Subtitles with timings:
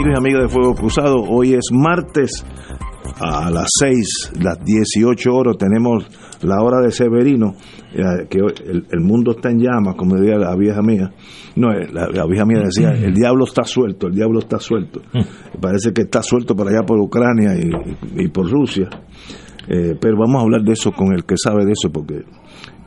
[0.00, 1.16] Amigos y amigas de Fuego Cruzado.
[1.28, 2.44] Hoy es martes
[3.20, 6.06] a las 6, las 18 horas, tenemos
[6.42, 7.54] la hora de Severino,
[7.92, 11.12] eh, que el, el mundo está en llamas, como decía la vieja mía.
[11.56, 15.02] No, eh, la, la vieja mía decía, el diablo está suelto, el diablo está suelto.
[15.60, 17.70] Parece que está suelto por allá por Ucrania y,
[18.24, 18.88] y por Rusia.
[19.68, 22.24] Eh, pero vamos a hablar de eso con el que sabe de eso, porque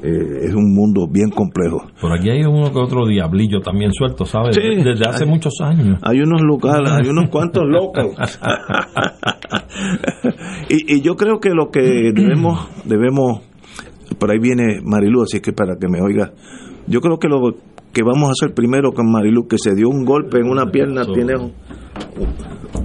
[0.02, 1.86] eh, es un mundo bien complejo.
[2.02, 4.56] Por aquí hay uno que otro diablillo también suelto, ¿sabes?
[4.56, 4.84] Sí.
[4.84, 6.00] Desde hace Hay- muchos años.
[6.04, 8.16] Hay unos locales, hay unos cuantos locos.
[10.70, 13.42] y, y yo creo que lo que debemos, debemos,
[14.20, 16.32] por ahí viene Marilu, así que para que me oiga,
[16.88, 17.40] yo creo que lo
[17.94, 21.06] que vamos a hacer primero con Marilu, que se dio un golpe en una pierna,
[21.06, 21.54] tiene un-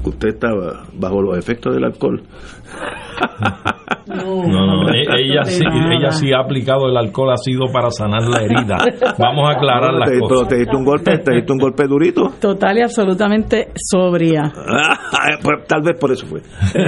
[0.05, 2.23] usted estaba bajo los efectos del alcohol.
[4.09, 8.43] No, no, e- ella sí, ella sí ha aplicado el alcohol ácido para sanar la
[8.43, 8.77] herida.
[9.19, 10.49] Vamos a aclarar las te, pero cosas.
[10.49, 12.31] te diste un golpe, te diste un golpe durito.
[12.41, 14.53] Total y absolutamente sobria.
[15.43, 16.41] Pues, tal vez por eso fue.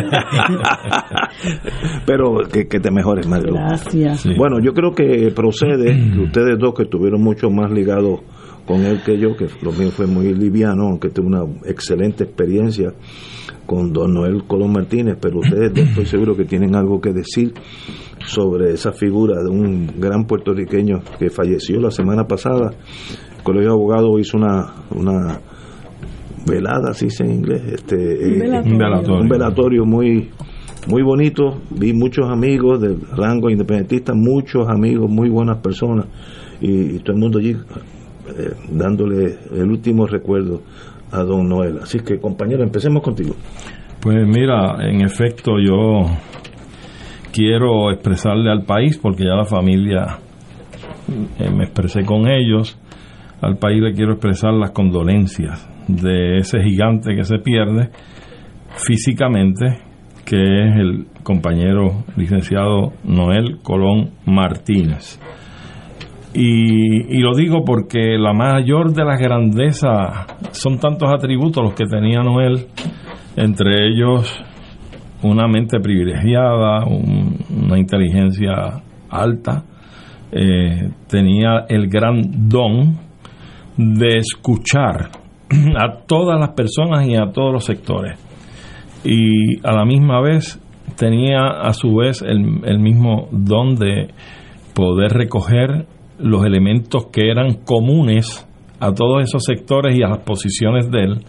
[2.06, 3.54] Pero que, que te mejores, Marilu.
[3.54, 4.20] Gracias.
[4.20, 4.34] Sí.
[4.36, 8.20] Bueno, yo creo que procede que ustedes dos que estuvieron mucho más ligados
[8.66, 12.92] con él que yo, que lo mío fue muy liviano, aunque tuve una excelente experiencia
[13.70, 17.54] con don Noel Colón Martínez, pero ustedes estoy seguro que tienen algo que decir
[18.26, 22.72] sobre esa figura de un gran puertorriqueño que falleció la semana pasada.
[23.36, 25.41] El Colegio de Abogados hizo una, una
[26.48, 28.72] velada, así dice en inglés, este, eh, velatorio.
[28.72, 29.20] Un velatorio.
[29.20, 30.30] un velatorio muy
[30.88, 36.06] muy bonito vi muchos amigos del rango independentista muchos amigos muy buenas personas
[36.60, 40.62] y, y todo el mundo allí eh, dándole el último recuerdo
[41.12, 43.34] a don Noel así que compañero empecemos contigo
[44.00, 46.06] Pues mira, en efecto yo
[47.32, 50.19] quiero expresarle al país, porque ya la familia
[51.38, 52.78] eh, me expresé con ellos,
[53.43, 57.91] al país le quiero expresar las condolencias de ese gigante que se pierde
[58.77, 59.81] físicamente,
[60.25, 65.21] que es el compañero licenciado Noel Colón Martínez.
[66.32, 71.86] Y, y lo digo porque la mayor de las grandezas son tantos atributos los que
[71.86, 72.66] tenía Noel,
[73.36, 74.41] entre ellos
[75.22, 78.52] una mente privilegiada, un- una inteligencia
[79.10, 79.64] alta,
[80.32, 82.97] eh, tenía el gran don
[83.76, 85.10] de escuchar
[85.76, 88.18] a todas las personas y a todos los sectores.
[89.04, 90.60] Y a la misma vez
[90.97, 94.08] tenía a su vez el, el mismo don de
[94.74, 95.86] poder recoger
[96.22, 98.47] los elementos que eran comunes
[98.78, 101.25] a todos esos sectores y a las posiciones de él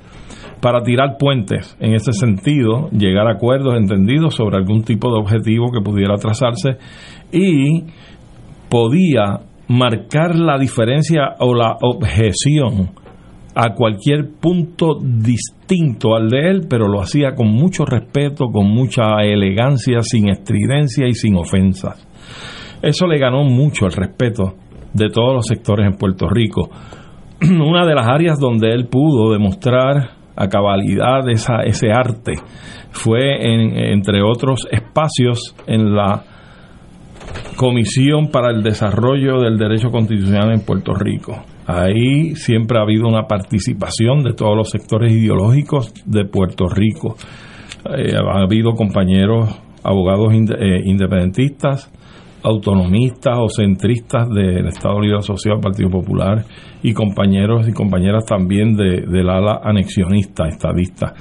[0.62, 5.72] para tirar puentes en ese sentido, llegar a acuerdos entendidos sobre algún tipo de objetivo
[5.72, 6.78] que pudiera trazarse
[7.32, 7.84] y
[8.70, 12.92] podía marcar la diferencia o la objeción
[13.56, 19.22] a cualquier punto distinto al de él, pero lo hacía con mucho respeto, con mucha
[19.24, 22.08] elegancia, sin estridencia y sin ofensas.
[22.82, 24.56] Eso le ganó mucho el respeto
[24.94, 26.70] de todos los sectores en Puerto Rico.
[27.42, 32.34] Una de las áreas donde él pudo demostrar a cabalidad esa, ese arte
[32.92, 36.24] fue, en, entre otros espacios, en la
[37.56, 41.44] Comisión para el Desarrollo del Derecho Constitucional en Puerto Rico.
[41.68, 47.16] Ahí siempre ha habido una participación de todos los sectores ideológicos de Puerto Rico.
[47.86, 51.92] Eh, ha habido compañeros abogados eh, independentistas,
[52.44, 56.46] autonomistas o centristas del Estado Libre Asociado al Partido Popular
[56.82, 61.14] y compañeros y compañeras también de, del ala anexionista, estadista.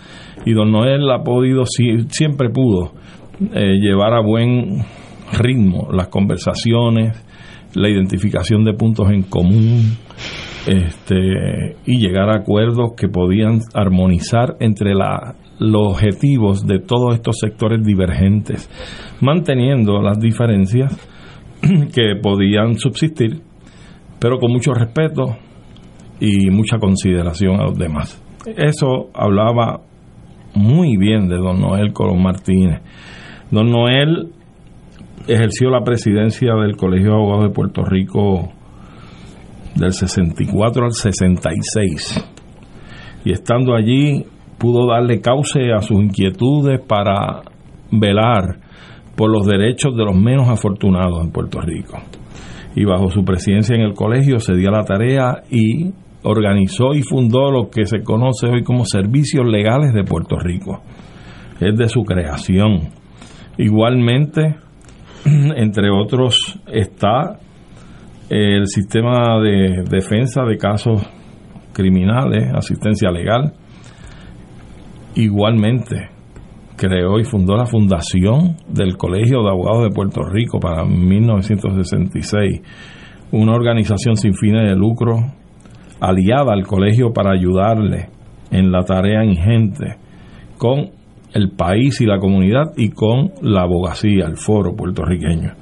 [0.45, 2.93] Y don Noel ha podido, siempre pudo,
[3.55, 4.85] eh, llevar a buen
[5.39, 7.25] ritmo las conversaciones,
[7.75, 9.97] la identificación de puntos en común
[10.67, 17.39] este, y llegar a acuerdos que podían armonizar entre la, los objetivos de todos estos
[17.39, 18.69] sectores divergentes,
[19.21, 20.97] manteniendo las diferencias
[21.95, 23.41] que podían subsistir,
[24.19, 25.37] pero con mucho respeto
[26.21, 28.23] y mucha consideración a los demás.
[28.47, 29.81] Eso hablaba
[30.55, 32.81] muy bien de don Noel Colón Martínez.
[33.51, 34.33] Don Noel
[35.27, 38.53] ejerció la presidencia del Colegio de Abogados de Puerto Rico
[39.75, 42.31] del 64 al 66
[43.25, 44.25] y estando allí
[44.59, 47.43] pudo darle cauce a sus inquietudes para
[47.91, 48.60] velar
[49.21, 51.99] por los derechos de los menos afortunados en Puerto Rico.
[52.75, 55.91] Y bajo su presidencia en el colegio se dio la tarea y
[56.23, 60.81] organizó y fundó lo que se conoce hoy como Servicios Legales de Puerto Rico.
[61.61, 62.95] Es de su creación.
[63.59, 64.57] Igualmente,
[65.27, 67.41] entre otros, está
[68.31, 71.03] el sistema de defensa de casos
[71.75, 73.53] criminales, asistencia legal.
[75.15, 76.09] Igualmente,
[76.81, 82.63] creó y fundó la fundación del Colegio de Abogados de Puerto Rico para 1966,
[83.33, 85.19] una organización sin fines de lucro
[86.01, 88.09] aliada al colegio para ayudarle
[88.51, 89.97] en la tarea ingente
[90.57, 90.89] con
[91.35, 95.53] el país y la comunidad y con la abogacía, el foro puertorriqueño.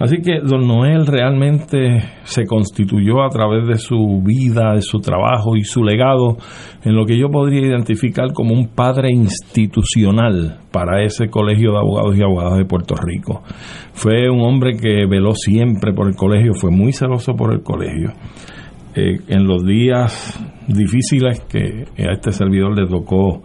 [0.00, 5.56] Así que don Noel realmente se constituyó a través de su vida, de su trabajo
[5.56, 6.36] y su legado
[6.84, 12.18] en lo que yo podría identificar como un padre institucional para ese colegio de abogados
[12.18, 13.42] y abogadas de Puerto Rico.
[13.92, 18.12] Fue un hombre que veló siempre por el colegio, fue muy celoso por el colegio.
[18.96, 23.42] Eh, en los días difíciles que a este servidor le tocó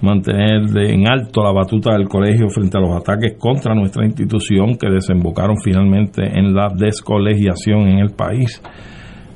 [0.00, 4.88] mantener en alto la batuta del colegio frente a los ataques contra nuestra institución que
[4.90, 8.62] desembocaron finalmente en la descolegiación en el país.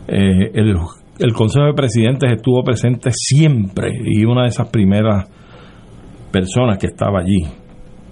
[0.08, 0.76] Eh, el,
[1.18, 5.28] el, Consejo de Presidentes estuvo presente siempre y una de esas primeras
[6.30, 7.42] personas que estaba allí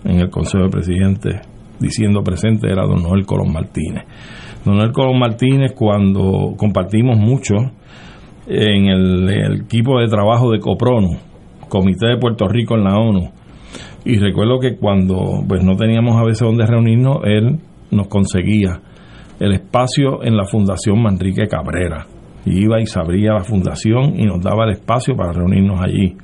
[0.05, 1.41] en el Consejo de Presidentes
[1.79, 4.05] diciendo presente era don Noel Colón Martínez.
[4.65, 7.55] Don Noel Colón Martínez cuando compartimos mucho
[8.47, 11.19] en el, el equipo de trabajo de Coprono,
[11.73, 13.31] Comité de Puerto Rico en la ONU.
[14.05, 17.61] Y recuerdo que cuando pues no teníamos a veces donde reunirnos, él
[17.91, 18.79] nos conseguía
[19.41, 22.07] el espacio en la Fundación Manrique Cabrera.
[22.45, 26.15] Iba y se abría la fundación y nos daba el espacio para reunirnos allí.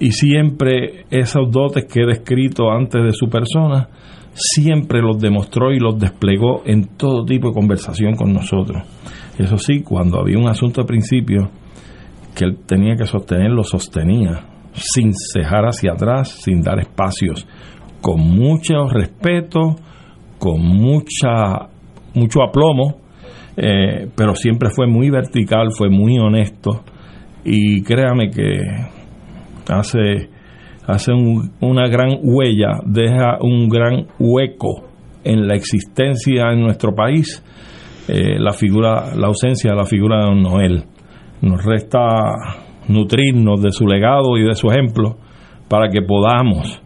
[0.00, 3.88] Y siempre esos dotes que he descrito antes de su persona,
[4.32, 8.82] siempre los demostró y los desplegó en todo tipo de conversación con nosotros.
[9.38, 11.50] Eso sí, cuando había un asunto de principio
[12.34, 17.46] que él tenía que sostener, lo sostenía sin cejar hacia atrás, sin dar espacios,
[18.00, 19.76] con mucho respeto,
[20.38, 21.68] con mucha
[22.14, 22.98] mucho aplomo,
[23.56, 26.82] eh, pero siempre fue muy vertical, fue muy honesto
[27.44, 28.58] y créame que
[29.68, 30.30] hace
[30.86, 34.84] hace una gran huella, deja un gran hueco
[35.24, 37.42] en la existencia en nuestro país
[38.08, 40.84] eh, la figura, la ausencia de la figura de Don Noel.
[41.42, 41.98] Nos resta
[42.88, 45.16] nutrirnos de su legado y de su ejemplo
[45.68, 46.80] para que podamos,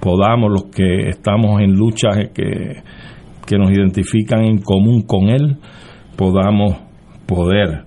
[0.00, 2.82] podamos los que estamos en luchas que,
[3.46, 5.56] que nos identifican en común con Él,
[6.16, 6.76] podamos
[7.26, 7.84] poder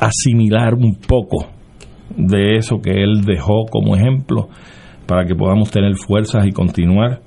[0.00, 1.46] asimilar un poco
[2.16, 4.48] de eso que Él dejó como ejemplo
[5.06, 7.20] para que podamos tener fuerzas y continuar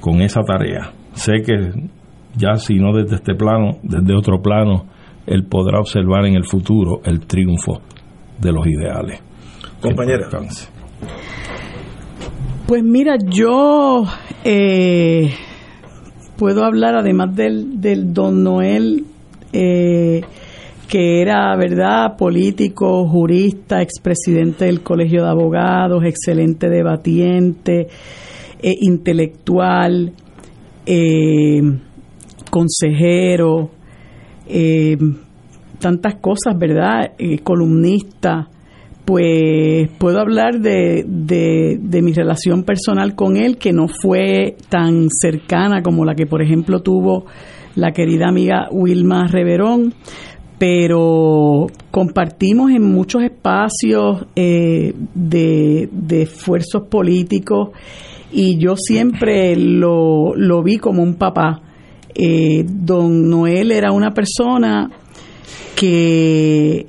[0.00, 0.92] con esa tarea.
[1.12, 1.72] Sé que
[2.36, 4.86] ya si no desde este plano, desde otro plano,
[5.28, 7.80] él podrá observar en el futuro el triunfo
[8.40, 9.20] de los ideales.
[9.80, 10.28] Compañera.
[12.66, 14.04] Pues mira, yo
[14.44, 15.30] eh,
[16.36, 19.04] puedo hablar además del, del don Noel,
[19.52, 20.22] eh,
[20.88, 27.88] que era, ¿verdad?, político, jurista, expresidente del Colegio de Abogados, excelente debatiente,
[28.62, 30.12] eh, intelectual,
[32.50, 33.70] consejero,
[34.48, 34.96] eh,
[35.78, 37.12] tantas cosas, ¿verdad?
[37.18, 38.48] Eh, columnista,
[39.04, 45.82] pues puedo hablar de, de, mi relación personal con él, que no fue tan cercana
[45.82, 47.24] como la que, por ejemplo, tuvo
[47.74, 49.94] la querida amiga Wilma Reverón,
[50.58, 57.70] pero compartimos en muchos espacios eh, de, de esfuerzos políticos
[58.32, 61.62] y yo siempre lo, lo vi como un papá.
[62.20, 64.90] Eh, don Noel era una persona
[65.76, 66.84] que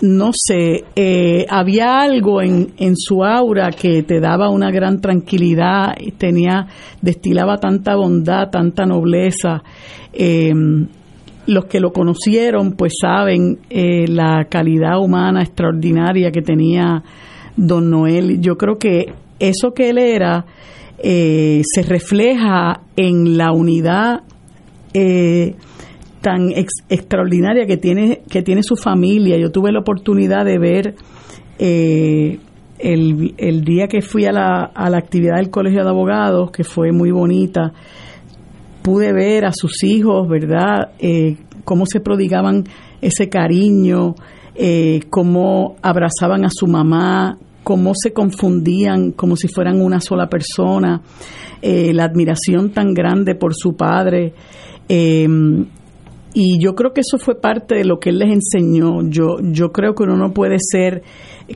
[0.00, 5.94] no sé, eh, había algo en, en su aura que te daba una gran tranquilidad,
[6.16, 6.68] tenía,
[7.02, 9.62] destilaba tanta bondad, tanta nobleza.
[10.12, 10.54] Eh,
[11.46, 17.02] los que lo conocieron pues saben eh, la calidad humana extraordinaria que tenía
[17.56, 18.40] don Noel.
[18.40, 19.06] Yo creo que
[19.38, 20.44] eso que él era
[21.00, 24.22] se refleja en la unidad
[26.20, 26.50] tan
[26.88, 29.38] extraordinaria que tiene, que tiene su familia.
[29.38, 30.94] Yo tuve la oportunidad de ver
[31.58, 32.38] eh,
[32.78, 36.64] el, el, día que fui a la, a la actividad del Colegio de Abogados, que
[36.64, 37.72] fue muy bonita,
[38.82, 40.90] pude ver a sus hijos, ¿verdad?
[40.98, 42.64] Eh, cómo se prodigaban
[43.00, 44.14] ese cariño,
[44.54, 47.38] eh, cómo abrazaban a su mamá,
[47.68, 51.02] cómo se confundían como si fueran una sola persona,
[51.60, 54.32] la admiración tan grande por su padre.
[54.88, 59.02] Y yo creo que eso fue parte de lo que él les enseñó.
[59.10, 61.02] Yo, yo creo que uno no puede ser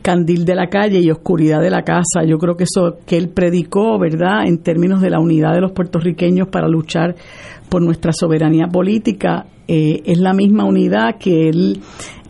[0.02, 2.24] candil de la calle y oscuridad de la casa.
[2.26, 5.72] Yo creo que eso que él predicó, ¿verdad?, en términos de la unidad de los
[5.72, 7.14] puertorriqueños para luchar
[7.70, 11.80] por nuestra soberanía política, eh, es la misma unidad que él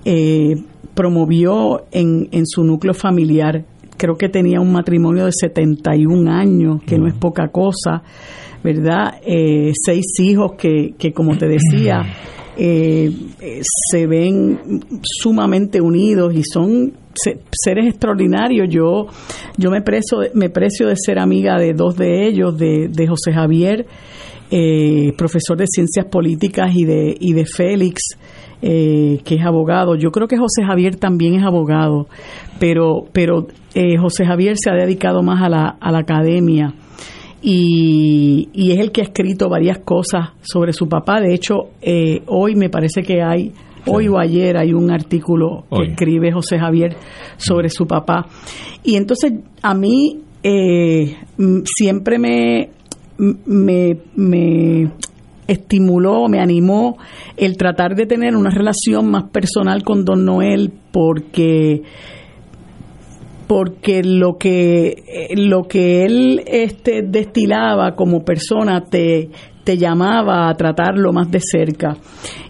[0.05, 0.55] eh,
[0.95, 3.65] promovió en, en su núcleo familiar.
[3.97, 8.03] Creo que tenía un matrimonio de 71 años, que no es poca cosa,
[8.63, 9.21] ¿verdad?
[9.25, 12.03] Eh, seis hijos que, que, como te decía,
[12.57, 13.11] eh,
[13.91, 18.69] se ven sumamente unidos y son seres extraordinarios.
[18.71, 19.07] Yo,
[19.57, 23.33] yo me, precio, me precio de ser amiga de dos de ellos, de, de José
[23.33, 23.87] Javier,
[24.51, 28.17] eh, profesor de ciencias políticas, y de, y de Félix,
[28.63, 29.97] eh, que es abogado.
[29.97, 32.07] Yo creo que José Javier también es abogado,
[32.59, 33.49] pero, pero
[34.01, 36.75] José Javier se ha dedicado más a la, a la academia
[37.43, 41.21] y, es el que ha escrito varias cosas sobre su papá.
[41.21, 43.53] De hecho, eh, hoy me parece que hay,
[43.87, 46.97] hoy o ayer hay un artículo que escribe José Javier
[47.37, 48.27] sobre su papá.
[48.85, 51.17] Y entonces a mí eh,
[51.65, 52.71] siempre me,
[53.19, 54.91] me, me
[55.53, 56.99] estimuló, me animó
[57.37, 61.83] el tratar de tener una relación más personal con Don Noel porque
[63.47, 69.31] porque lo que eh, lo que él este destilaba como persona te
[69.65, 71.97] te llamaba a tratarlo más de cerca.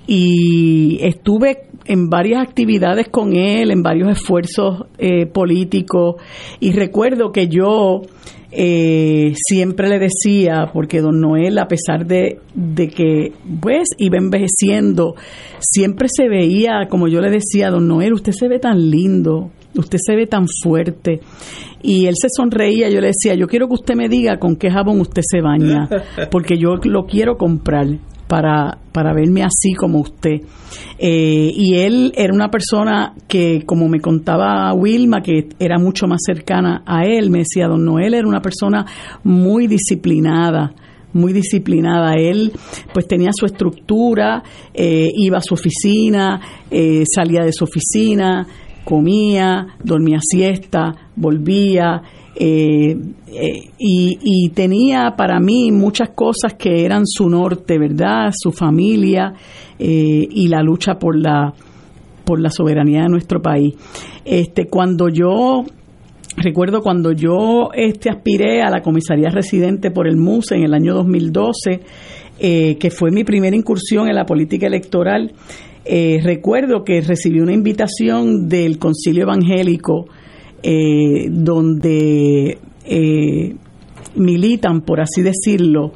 [0.07, 6.17] Y estuve en varias actividades con él, en varios esfuerzos eh, políticos
[6.61, 8.03] y recuerdo que yo
[8.55, 15.15] eh, siempre le decía, porque don Noel, a pesar de, de, que pues iba envejeciendo,
[15.59, 19.99] siempre se veía, como yo le decía, don Noel, usted se ve tan lindo, usted
[20.05, 21.21] se ve tan fuerte.
[21.83, 24.71] Y él se sonreía, yo le decía, yo quiero que usted me diga con qué
[24.71, 25.89] jabón usted se baña,
[26.31, 27.87] porque yo lo quiero comprar
[28.33, 30.41] para, para verme así como usted.
[30.99, 36.21] Eh, y él era una persona que, como me contaba Wilma, que era mucho más
[36.25, 38.87] cercana a él, me decía, don Noel era una persona
[39.23, 40.73] muy disciplinada,
[41.13, 42.15] muy disciplinada.
[42.15, 42.53] Él
[42.95, 48.47] pues tenía su estructura, eh, iba a su oficina, eh, salía de su oficina,
[48.83, 52.01] comía, dormía siesta, volvía,
[52.35, 52.97] eh,
[53.29, 58.33] eh, y, tenía para mí muchas cosas que eran su norte, ¿verdad?
[58.35, 59.35] Su familia
[59.79, 61.53] eh, y la lucha por la
[62.25, 63.75] por la soberanía de nuestro país.
[64.25, 65.65] Este, cuando yo
[66.37, 70.95] recuerdo cuando yo este aspiré a la comisaría residente por el MUSE en el año
[70.95, 71.81] 2012,
[72.39, 75.33] que fue mi primera incursión en la política electoral,
[75.85, 80.07] eh, recuerdo que recibí una invitación del Concilio Evangélico
[80.63, 83.55] eh, donde eh,
[84.15, 85.93] militan, por así decirlo,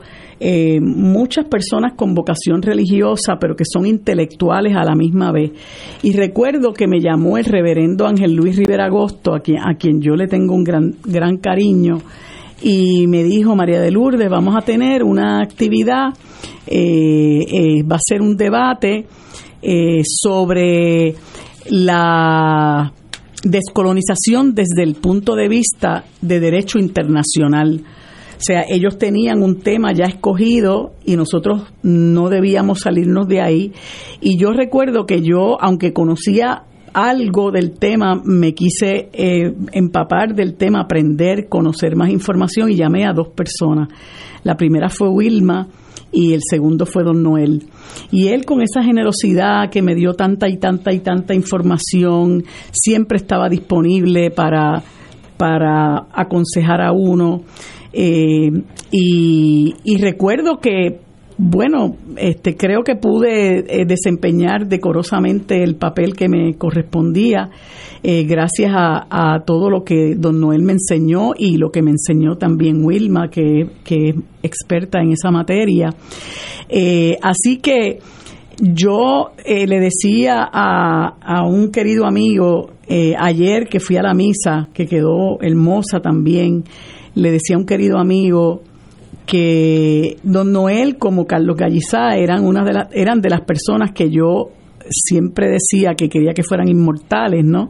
[0.82, 5.52] muchas personas con vocación religiosa, pero que son intelectuales a la misma vez.
[6.02, 10.02] Y recuerdo que me llamó el reverendo Ángel Luis Rivera Agosto, a quien, a quien
[10.02, 12.02] yo le tengo un gran, gran cariño,
[12.62, 16.08] y me dijo, María de Lourdes, vamos a tener una actividad,
[16.68, 19.06] va a ser un debate
[19.68, 21.14] eh, sobre
[21.70, 22.92] la
[23.50, 27.82] descolonización desde el punto de vista de derecho internacional.
[28.36, 33.72] O sea, ellos tenían un tema ya escogido y nosotros no debíamos salirnos de ahí.
[34.20, 40.54] Y yo recuerdo que yo, aunque conocía algo del tema, me quise eh, empapar del
[40.54, 43.88] tema, aprender, conocer más información y llamé a dos personas.
[44.42, 45.68] La primera fue Wilma
[46.16, 47.66] y el segundo fue don Noel.
[48.10, 52.42] Y él con esa generosidad que me dio tanta y tanta y tanta información,
[52.72, 54.82] siempre estaba disponible para
[55.36, 57.42] para aconsejar a uno.
[57.92, 58.50] Eh,
[58.90, 61.00] y, y recuerdo que
[61.38, 67.50] bueno, este, creo que pude eh, desempeñar decorosamente el papel que me correspondía
[68.02, 72.36] eh, gracias a, todo lo que don Noel me enseñó y lo que me enseñó
[72.36, 75.90] también Wilma, que, es experta en esa materia.
[76.68, 77.98] Eh, así que
[78.58, 82.70] yo le decía a, a, un querido amigo
[83.18, 86.64] ayer que fui a la misa, que quedó hermosa también,
[87.14, 88.62] le decía a un querido amigo,
[89.26, 94.08] que don Noel como Carlos Gallizá eran una de las eran de las personas que
[94.08, 94.50] yo
[94.88, 97.68] siempre decía que quería que fueran inmortales, ¿no?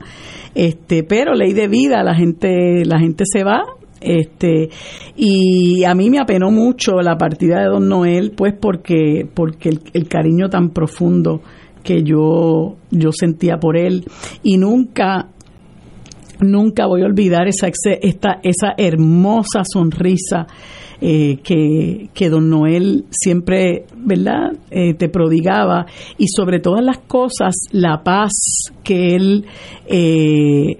[0.54, 3.64] Este, pero ley de vida, la gente la gente se va
[4.00, 4.68] este
[5.16, 10.08] y a mí me apenó mucho la partida de don Noel pues porque porque el,
[10.08, 11.40] cariño tan profundo
[11.82, 14.04] que yo yo sentía por él
[14.42, 15.28] y nunca
[16.40, 20.46] nunca voy a olvidar esa esa hermosa sonrisa
[20.98, 25.84] eh, que, que, don Noel siempre, ¿verdad?, eh, te prodigaba
[26.16, 28.32] y sobre todas las cosas la paz
[28.82, 29.44] que él
[29.86, 30.78] eh,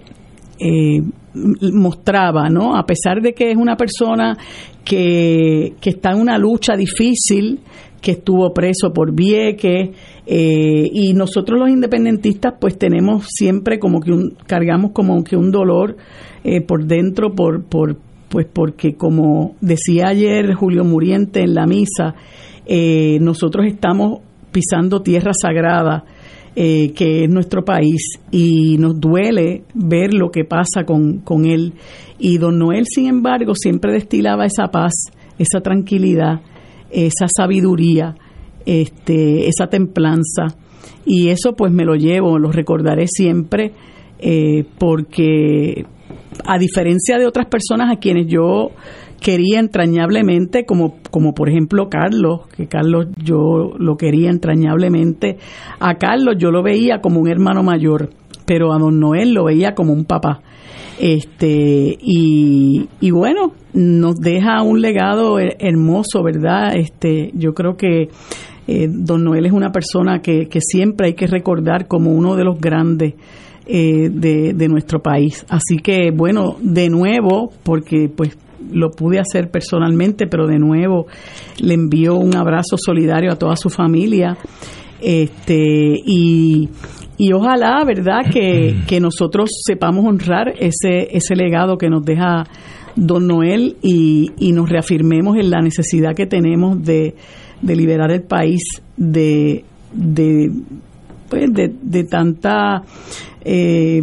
[1.71, 2.75] mostraba, ¿no?
[2.75, 4.35] A pesar de que es una persona
[4.83, 7.59] que, que está en una lucha difícil,
[8.01, 9.89] que estuvo preso por Vieques,
[10.25, 15.95] y nosotros los independentistas pues tenemos siempre como que un, cargamos como que un dolor
[16.67, 17.97] por dentro por, por,
[18.29, 22.15] pues porque como decía ayer Julio Muriente en la misa,
[22.65, 24.19] eh, nosotros estamos
[24.51, 26.03] pisando tierra sagrada,
[26.55, 31.73] eh, que es nuestro país, y nos duele ver lo que pasa con, con él.
[32.19, 34.93] Y don Noel, sin embargo, siempre destilaba esa paz,
[35.37, 36.41] esa tranquilidad,
[36.89, 38.15] esa sabiduría,
[38.65, 40.47] este, esa templanza.
[41.05, 43.73] Y eso pues me lo llevo, lo recordaré siempre,
[44.19, 45.85] eh, porque
[46.45, 48.71] a diferencia de otras personas a quienes yo
[49.19, 55.37] quería entrañablemente, como, como por ejemplo Carlos, que Carlos yo lo quería entrañablemente,
[55.79, 58.09] a Carlos yo lo veía como un hermano mayor,
[58.45, 60.41] pero a don Noel lo veía como un papá.
[60.99, 66.75] Este, y, y bueno, nos deja un legado hermoso, ¿verdad?
[66.75, 68.09] Este, yo creo que
[68.67, 72.43] eh, don Noel es una persona que, que siempre hay que recordar como uno de
[72.43, 73.13] los grandes
[73.67, 75.45] eh, de, nuestro país.
[75.49, 78.37] Así que, bueno, de nuevo, porque pues
[78.71, 81.07] lo pude hacer personalmente, pero de nuevo
[81.59, 84.37] le envío un abrazo solidario a toda su familia.
[85.01, 86.69] Este, y,
[87.17, 92.45] y ojalá, ¿verdad?, que, que nosotros sepamos honrar ese, ese legado que nos deja
[92.95, 97.15] don Noel y, y nos reafirmemos en la necesidad que tenemos de,
[97.61, 98.61] de liberar el país
[98.95, 100.51] de, de
[101.29, 102.83] pues, de, de tanta
[103.41, 104.01] eh,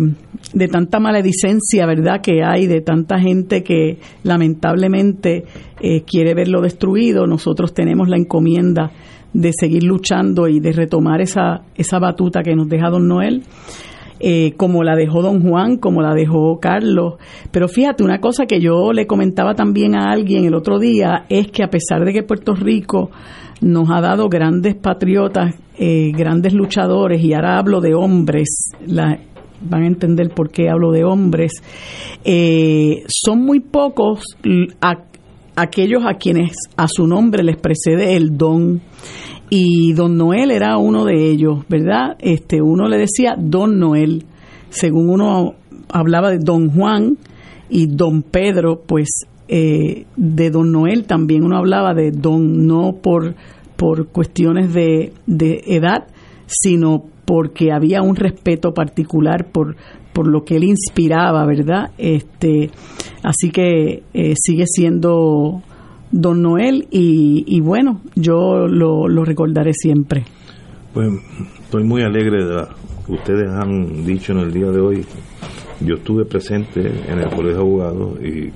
[0.55, 5.45] de tanta maledicencia, ¿verdad?, que hay, de tanta gente que lamentablemente
[5.81, 8.91] eh, quiere verlo destruido, nosotros tenemos la encomienda
[9.33, 13.43] de seguir luchando y de retomar esa, esa batuta que nos deja don Noel.
[14.27, 17.17] Eh, como la dejó don Juan, como la dejó Carlos.
[17.51, 21.49] Pero fíjate, una cosa que yo le comentaba también a alguien el otro día es
[21.49, 23.11] que a pesar de que Puerto Rico
[23.61, 29.87] nos ha dado grandes patriotas, eh, grandes luchadores, y ahora hablo de hombres, van a
[29.87, 31.53] entender por qué hablo de hombres,
[32.25, 34.23] eh, son muy pocos
[35.55, 38.81] aquellos a quienes a su nombre les precede el don.
[39.51, 42.17] Y don Noel era uno de ellos, ¿verdad?
[42.19, 44.25] Este, uno le decía don Noel,
[44.71, 45.55] según uno
[45.89, 47.19] hablaba de don Juan
[47.69, 53.35] y don Pedro, pues eh, de don Noel también uno hablaba de don no por,
[53.77, 56.07] por cuestiones de, de edad,
[56.47, 59.77] sino porque había un respeto particular por,
[60.13, 61.91] por lo que él inspiraba, ¿verdad?
[61.99, 62.71] Este,
[63.23, 65.63] así que eh, sigue siendo
[66.15, 70.25] don Noel y, y bueno, yo lo, lo, recordaré siempre.
[70.93, 71.09] Pues
[71.65, 72.65] estoy muy alegre de
[73.05, 75.05] que ustedes han dicho en el día de hoy.
[75.81, 78.53] Yo estuve presente en el Colegio de Abogados y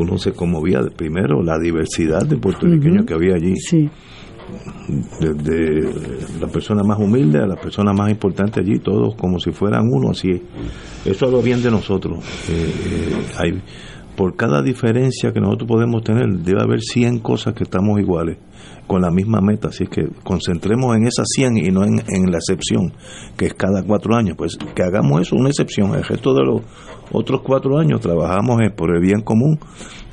[0.00, 3.54] uno se conmovía de, primero la diversidad de puertorriqueños que había allí.
[3.56, 3.90] Sí.
[5.20, 9.82] Desde la persona más humilde a la persona más importante allí, todos como si fueran
[9.90, 10.42] uno, así.
[11.04, 12.24] Eso lo bien de nosotros.
[12.48, 13.62] Eh, eh, hay,
[14.16, 18.38] por cada diferencia que nosotros podemos tener, debe haber 100 cosas que estamos iguales,
[18.86, 19.68] con la misma meta.
[19.68, 22.92] Así que concentremos en esas 100 y no en, en la excepción,
[23.36, 24.36] que es cada cuatro años.
[24.36, 25.94] Pues que hagamos eso, una excepción.
[25.94, 26.62] El resto de los
[27.12, 29.58] otros cuatro años trabajamos por el bien común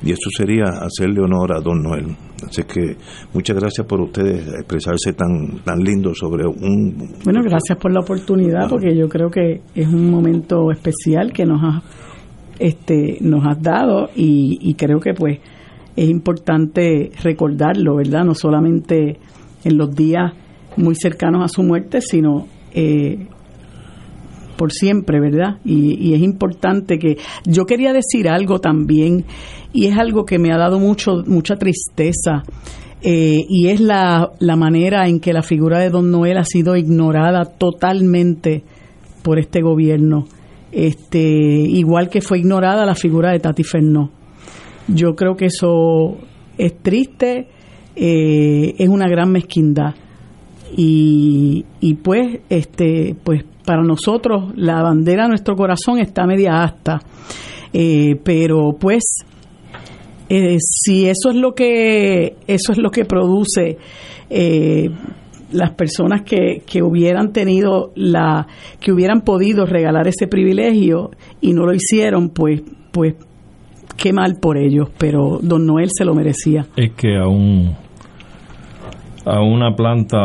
[0.02, 2.16] y eso sería hacerle honor a don Noel.
[2.46, 2.96] Así que
[3.32, 7.14] muchas gracias por ustedes expresarse tan, tan lindo sobre un...
[7.24, 11.62] Bueno, gracias por la oportunidad porque yo creo que es un momento especial que nos
[11.62, 11.82] ha
[12.62, 15.40] este, nos has dado y, creo que pues
[15.96, 18.24] es importante recordarlo, ¿verdad?
[18.24, 19.18] No solamente
[19.64, 20.32] en los días
[20.76, 23.26] muy cercanos a su muerte, sino eh,
[24.56, 25.58] por siempre, ¿verdad?
[25.64, 29.24] Y, es importante que yo quería decir algo también
[29.72, 32.44] y es algo que me ha dado mucho mucha tristeza
[33.02, 36.76] eh, y es la, la manera en que la figura de Don Noel ha sido
[36.76, 38.62] ignorada totalmente
[39.24, 40.26] por este gobierno,
[40.72, 44.10] este igual que fue ignorada la figura de Tati Fernó.
[44.88, 46.16] Yo creo que eso
[46.58, 47.48] es triste,
[47.94, 49.94] eh, es una gran mezquindad
[50.74, 51.64] y,
[52.02, 57.00] pues este pues para nosotros la bandera de nuestro corazón está media asta
[57.72, 59.02] eh, pero pues
[60.28, 63.76] eh, si eso es lo que eso es lo que produce
[65.52, 68.46] las personas que, que hubieran tenido la
[68.80, 71.10] que hubieran podido regalar ese privilegio
[71.40, 72.62] y no lo hicieron pues
[72.92, 73.14] pues
[73.96, 77.76] qué mal por ellos pero don Noel se lo merecía es que a un
[79.24, 80.18] a una planta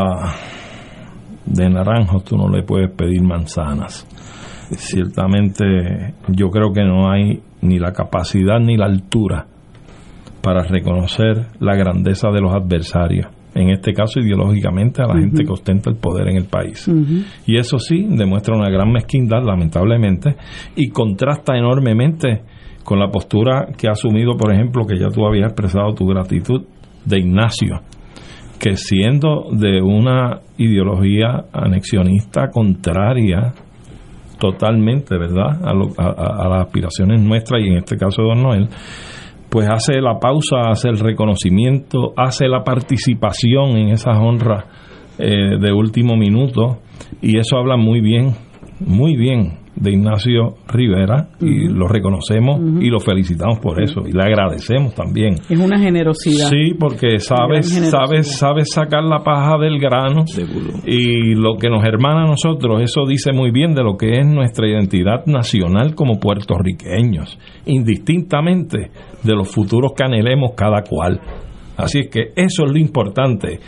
[1.48, 4.06] de naranjos tú no le puedes pedir manzanas.
[4.72, 9.46] Ciertamente yo creo que no hay ni la capacidad ni la altura
[10.42, 15.52] para reconocer la grandeza de los adversarios, en este caso ideológicamente a la gente que
[15.52, 16.90] ostenta el poder en el país.
[17.46, 20.36] Y eso sí demuestra una gran mezquindad, lamentablemente,
[20.76, 22.44] y contrasta enormemente
[22.84, 26.64] con la postura que ha asumido, por ejemplo, que ya tú habías expresado tu gratitud
[27.06, 27.82] de Ignacio,
[28.60, 33.54] que siendo de una ideología anexionista contraria
[34.40, 38.70] totalmente, ¿verdad?, a, las aspiraciones nuestras y en este caso de Don Noel,
[39.50, 44.66] pues hace la pausa, hace el reconocimiento, hace la participación en esas honras
[45.18, 46.80] eh, de último minuto.
[47.22, 48.34] Y eso habla muy bien,
[48.80, 54.24] muy bien de Ignacio Rivera y lo reconocemos y lo felicitamos por eso y le
[54.24, 55.36] agradecemos también.
[55.50, 56.50] Es una generosidad.
[56.50, 60.26] Sí, porque sabes, sabes, sabes sacar la paja del grano
[60.86, 64.26] y lo que nos hermana a nosotros, eso dice muy bien de lo que es
[64.26, 68.92] nuestra identidad nacional como puertorriqueños, indistintamente
[69.24, 71.22] de los futuros que anhelemos cada cual.
[71.78, 73.60] Así es que eso es lo importante.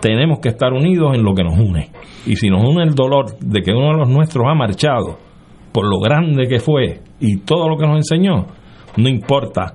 [0.00, 1.88] Tenemos que estar unidos en lo que nos une.
[2.26, 5.18] Y si nos une el dolor de que uno de los nuestros ha marchado,
[5.74, 8.46] por lo grande que fue y todo lo que nos enseñó,
[8.96, 9.74] no importa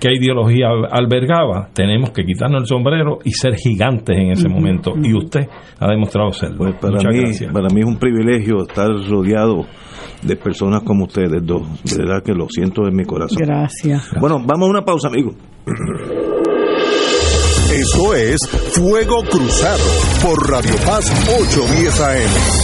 [0.00, 4.92] qué ideología albergaba, tenemos que quitarnos el sombrero y ser gigantes en ese momento.
[5.00, 5.46] Y usted
[5.78, 6.58] ha demostrado serlo.
[6.58, 7.22] Pues para, mí,
[7.52, 9.64] para mí es un privilegio estar rodeado
[10.20, 11.62] de personas como ustedes dos.
[11.84, 13.38] De verdad que lo siento en mi corazón.
[13.40, 14.10] Gracias.
[14.20, 15.30] Bueno, vamos a una pausa, amigo.
[17.72, 18.40] Eso es
[18.72, 19.84] Fuego Cruzado
[20.22, 21.08] por Radio Paz
[21.40, 22.63] 810 AM.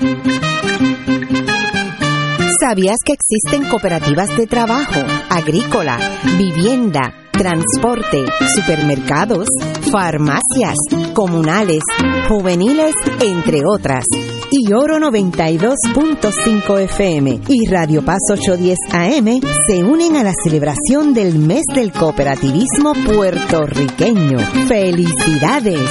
[2.59, 5.99] ¿Sabías que existen cooperativas de trabajo, agrícola,
[6.37, 8.23] vivienda, transporte,
[8.55, 9.47] supermercados,
[9.91, 10.75] farmacias,
[11.13, 11.81] comunales,
[12.29, 14.05] juveniles, entre otras?
[14.51, 21.39] Y Oro 92.5 FM y Radio Paz 810 AM se unen a la celebración del
[21.39, 24.37] mes del cooperativismo puertorriqueño.
[24.67, 25.89] ¡Felicidades!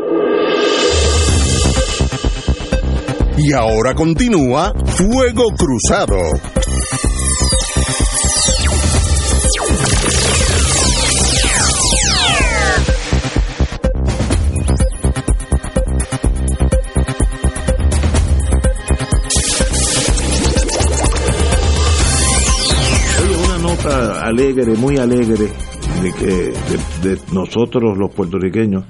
[3.41, 6.17] Y ahora continúa Fuego Cruzado.
[23.45, 25.47] Una nota alegre, muy alegre
[26.03, 26.53] de que
[27.07, 28.83] de nosotros los puertorriqueños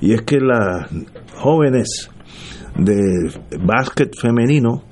[0.00, 0.88] y es que las
[1.36, 2.10] jóvenes
[2.76, 3.30] de
[3.64, 4.82] básquet femenino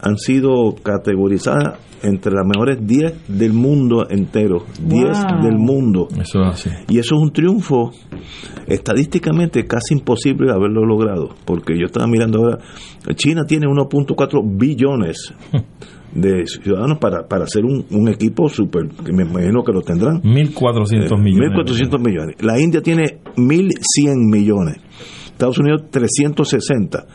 [0.00, 5.42] han sido categorizadas entre las mejores 10 del mundo entero, 10 Wow.
[5.42, 6.06] del mundo.
[6.20, 6.70] Eso es así.
[6.88, 7.90] Y eso es un triunfo
[8.66, 12.58] estadísticamente casi imposible haberlo logrado, porque yo estaba mirando ahora,
[13.16, 15.34] China tiene 1.4 billones
[16.14, 20.22] de ciudadanos para, para hacer un, un equipo super, que me imagino que lo tendrán.
[20.22, 21.50] 1.400 Eh, millones.
[21.56, 22.36] 1.400 millones.
[22.40, 24.76] La India tiene 1.100 millones.
[25.38, 27.06] Estados Unidos 360.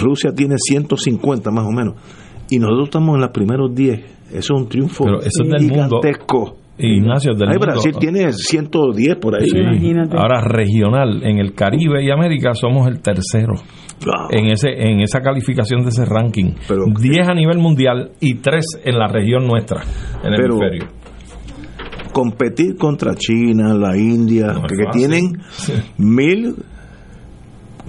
[0.00, 1.94] Rusia tiene 150 más o menos.
[2.50, 4.00] Y nosotros estamos en los primeros 10.
[4.32, 6.00] Eso es un triunfo Pero eso es del mundo.
[6.00, 6.56] gigantesco.
[6.80, 7.60] Ignacio, del mundo.
[7.66, 9.48] Brasil tiene 110 por ahí.
[9.48, 9.58] Sí.
[10.16, 13.54] Ahora regional, en el Caribe y América somos el tercero.
[14.04, 14.28] Wow.
[14.30, 16.54] En ese en esa calificación de ese ranking.
[17.00, 19.82] 10 a nivel mundial y 3 en la región nuestra,
[20.22, 20.86] en el Pero- hemisferio.
[22.12, 25.38] competir contra China, la India, No que, tienen
[25.98, 26.54] mil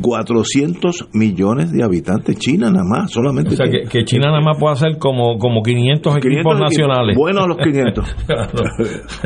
[0.01, 2.37] 400 millones de habitantes.
[2.37, 3.53] China nada más, solamente.
[3.53, 7.17] O sea, que, que China nada más puede hacer como, como 500 equipos 500 nacionales.
[7.17, 8.05] Bueno los 500.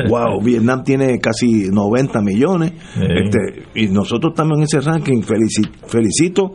[0.08, 2.72] wow, Vietnam tiene casi 90 millones.
[2.96, 5.22] Este, y nosotros estamos en ese ranking.
[5.22, 6.52] Felici- felicito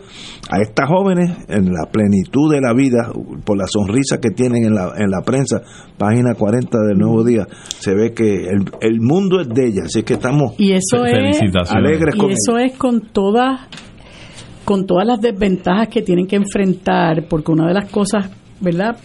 [0.50, 3.12] a estas jóvenes en la plenitud de la vida
[3.46, 5.62] por la sonrisa que tienen en la, en la prensa.
[5.98, 7.48] Página 40 del Nuevo Día.
[7.80, 9.86] Se ve que el, el mundo es de ellas.
[9.86, 11.16] Así que estamos Y eso es
[11.72, 13.62] alegres y con eso es con todas
[14.70, 18.30] con todas las desventajas que tienen que enfrentar, porque una de las cosas,
[18.60, 18.96] ¿verdad?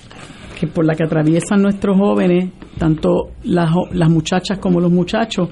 [0.60, 5.48] que por la que atraviesan nuestros jóvenes, tanto las, las muchachas como los muchachos,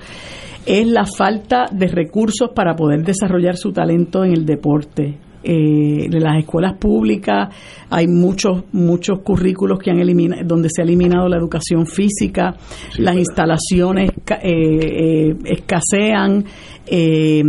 [0.67, 5.17] es la falta de recursos para poder desarrollar su talento en el deporte.
[5.45, 7.49] Eh, en las escuelas públicas
[7.91, 12.55] hay muchos muchos currículos que han eliminado donde se ha eliminado la educación física
[12.93, 16.45] Sí, las instalaciones eh, eh, escasean
[16.87, 17.43] eh,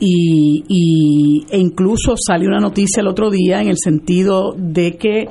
[0.00, 5.28] y, y- e incluso salió una noticia el otro día en el sentido de que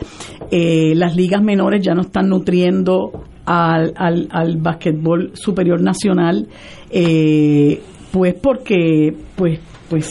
[0.52, 3.12] eh, las ligas menores ya no están nutriendo
[3.46, 6.48] al, al, al básquetbol superior nacional
[6.90, 7.80] eh,
[8.12, 10.10] pues porque pues pues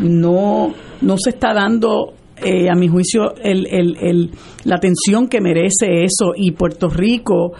[0.00, 4.30] no no se está dando eh, a mi juicio el, el, el-
[4.64, 6.32] la atención que merece eso.
[6.36, 7.52] Y Puerto Rico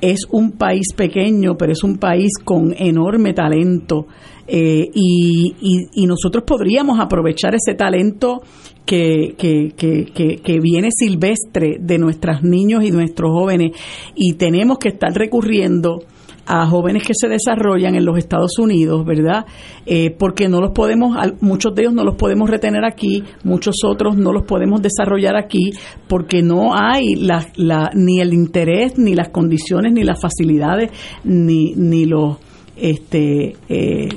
[0.00, 4.06] es un país pequeño, pero es un país con enorme talento
[4.52, 8.42] eh, y, y- y nosotros podríamos aprovechar ese talento
[8.84, 13.72] que, que, que, que, viene silvestre de nuestros niños y nuestros jóvenes
[14.16, 16.02] y tenemos que estar recurriendo
[16.46, 19.44] a jóvenes que se desarrollan en los Estados Unidos, ¿verdad?
[19.86, 24.16] Eh, porque no los podemos, muchos de ellos no los podemos retener aquí, muchos otros
[24.16, 25.70] no los podemos desarrollar aquí,
[26.08, 30.90] porque no hay la, la- ni el interés, ni las condiciones, ni las facilidades,
[31.22, 32.38] ni, ni los
[32.76, 34.08] este, eh,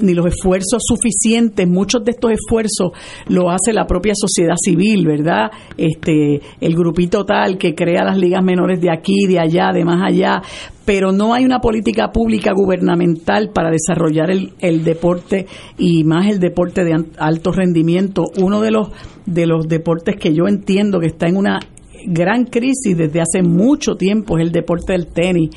[0.00, 2.92] ni los esfuerzos suficientes, muchos de estos esfuerzos
[3.28, 5.50] lo hace la propia sociedad civil, ¿verdad?
[5.76, 10.02] Este, el grupito tal que crea las ligas menores de aquí, de allá, de más
[10.02, 10.42] allá,
[10.84, 15.46] pero no hay una política pública gubernamental para desarrollar el, el deporte
[15.78, 18.24] y más el deporte de alto rendimiento.
[18.36, 18.88] Uno de los
[19.26, 21.60] de los deportes que yo entiendo que está en una
[22.06, 25.50] gran crisis desde hace mucho tiempo es el deporte del tenis.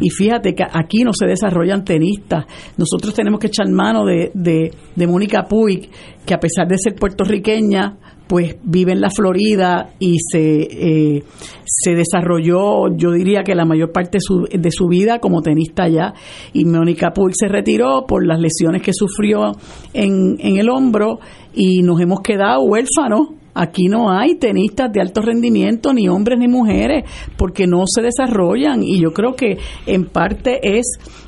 [0.00, 2.46] Y fíjate que aquí no se desarrollan tenistas.
[2.76, 5.90] Nosotros tenemos que echar mano de, de, Mónica Puig,
[6.24, 11.24] que a pesar de ser puertorriqueña, pues vive en la Florida y se, eh,
[11.64, 15.84] se desarrolló, yo diría que la mayor parte de su, de su vida como tenista
[15.84, 16.14] allá.
[16.52, 19.52] Y Mónica Puig se retiró por las lesiones que sufrió
[19.92, 21.18] en, en el hombro
[21.54, 26.48] y nos hemos quedado huérfanos Aquí no hay tenistas de alto rendimiento, ni hombres ni
[26.48, 27.04] mujeres,
[27.36, 28.82] porque no se desarrollan.
[28.82, 30.86] Y yo creo que en parte es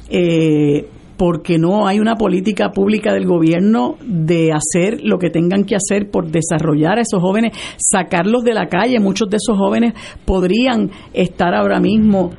[0.08, 5.76] eh, porque no hay una política pública del gobierno de hacer lo que tengan que
[5.76, 8.98] hacer por desarrollar a esos jóvenes, sacarlos de la calle.
[8.98, 12.30] Muchos de esos jóvenes podrían estar ahora mismo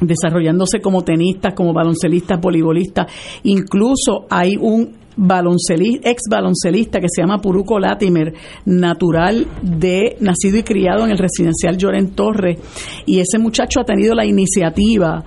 [0.00, 3.06] desarrollándose como tenistas, como baloncelistas, voleibolistas.
[3.44, 10.62] Incluso hay un baloncelista, ex baloncelista que se llama Puruco Latimer, natural de nacido y
[10.62, 12.58] criado en el residencial Lloren Torres,
[13.06, 15.24] y ese muchacho ha tenido la iniciativa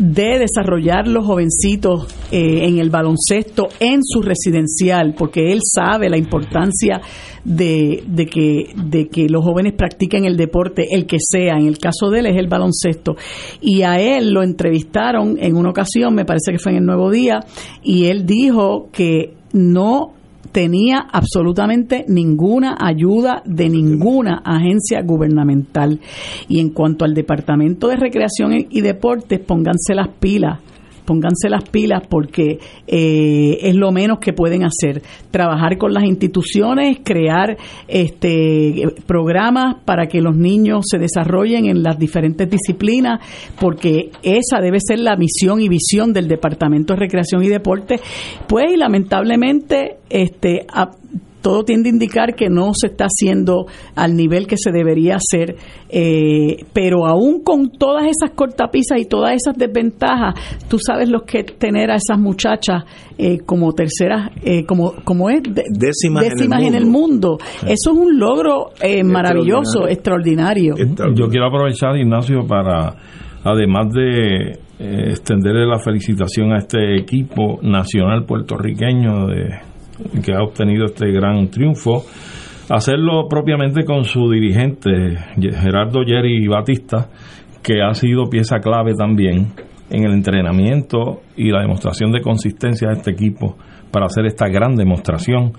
[0.00, 6.16] de desarrollar los jovencitos eh, en el baloncesto en su residencial, porque él sabe la
[6.16, 7.02] importancia
[7.44, 11.58] de, de, que, de que los jóvenes practiquen el deporte, el que sea.
[11.58, 13.16] En el caso de él es el baloncesto.
[13.60, 17.10] Y a él lo entrevistaron en una ocasión, me parece que fue en el Nuevo
[17.10, 17.40] Día,
[17.82, 20.14] y él dijo que no
[20.52, 26.00] tenía absolutamente ninguna ayuda de ninguna agencia gubernamental.
[26.48, 30.58] Y en cuanto al Departamento de Recreación y Deportes, pónganse las pilas
[31.04, 35.02] pónganse las pilas porque eh, es lo menos que pueden hacer.
[35.30, 37.56] Trabajar con las instituciones, crear
[37.88, 43.20] este programas para que los niños se desarrollen en las diferentes disciplinas,
[43.60, 48.00] porque esa debe ser la misión y visión del Departamento de Recreación y Deporte.
[48.46, 50.66] Pues lamentablemente este
[51.40, 55.56] todo tiende a indicar que no se está haciendo al nivel que se debería hacer,
[55.88, 60.34] eh, pero aún con todas esas cortapisas y todas esas desventajas,
[60.68, 62.84] tú sabes lo que tener a esas muchachas
[63.18, 67.38] eh, como terceras, eh, como, como es, décimas, en, el mundo.
[67.62, 68.70] Eso es un logro
[69.04, 70.74] maravilloso, extraordinario.
[71.14, 72.96] Yo quiero aprovechar, Ignacio, para,
[73.44, 79.69] además de extenderle la felicitación a este equipo nacional puertorriqueño de
[80.24, 82.04] que ha obtenido este gran triunfo,
[82.68, 87.08] hacerlo propiamente con su dirigente, Gerardo Jerry Batista,
[87.62, 89.52] que ha sido pieza clave también
[89.90, 93.56] en el entrenamiento y la demostración de consistencia de este equipo
[93.90, 95.52] para hacer esta gran demostración.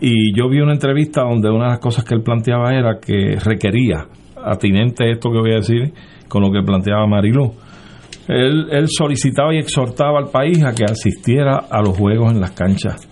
[0.00, 3.36] Y yo vi una entrevista donde una de las cosas que él planteaba era que
[3.44, 4.06] requería,
[4.44, 5.92] atinente esto que voy a decir,
[6.28, 7.52] con lo que planteaba Marilu,
[8.28, 12.52] él, él solicitaba y exhortaba al país a que asistiera a los juegos en las
[12.52, 13.08] canchas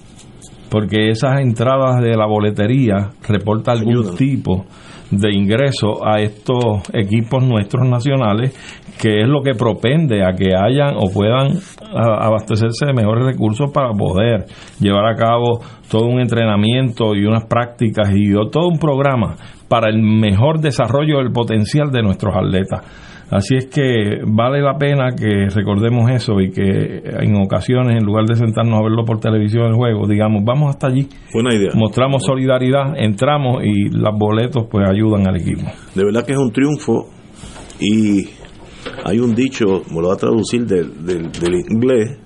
[0.73, 4.65] porque esas entradas de la boletería reporta algún tipo
[5.11, 8.57] de ingreso a estos equipos nuestros nacionales,
[8.99, 11.59] que es lo que propende a que hayan o puedan
[11.95, 14.47] abastecerse de mejores recursos para poder
[14.81, 19.37] llevar a cabo todo un entrenamiento y unas prácticas y todo un programa
[19.69, 22.81] para el mejor desarrollo del potencial de nuestros atletas.
[23.31, 28.27] Así es que vale la pena que recordemos eso y que en ocasiones, en lugar
[28.27, 31.09] de sentarnos a verlo por televisión el juego, digamos, vamos hasta allí.
[31.33, 31.71] Buena idea.
[31.75, 35.63] Mostramos solidaridad, entramos y los boletos pues ayudan al equipo.
[35.95, 37.09] De verdad que es un triunfo
[37.81, 38.29] y
[39.05, 40.93] hay un dicho, me lo voy a traducir del,
[41.71, 42.19] inglés,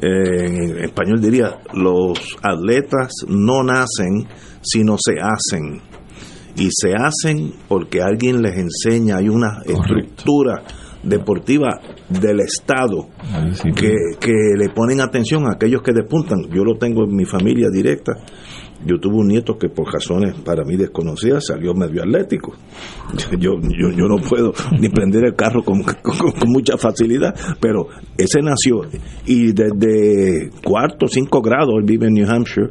[0.00, 4.26] eh, en español diría, los atletas no nacen,
[4.62, 5.89] sino se hacen
[6.60, 10.62] y se hacen porque alguien les enseña, hay una estructura
[11.02, 13.08] deportiva del Estado
[13.74, 16.42] que, que, le ponen atención a aquellos que despuntan.
[16.52, 18.12] Yo lo tengo en mi familia directa.
[18.86, 22.54] Yo tuve un nieto que por razones para mí desconocidas salió medio atlético.
[23.38, 25.82] Yo, yo, yo no puedo ni prender el carro con,
[26.46, 28.82] mucha facilidad, pero ese nació
[29.26, 32.70] y desde cuarto cinco grados, él vive en New Hampshire,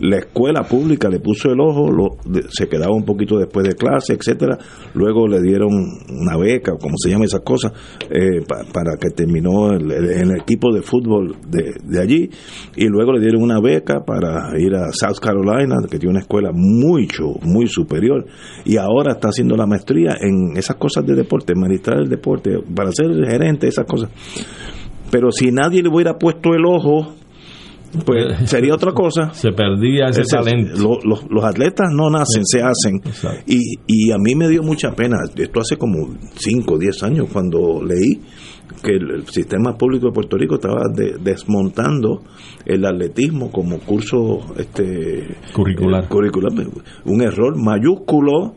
[0.00, 2.16] la escuela pública le puso el ojo, lo,
[2.50, 4.58] se quedaba un poquito después de clase, etcétera.
[4.94, 5.70] Luego le dieron
[6.08, 7.72] una beca, como se llama esas cosas,
[8.10, 12.30] eh, para que terminó el, el, equipo de fútbol de allí.
[12.76, 15.47] Y luego le dieron una beca para ir a South Carolina,
[15.90, 18.26] que tiene una escuela mucho, muy superior.
[18.64, 22.90] Y ahora está haciendo la maestría en esas cosas de deporte, administrar el deporte, para
[22.92, 24.10] ser gerente, esas cosas.
[25.10, 27.14] Pero si nadie le hubiera puesto el ojo
[28.04, 29.32] pues sería otra cosa.
[29.32, 31.00] Se perdía ese, talento.
[31.04, 33.00] los atletas no nacen, se hacen.
[33.46, 35.16] Y, y a mí me dio mucha pena.
[35.34, 38.20] Esto hace como 5 o 10 años cuando leí
[38.82, 40.82] que el, sistema público de Puerto Rico estaba
[41.20, 42.22] desmontando
[42.64, 46.04] el atletismo como curso este curricular.
[46.04, 46.66] Eh,
[47.04, 48.54] un error mayúsculo,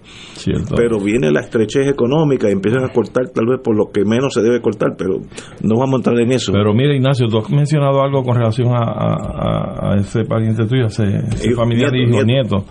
[0.75, 4.33] pero viene la estrechez económica y empiezan a cortar tal vez por lo que menos
[4.33, 5.19] se debe cortar, pero
[5.61, 6.51] no vamos a entrar en eso.
[6.51, 11.53] Pero mira Ignacio, tú has mencionado algo con relación a, ese pariente tuyo, ese, ese
[11.55, 12.65] familiar y hijo nieto.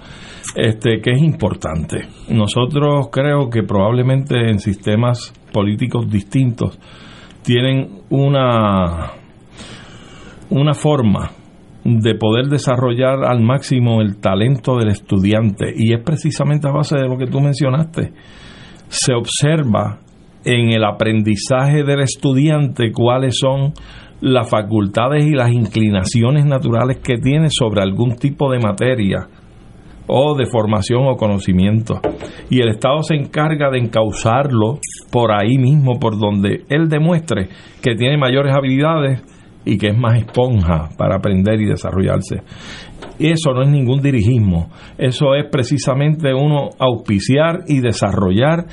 [0.56, 2.08] Este, que es importante.
[2.28, 6.78] Nosotros creo que probablemente en sistemas políticos distintos
[7.42, 9.12] tienen una,
[10.50, 11.30] una forma
[11.84, 17.08] de poder desarrollar al máximo el talento del estudiante y es precisamente a base de
[17.08, 18.12] lo que tú mencionaste.
[18.88, 19.98] Se observa
[20.44, 23.72] en el aprendizaje del estudiante cuáles son
[24.20, 29.28] las facultades y las inclinaciones naturales que tiene sobre algún tipo de materia
[30.10, 32.00] o de formación o conocimiento.
[32.50, 34.78] Y el Estado se encarga de encauzarlo
[35.10, 37.48] por ahí mismo, por donde él demuestre
[37.80, 39.22] que tiene mayores habilidades
[39.64, 42.42] y que es más esponja para aprender y desarrollarse.
[43.18, 48.66] Eso no es ningún dirigismo, eso es precisamente uno auspiciar y desarrollar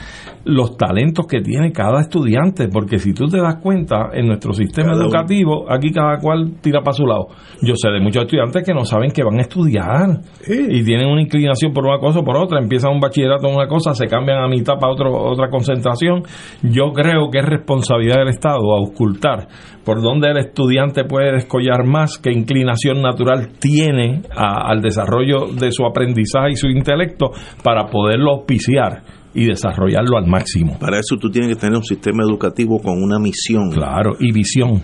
[0.45, 4.93] los talentos que tiene cada estudiante, porque si tú te das cuenta, en nuestro sistema
[4.93, 7.27] educativo, aquí cada cual tira para su lado.
[7.61, 11.21] Yo sé de muchos estudiantes que no saben que van a estudiar y tienen una
[11.21, 14.43] inclinación por una cosa o por otra, empiezan un bachillerato en una cosa, se cambian
[14.43, 16.23] a mitad para otro, otra concentración.
[16.63, 19.47] Yo creo que es responsabilidad del Estado auscultar
[19.87, 25.85] por dónde el estudiante puede descollar más, qué inclinación natural tiene al desarrollo de su
[25.85, 27.31] aprendizaje y su intelecto
[27.63, 29.03] para poderlo auspiciar
[29.33, 30.77] y desarrollarlo al máximo.
[30.79, 33.69] Para eso tú tienes que tener un sistema educativo con una misión.
[33.69, 34.81] Claro, y visión.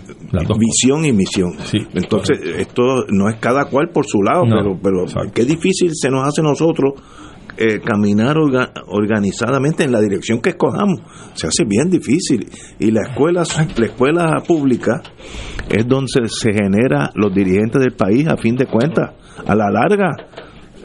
[0.58, 1.54] visión y misión.
[1.64, 6.08] Sí, Entonces, esto no es cada cual por su lado, pero, pero qué difícil se
[6.08, 6.92] nos hace a nosotros
[7.56, 8.36] eh, caminar
[8.88, 11.00] organizadamente en la dirección que escojamos.
[11.34, 12.48] Se hace bien difícil.
[12.80, 13.44] Y la escuela,
[13.76, 15.02] la escuela pública
[15.68, 19.12] es donde se genera los dirigentes del país a fin de cuentas.
[19.46, 20.10] A la larga,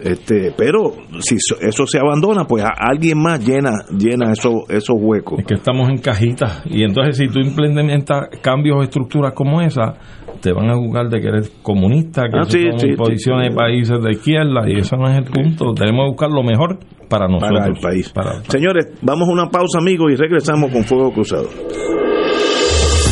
[0.03, 5.39] este, pero si eso se abandona, pues alguien más llena llena esos esos huecos.
[5.39, 9.95] Es que estamos en cajitas y entonces si tú implementas cambios o estructuras como esa,
[10.41, 14.11] te van a juzgar de que eres comunista, que ah, son posiciones de países de
[14.11, 15.73] izquierda y eso no es el punto.
[15.73, 16.79] Tenemos que buscar lo mejor
[17.09, 17.59] para nosotros.
[17.59, 18.13] Para el país.
[18.47, 21.49] Señores, vamos a una pausa, amigos, y regresamos con Fuego Cruzado.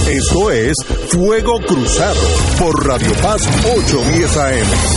[0.09, 0.75] Esto es
[1.09, 2.21] Fuego Cruzado
[2.59, 4.96] por Radio Paz 810 AM.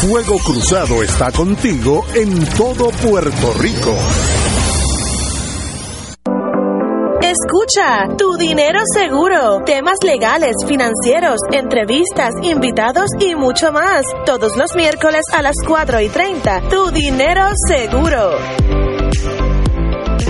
[0.00, 3.94] Fuego Cruzado está contigo en todo Puerto Rico.
[7.20, 14.02] Escucha, tu dinero seguro, temas legales, financieros, entrevistas, invitados y mucho más.
[14.24, 18.87] Todos los miércoles a las 4 y 30, tu dinero seguro.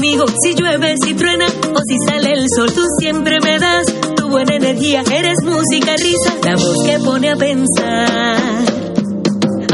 [0.00, 0.24] conmigo.
[0.42, 3.84] Si llueve, si truena o si sale el sol, tú siempre me das
[4.16, 5.02] tu buena energía.
[5.12, 8.64] Eres música, risa, la voz que pone a pensar.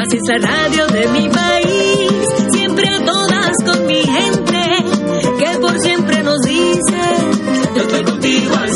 [0.01, 2.11] Así es la radio de mi país,
[2.51, 4.63] siempre a todas con mi gente,
[5.39, 7.01] que por siempre nos dice,
[7.77, 8.71] yo estoy contigo al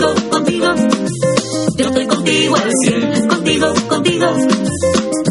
[0.00, 0.66] contigo, contigo,
[1.76, 4.26] yo estoy contigo al cien, contigo, contigo,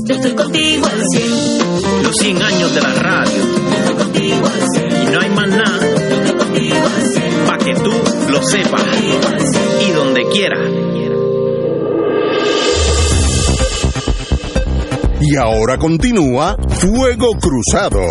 [0.05, 2.03] yo estoy contigo al cien.
[2.03, 3.43] Los 100 años de la radio.
[4.21, 5.79] Y no hay más nada.
[7.47, 7.91] Para que tú
[8.31, 8.83] lo sepas.
[9.87, 10.57] Y donde quiera.
[15.21, 18.01] Y ahora continúa Fuego Cruzado.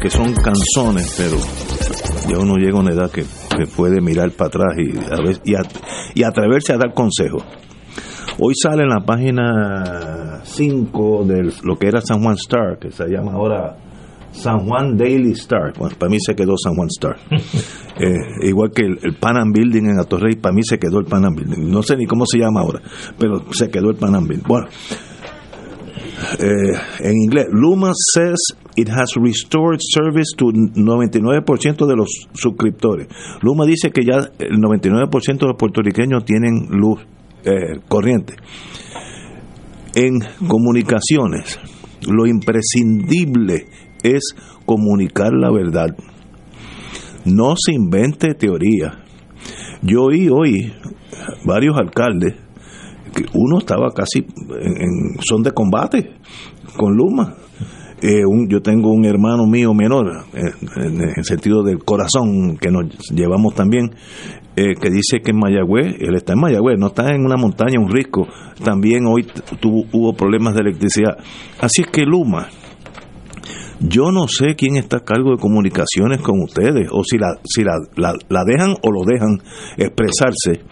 [0.00, 1.36] Que son canzones, pero
[2.28, 3.22] ya uno llega a una edad que,
[3.56, 5.62] que puede mirar para atrás y, a ver- y, a-
[6.14, 7.44] y atreverse a dar consejos.
[8.38, 13.04] Hoy sale en la página 5 de lo que era San Juan Star, que se
[13.08, 13.76] llama ahora
[14.32, 15.74] San Juan Daily Star.
[15.78, 17.16] Bueno, para mí se quedó San Juan Star.
[18.02, 21.04] Eh, igual que el, el Pan Am Building en Atorrey, para mí se quedó el
[21.04, 21.70] Pan Am Building.
[21.70, 22.80] No sé ni cómo se llama ahora,
[23.18, 24.46] pero se quedó el Pan Am Building.
[24.48, 24.68] Bueno,
[26.38, 28.38] eh, en inglés, Luma says
[28.76, 33.08] it has restored service to 99% de los suscriptores.
[33.42, 37.00] Luma dice que ya el 99% de los puertorriqueños tienen luz
[37.44, 38.34] eh, corriente.
[39.94, 41.58] En comunicaciones,
[42.08, 43.66] lo imprescindible
[44.02, 45.96] es comunicar la verdad.
[47.24, 49.04] No se invente teoría.
[49.82, 50.72] Yo oí hoy
[51.44, 52.34] varios alcaldes
[53.34, 56.12] uno estaba casi en, son de combate
[56.76, 57.34] con Luma.
[58.02, 62.86] Eh, yo tengo un hermano mío menor, eh, en el sentido del corazón, que nos
[63.14, 63.90] llevamos también,
[64.56, 67.78] eh, que dice que en Mayagüez, él está en Mayagüez, no está en una montaña,
[67.78, 68.26] un risco,
[68.64, 69.26] también hoy
[69.60, 71.18] tuvo, hubo problemas de electricidad.
[71.60, 72.48] Así es que Luma,
[73.80, 77.62] yo no sé quién está a cargo de comunicaciones con ustedes, o si la, si
[77.64, 79.42] la, la, la dejan o lo dejan
[79.76, 80.64] expresarse.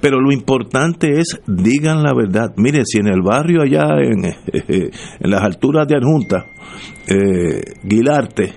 [0.00, 2.52] Pero lo importante es, digan la verdad.
[2.56, 6.46] Mire, si en el barrio allá, en, en las alturas de Adjunta,
[7.08, 8.52] eh, Guilarte,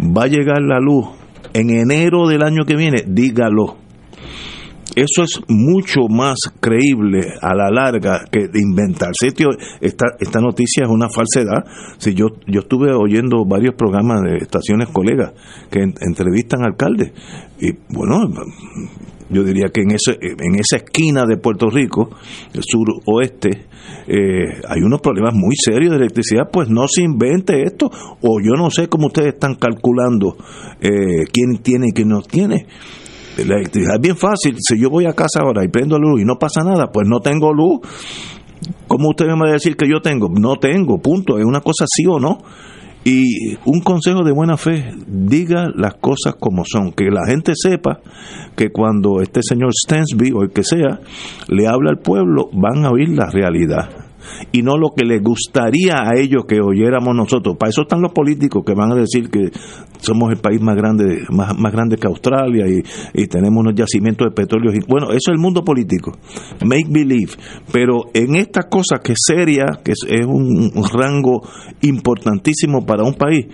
[0.00, 1.06] va a llegar la luz
[1.52, 3.76] en enero del año que viene, dígalo.
[4.94, 9.28] Eso es mucho más creíble a la larga que inventarse.
[9.82, 11.66] Esta, esta noticia es una falsedad.
[11.98, 15.32] Si yo, yo estuve oyendo varios programas de estaciones colegas
[15.70, 17.12] que en- entrevistan alcaldes.
[17.60, 18.22] Y bueno,
[19.28, 22.10] yo diría que en, ese, en esa esquina de Puerto Rico,
[22.54, 23.66] el suroeste,
[24.06, 28.52] eh, hay unos problemas muy serios de electricidad, pues no se invente esto, o yo
[28.56, 30.36] no sé cómo ustedes están calculando
[30.80, 32.66] eh, quién tiene y quién no tiene.
[33.38, 36.24] La electricidad es bien fácil, si yo voy a casa ahora y prendo luz y
[36.24, 37.80] no pasa nada, pues no tengo luz.
[38.86, 40.28] ¿Cómo usted me va a decir que yo tengo?
[40.30, 42.38] No tengo, punto, es una cosa sí o no.
[43.08, 48.00] Y un consejo de buena fe, diga las cosas como son, que la gente sepa
[48.56, 50.98] que cuando este señor Stensby o el que sea
[51.46, 54.05] le habla al pueblo, van a oír la realidad
[54.52, 57.56] y no lo que les gustaría a ellos que oyéramos nosotros.
[57.56, 59.50] Para eso están los políticos que van a decir que
[60.00, 62.82] somos el país más grande más, más grande que Australia y,
[63.14, 64.72] y tenemos unos yacimientos de petróleo.
[64.88, 66.12] Bueno, eso es el mundo político,
[66.64, 67.32] make believe.
[67.72, 71.42] Pero en esta cosa que es seria, que es, un rango
[71.82, 73.46] importantísimo para un país,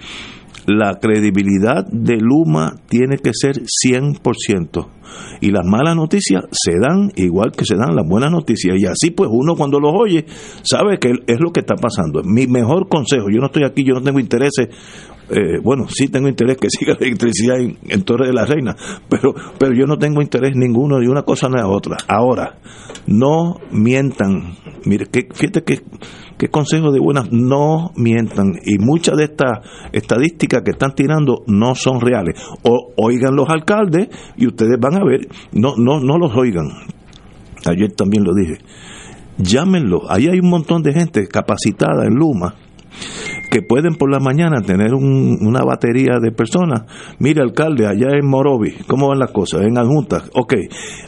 [0.66, 4.88] la credibilidad de Luma tiene que ser 100%.
[5.40, 8.76] Y las malas noticias se dan igual que se dan las buenas noticias.
[8.78, 10.24] Y así pues uno cuando los oye
[10.62, 12.22] sabe que es lo que está pasando.
[12.24, 14.68] Mi mejor consejo, yo no estoy aquí, yo no tengo intereses,
[15.32, 18.76] eh, bueno, sí tengo interés que siga la electricidad en, Torre de la Reina,
[19.08, 21.96] pero, pero yo no tengo interés ninguno de una cosa ni otra.
[22.06, 22.58] Ahora,
[23.06, 24.56] no mientan.
[24.84, 25.80] Mire, que, fíjate que
[26.36, 28.52] qué consejo de buenas, no mientan.
[28.64, 29.60] Y muchas de estas
[29.92, 32.40] estadísticas que están tirando no son reales.
[32.62, 36.68] O oigan los alcaldes y ustedes van a ver, no, no, no los oigan.
[37.64, 38.58] Ayer también lo dije.
[39.38, 40.10] Llámenlo.
[40.10, 42.54] Ahí hay un montón de gente capacitada en Luma
[43.52, 46.84] que pueden por la mañana tener un- una batería de personas.
[47.18, 49.60] Mire, alcalde, allá en Morovi, ¿cómo van las cosas?
[49.62, 50.30] En adjuntas.
[50.34, 50.54] Ok,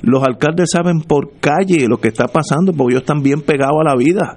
[0.03, 3.89] los alcaldes saben por calle lo que está pasando porque ellos están bien pegados a
[3.89, 4.37] la vida.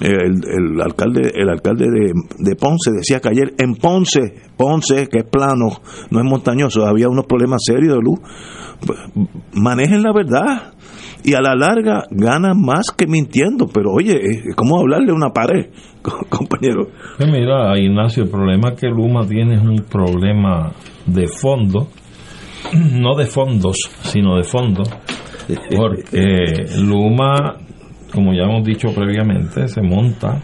[0.00, 5.18] El, el alcalde el alcalde de, de Ponce decía que ayer en Ponce, Ponce, que
[5.20, 5.68] es plano,
[6.10, 8.18] no es montañoso, había unos problemas serios de luz.
[8.86, 8.98] Pues,
[9.54, 10.74] Manejen la verdad.
[11.24, 13.66] Y a la larga gana más que mintiendo.
[13.72, 15.66] Pero oye, es como hablarle a una pared,
[16.28, 16.88] compañero.
[17.18, 20.72] Mira, Ignacio, el problema que Luma tiene es un problema
[21.06, 21.88] de fondo,
[22.74, 24.82] no de fondos, sino de fondo,
[25.76, 27.56] porque Luma,
[28.12, 30.42] como ya hemos dicho previamente, se monta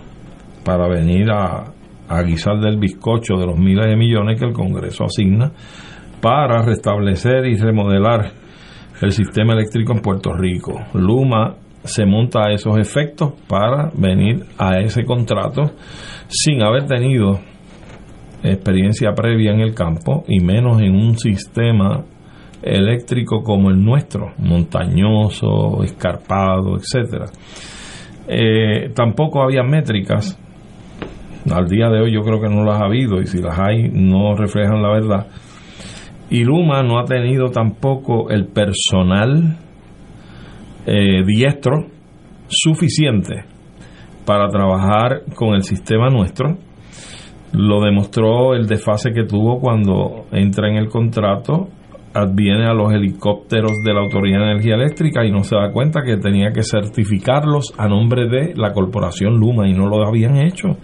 [0.65, 1.73] para venir a,
[2.09, 5.53] a guisar del bizcocho de los miles de millones que el Congreso asigna
[6.21, 8.33] para restablecer y remodelar
[9.01, 10.81] el sistema eléctrico en Puerto Rico.
[10.95, 15.73] Luma se monta a esos efectos para venir a ese contrato
[16.29, 17.39] sin haber tenido
[18.43, 22.05] experiencia previa en el campo y menos en un sistema
[22.63, 27.27] eléctrico como el nuestro, montañoso, escarpado, etcétera.
[28.29, 30.39] Eh, tampoco había métricas.
[31.51, 33.89] Al día de hoy yo creo que no las ha habido y si las hay
[33.91, 35.27] no reflejan la verdad.
[36.31, 39.57] Y Luma no ha tenido tampoco el personal
[40.87, 41.87] eh, diestro
[42.49, 43.45] suficiente
[44.27, 46.59] para trabajar con el sistema nuestro.
[47.53, 51.69] Lo demostró el desfase que tuvo cuando entra en el contrato,
[52.13, 56.03] adviene a los helicópteros de la Autoridad de Energía Eléctrica y no se da cuenta
[56.03, 60.77] que tenía que certificarlos a nombre de la corporación Luma y no lo habían hecho.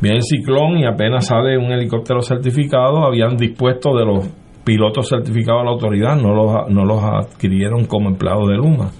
[0.00, 5.62] Viene el ciclón y apenas sale un helicóptero certificado, habían dispuesto de los pilotos certificados
[5.62, 8.90] a la autoridad, no los, no los adquirieron como empleados de Luma.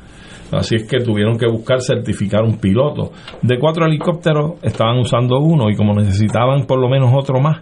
[0.53, 3.13] Así es que tuvieron que buscar certificar un piloto.
[3.41, 7.61] De cuatro helicópteros estaban usando uno y como necesitaban por lo menos otro más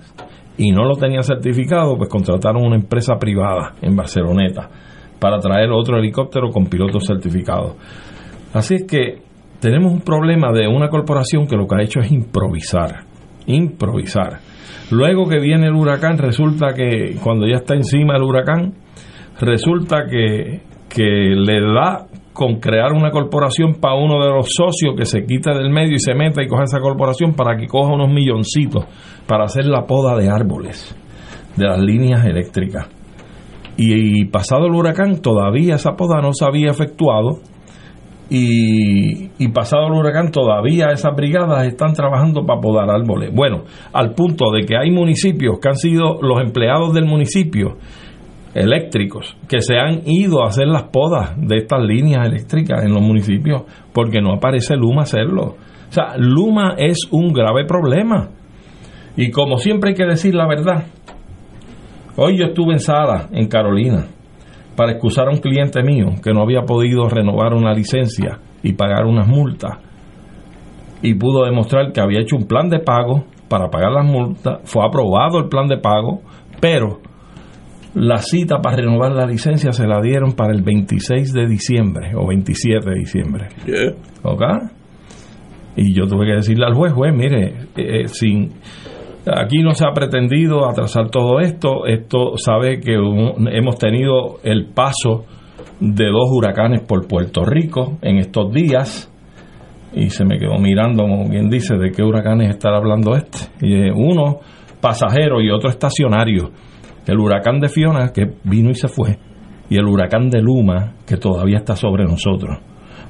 [0.56, 4.68] y no lo tenían certificado, pues contrataron una empresa privada en Barceloneta
[5.20, 7.76] para traer otro helicóptero con pilotos certificados.
[8.52, 9.22] Así es que
[9.60, 13.04] tenemos un problema de una corporación que lo que ha hecho es improvisar,
[13.46, 14.40] improvisar.
[14.90, 18.74] Luego que viene el huracán, resulta que cuando ya está encima el huracán,
[19.40, 25.04] resulta que, que le da con crear una corporación para uno de los socios que
[25.04, 28.08] se quita del medio y se meta y coja esa corporación para que coja unos
[28.08, 28.84] milloncitos
[29.26, 30.96] para hacer la poda de árboles,
[31.56, 32.88] de las líneas eléctricas.
[33.76, 37.40] Y, pasado el huracán, todavía esa poda no se había efectuado.
[38.32, 43.34] Y, pasado el huracán, todavía esas brigadas están trabajando para podar árboles.
[43.34, 47.76] Bueno, al punto de que hay municipios que han sido los empleados del municipio
[48.54, 53.02] eléctricos que se han ido a hacer las podas de estas líneas eléctricas en los
[53.02, 53.62] municipios
[53.92, 55.56] porque no aparece Luma hacerlo.
[55.88, 58.30] O sea, Luma es un grave problema.
[59.16, 60.84] Y como siempre hay que decir la verdad,
[62.16, 64.06] hoy yo estuve en Sala, en Carolina,
[64.80, 69.04] para excusar a un cliente mío que no había podido renovar una licencia y pagar
[69.04, 69.72] unas multas.
[71.02, 74.82] Y pudo demostrar que había hecho un plan de pago para pagar las multas, fue
[74.82, 76.22] aprobado el plan de pago,
[76.62, 76.98] pero
[77.92, 82.26] la cita para renovar la licencia se la dieron para el 26 de diciembre o
[82.26, 83.48] 27 de diciembre.
[84.22, 84.42] ¿Ok?
[85.76, 88.48] Y yo tuve que decirle al juez, juez, mire, eh, eh, sin
[89.34, 91.86] aquí no se ha pretendido atrasar todo esto.
[91.86, 95.24] Esto sabe que hemos tenido el paso
[95.80, 99.06] de dos huracanes por Puerto Rico en estos días.
[99.92, 103.38] Y se me quedó mirando, como quien dice, de qué huracanes estar hablando este.
[103.60, 104.38] Y, uno
[104.80, 106.50] pasajero y otro estacionario
[107.06, 109.18] el huracán de Fiona que vino y se fue
[109.68, 112.58] y el huracán de Luma que todavía está sobre nosotros.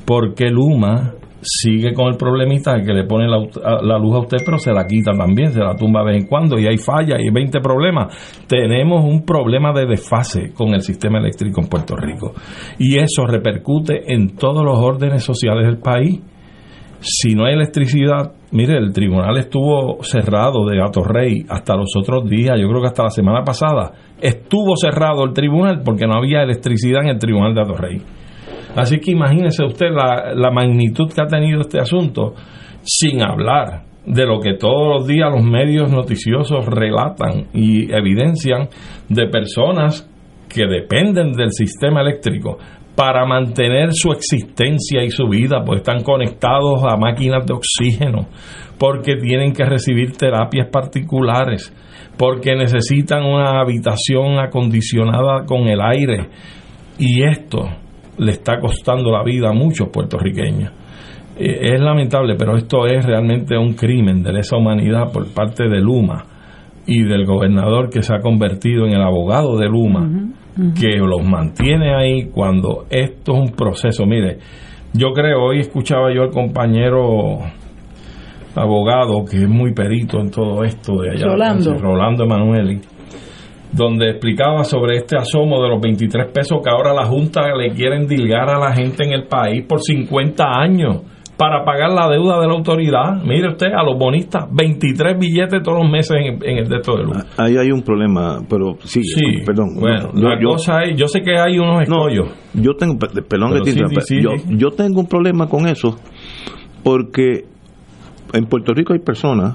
[0.05, 4.59] Porque Luma sigue con el problemita de que le pone la, luz a usted, pero
[4.59, 7.25] se la quita también, se la tumba de vez en cuando y hay falla y
[7.25, 8.45] hay 20 problemas.
[8.47, 12.33] Tenemos un problema de desfase con el sistema eléctrico en Puerto Rico
[12.79, 16.21] y eso repercute en todos los órdenes sociales del país.
[17.03, 21.03] Si no hay electricidad, mire, el tribunal estuvo cerrado de Gato
[21.49, 25.81] hasta los otros días, yo creo que hasta la semana pasada, estuvo cerrado el tribunal
[25.83, 27.75] porque no había electricidad en el tribunal de Gato.
[28.77, 32.35] Así que imagínese usted la, la magnitud que ha tenido este asunto,
[32.83, 38.69] sin hablar de lo que todos los días los medios noticiosos relatan y evidencian
[39.09, 40.09] de personas
[40.49, 42.59] que dependen del sistema eléctrico
[42.97, 48.27] para mantener su existencia y su vida, pues están conectados a máquinas de oxígeno,
[48.79, 51.73] porque tienen que recibir terapias particulares,
[52.19, 56.29] porque necesitan una habitación acondicionada con el aire.
[56.99, 57.71] Y esto
[58.21, 60.71] le está costando la vida a muchos puertorriqueños.
[61.39, 65.81] Eh, es lamentable, pero esto es realmente un crimen de lesa humanidad por parte de
[65.81, 66.25] Luma
[66.87, 70.09] y del gobernador que se ha convertido en el abogado de Luma
[70.79, 74.05] que los mantiene ahí cuando esto es un proceso.
[74.05, 74.39] Mire,
[74.93, 77.39] yo creo, hoy escuchaba yo al compañero
[78.55, 82.81] abogado que es muy perito en todo esto de allá, Rolando, Rolando Emanueli,
[83.73, 88.07] donde explicaba sobre este asomo de los 23 pesos que ahora la Junta le quieren
[88.07, 91.03] dilgar a la gente en el país por 50 años
[91.37, 93.23] para pagar la deuda de la autoridad.
[93.25, 97.05] Mire usted, a los bonistas, 23 billetes todos los meses en, en el texto de
[97.05, 97.17] luz.
[97.39, 99.77] Ahí hay un problema, pero sí, Sí, perdón.
[99.81, 102.29] bueno, yo, la yo- cosa es, yo sé que hay unos no, escollos.
[102.53, 105.47] yo tengo, pe- perdón que te sí, interrumpa, sí, sí, yo, yo tengo un problema
[105.49, 105.97] con eso
[106.83, 107.45] porque
[108.33, 109.55] en Puerto Rico hay personas,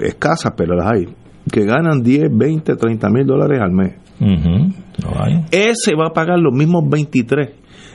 [0.00, 1.06] escasas, pero las hay,
[1.50, 3.94] que ganan 10, 20, 30 mil dólares al mes.
[5.50, 7.50] Ese va a pagar los mismos 23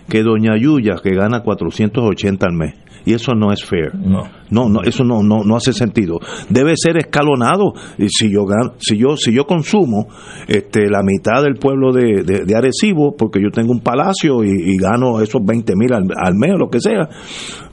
[0.09, 2.75] que Doña Yuya, que gana 480 al mes.
[3.03, 3.95] Y eso no es fair.
[3.95, 4.23] No.
[4.51, 6.19] No, no, eso no, no, no hace sentido.
[6.49, 7.73] Debe ser escalonado.
[7.97, 10.07] Y si yo gano, si yo, si yo consumo
[10.47, 14.49] este, la mitad del pueblo de, de, de Arecibo, porque yo tengo un palacio y,
[14.49, 17.09] y gano esos 20 mil al, al mes o lo que sea,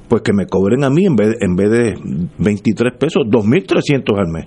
[0.08, 1.94] pues que me cobren a mí en vez, en vez de
[2.38, 4.46] 23 pesos, 2.300 al mes.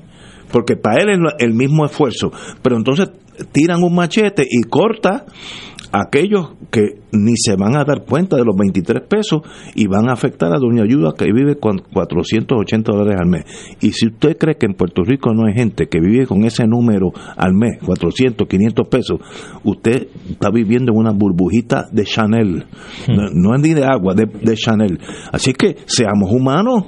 [0.51, 2.31] Porque para él es el mismo esfuerzo.
[2.61, 3.09] Pero entonces
[3.51, 5.25] tiran un machete y corta
[5.91, 9.41] a aquellos que ni se van a dar cuenta de los 23 pesos
[9.75, 13.43] y van a afectar a Doña Ayuda que vive con 480 dólares al mes.
[13.81, 16.65] Y si usted cree que en Puerto Rico no hay gente que vive con ese
[16.65, 19.19] número al mes, 400, 500 pesos,
[19.63, 22.65] usted está viviendo en una burbujita de Chanel.
[23.09, 24.99] No, no es ni de agua, de, de Chanel.
[25.31, 26.85] Así que seamos humanos.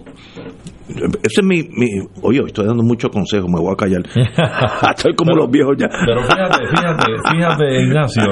[0.96, 1.88] Ese es mi, mi.
[2.22, 4.02] Oye, estoy dando muchos consejos, me voy a callar.
[4.96, 5.88] estoy como los viejos ya.
[6.06, 8.24] Pero fíjate, fíjate, fíjate, Ignacio,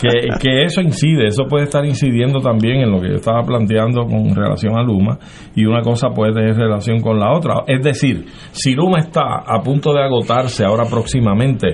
[0.00, 4.04] que, que eso incide, eso puede estar incidiendo también en lo que yo estaba planteando
[4.06, 5.18] con relación a Luma,
[5.54, 7.64] y una cosa puede tener relación con la otra.
[7.66, 11.72] Es decir, si Luma está a punto de agotarse ahora próximamente,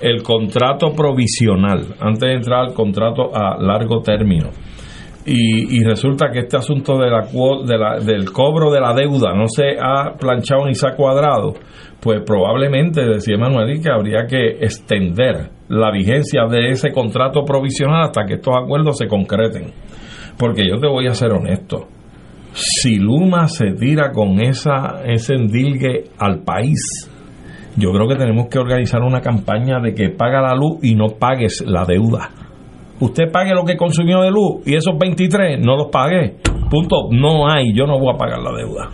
[0.00, 4.50] el contrato provisional, antes de entrar al contrato a largo término,
[5.24, 9.32] y, y resulta que este asunto de la, de la- del cobro de la deuda
[9.34, 11.54] no se ha planchado ni se ha cuadrado,
[12.00, 18.24] pues probablemente, decía Manuel, que habría que extender la vigencia de ese contrato provisional hasta
[18.26, 19.72] que estos acuerdos se concreten.
[20.36, 21.86] Porque yo te voy a ser honesto,
[22.52, 26.80] si Luma se tira con esa, ese endilgue al país,
[27.76, 31.06] yo creo que tenemos que organizar una campaña de que paga la luz y no
[31.18, 32.30] pagues la deuda
[33.02, 36.36] usted pague lo que consumió de luz y esos 23 no los pagué.
[36.70, 37.08] Punto.
[37.10, 38.88] No hay, yo no voy a pagar la deuda.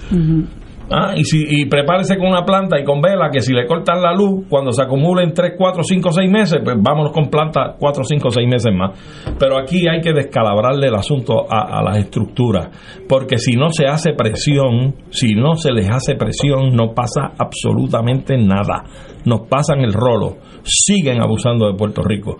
[0.90, 4.00] Ah, y, si, y prepárese con una planta y con vela que si le cortan
[4.00, 8.04] la luz, cuando se acumulen 3, 4, 5, 6 meses, pues vámonos con planta 4,
[8.04, 8.98] 5, 6 meses más.
[9.38, 12.68] Pero aquí hay que descalabrarle el asunto a, a las estructuras,
[13.06, 18.38] porque si no se hace presión, si no se les hace presión, no pasa absolutamente
[18.38, 18.84] nada.
[19.26, 22.38] Nos pasan el rolo, siguen abusando de Puerto Rico.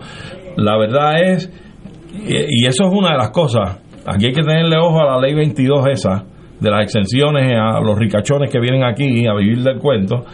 [0.63, 1.51] La verdad es,
[2.27, 5.33] y eso es una de las cosas, aquí hay que tenerle ojo a la ley
[5.33, 6.25] 22 esa,
[6.59, 10.25] de las exenciones a los ricachones que vienen aquí a vivir del cuento,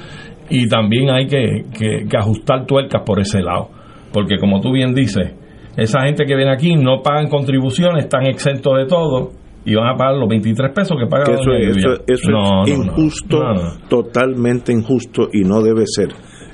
[0.49, 3.69] y también hay que, que- que ajustar tuercas por ese lado,
[4.11, 5.34] porque como tú bien dices,
[5.78, 9.32] esa gente que viene aquí no pagan contribuciones, están exentos de todo,
[9.67, 12.78] y van a pagar los 23 pesos que paga eso, doña eso- eso No, es
[12.78, 13.88] no, injusto, no.
[13.89, 16.09] totalmente injusto y no debe ser.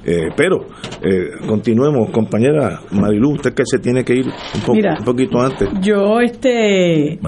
[0.06, 0.58] Eh, pero
[1.04, 4.96] eh, continuemos, compañera Marilu, usted que se tiene que ir un, po- Mira.
[5.00, 5.70] un poquito antes.
[5.82, 7.20] Yo este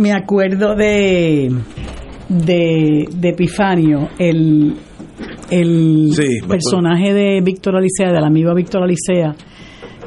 [0.00, 1.50] me acuerdo de
[2.28, 4.74] de, de Epifanio, el,
[5.50, 9.34] el Sí, personaje de Víctor Alicea, del amigo Víctor Alicea,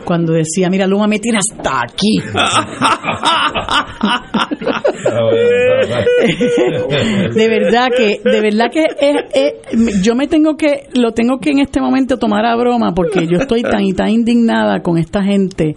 [0.08, 2.22] cuando decía, mira, Luma me tiene hasta aquí.
[7.36, 11.52] de verdad que de verdad que es- es- yo me tengo que lo tengo que
[11.52, 15.24] en este momento tomar a broma porque yo estoy tan y tan indignada con esta
[15.24, 15.76] gente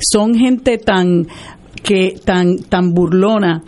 [0.00, 1.26] son gente tan
[1.82, 3.62] que tan tan burlona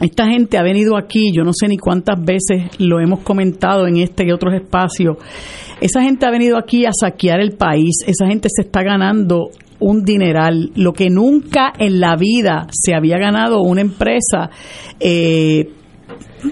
[0.00, 3.96] esta gente ha venido aquí, yo no sé ni cuántas veces lo hemos comentado en
[3.96, 5.16] este y otros espacios.
[5.80, 9.50] Esa gente ha venido aquí a saquear el país, esa gente se está ganando
[9.80, 14.50] un dineral, lo que nunca en la vida se había ganado una empresa
[14.98, 15.70] eh,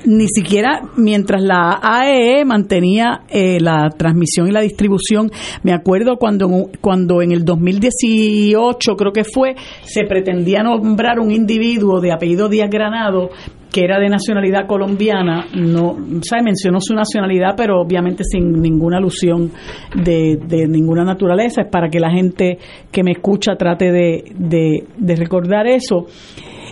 [0.04, 5.30] ni siquiera mientras la AEE mantenía eh, la transmisión y la distribución,
[5.62, 6.48] me acuerdo cuando,
[6.80, 12.70] cuando en el 2018 creo que fue, se pretendía nombrar un individuo de apellido Díaz
[12.70, 13.30] Granado
[13.76, 16.44] que era de nacionalidad colombiana, no, ¿sabe?
[16.44, 19.52] mencionó su nacionalidad, pero obviamente sin ninguna alusión
[19.94, 22.56] de, de ninguna naturaleza, es para que la gente
[22.90, 26.06] que me escucha trate de, de, de recordar eso.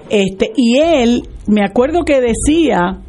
[0.08, 3.00] Este, y él, me acuerdo que decía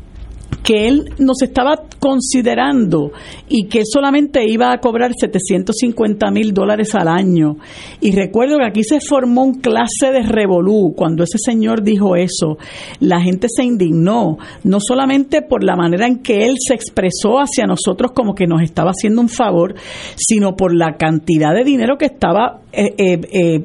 [0.66, 3.12] que él nos estaba considerando
[3.48, 7.58] y que solamente iba a cobrar 750 mil dólares al año.
[8.02, 12.58] Y recuerdo que aquí se formó un clase de revolú cuando ese señor dijo eso.
[13.00, 17.66] La gente se indignó, no solamente por la manera en que él se expresó hacia
[17.66, 19.76] nosotros como que nos estaba haciendo un favor,
[20.16, 23.22] sino por la cantidad de dinero que estaba eh, eh,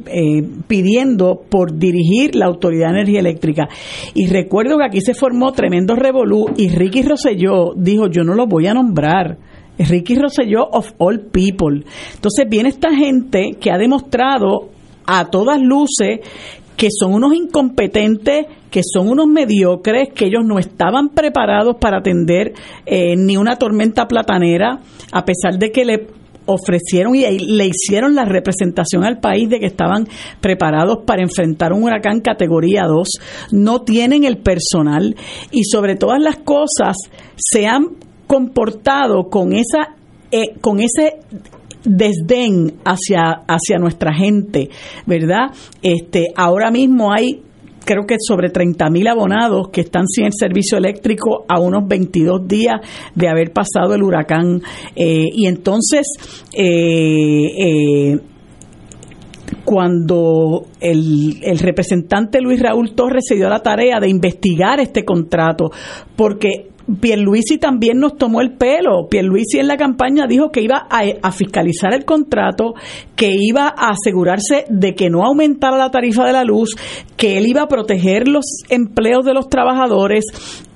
[0.06, 3.68] eh, pidiendo por dirigir la Autoridad de Energía Eléctrica.
[4.14, 8.48] Y recuerdo que aquí se formó tremendo revolú y Ricky Rosselló dijo, yo no lo
[8.48, 9.38] voy a nombrar.
[9.78, 11.84] Ricky Rosselló of all people.
[12.14, 14.70] Entonces viene esta gente que ha demostrado
[15.06, 16.18] a todas luces
[16.76, 22.54] que son unos incompetentes, que son unos mediocres, que ellos no estaban preparados para atender
[22.86, 24.80] eh, ni una tormenta platanera,
[25.12, 26.06] a pesar de que le
[26.46, 30.08] ofrecieron y le hicieron la representación al país de que estaban
[30.40, 33.08] preparados para enfrentar un huracán categoría 2,
[33.52, 35.16] no tienen el personal
[35.50, 36.96] y sobre todas las cosas
[37.36, 37.88] se han
[38.26, 39.96] comportado con esa
[40.32, 41.16] eh, con ese
[41.84, 44.70] desdén hacia hacia nuestra gente,
[45.06, 45.50] ¿verdad?
[45.82, 47.42] Este, ahora mismo hay
[47.90, 52.46] creo que sobre 30 mil abonados que están sin el servicio eléctrico a unos 22
[52.46, 52.76] días
[53.16, 54.62] de haber pasado el huracán.
[54.94, 56.06] Eh, y entonces,
[56.52, 58.20] eh, eh,
[59.64, 65.72] cuando el, representante Luis Raúl Torres se dio la tarea de investigar este contrato,
[66.14, 69.08] porque Pierluisi también nos tomó el pelo.
[69.08, 72.74] Pierluisi en la campaña dijo que iba a, fiscalizar el contrato,
[73.16, 76.74] que iba a asegurarse de que no aumentara la tarifa de la luz,
[77.16, 80.24] que él iba a proteger los empleos de los trabajadores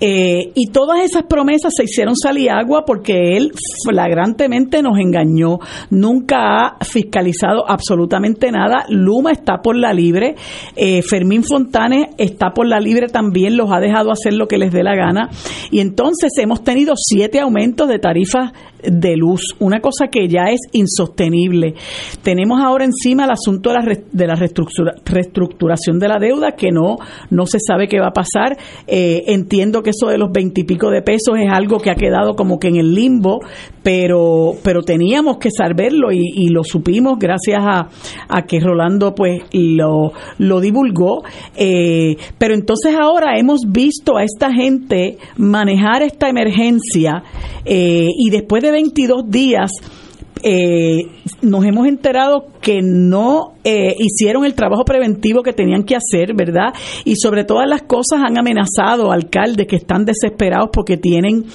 [0.00, 3.52] eh, y todas esas promesas se hicieron salir agua porque él
[3.84, 5.58] flagrantemente nos engañó.
[5.90, 8.84] Nunca ha fiscalizado absolutamente nada.
[8.88, 10.34] Luma está por la libre.
[10.76, 13.56] Eh, Fermín Fontanes está por la libre también.
[13.56, 15.30] Los ha dejado hacer lo que les dé la gana.
[15.70, 16.03] Y entonces
[16.38, 18.52] hemos tenido siete aumentos de tarifas
[18.86, 21.74] de luz, una cosa que ya es insostenible.
[22.22, 24.34] Tenemos ahora encima el asunto de la, de la
[25.04, 26.96] reestructuración de la deuda, que no,
[27.30, 28.56] no se sabe qué va a pasar.
[28.86, 32.58] Eh, entiendo que eso de los veintipico de pesos es algo que ha quedado como
[32.58, 33.40] que en el limbo,
[33.82, 37.88] pero, pero teníamos que saberlo y, y lo supimos gracias a,
[38.28, 41.22] a, que Rolando pues lo, lo divulgó.
[41.56, 47.22] Eh, pero entonces ahora hemos visto a esta gente manejar esta emergencia
[47.64, 49.70] eh, y después de 22 días
[50.46, 51.06] eh,
[51.40, 56.74] nos hemos enterado que no eh, hicieron el trabajo preventivo que tenían que hacer, ¿verdad?
[57.06, 61.46] Y sobre todas las cosas han amenazado alcaldes que están desesperados porque tienen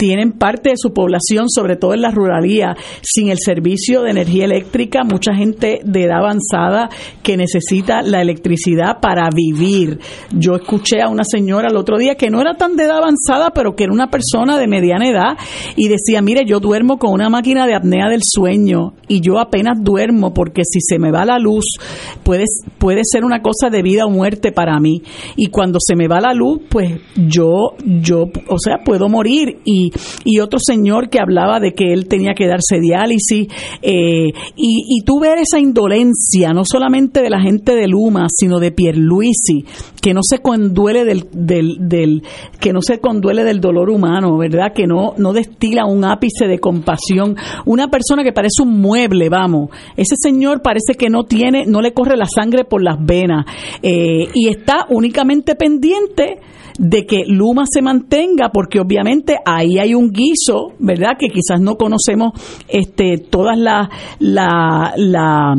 [0.00, 4.46] tienen parte de su población, sobre todo en la ruralía, sin el servicio de energía
[4.46, 6.88] eléctrica, mucha gente de edad avanzada
[7.22, 9.98] que necesita la electricidad para vivir.
[10.32, 13.50] Yo escuché a una señora el otro día que no era tan de edad avanzada,
[13.50, 15.36] pero que era una persona de mediana edad
[15.76, 19.80] y decía, mire, yo duermo con una máquina de apnea del sueño y yo apenas
[19.82, 21.76] duermo porque si se me va la luz
[22.22, 22.44] puede,
[22.78, 25.02] puede ser una cosa de vida o muerte para mí.
[25.36, 29.89] Y cuando se me va la luz, pues yo, yo, o sea, puedo morir y
[30.24, 33.48] y, otro señor que hablaba de que él tenía que darse diálisis.
[33.82, 38.58] Eh, y, y tú ver esa indolencia, no solamente de la gente de Luma, sino
[38.58, 39.64] de Pierluisi,
[40.00, 42.22] que no se conduele del,
[42.58, 44.72] que no se conduele del dolor humano, ¿verdad?
[44.74, 47.36] Que no, no destila un ápice de compasión.
[47.66, 49.70] Una persona que parece un mueble, vamos.
[49.96, 53.46] Ese señor parece que no tiene, no le corre la sangre por las venas.
[53.82, 56.38] Eh, y está únicamente pendiente
[56.80, 61.12] de que Luma se mantenga, porque obviamente ahí hay un guiso, ¿verdad?
[61.18, 62.32] Que quizás no conocemos
[62.68, 65.56] este, todas las la, la,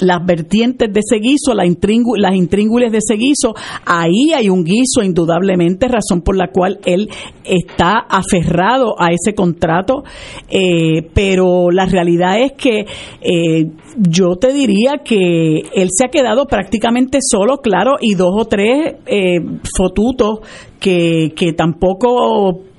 [0.00, 5.88] las vertientes de ese guiso, las intríngules de ese guiso, ahí hay un guiso indudablemente,
[5.88, 7.08] razón por la cual él
[7.44, 10.02] está aferrado a ese contrato,
[10.48, 12.86] eh, pero la realidad es que
[13.20, 18.44] eh, yo te diría que él se ha quedado prácticamente solo, claro, y dos o
[18.44, 19.40] tres eh,
[19.76, 20.40] fotutos
[20.78, 22.69] que, que tampoco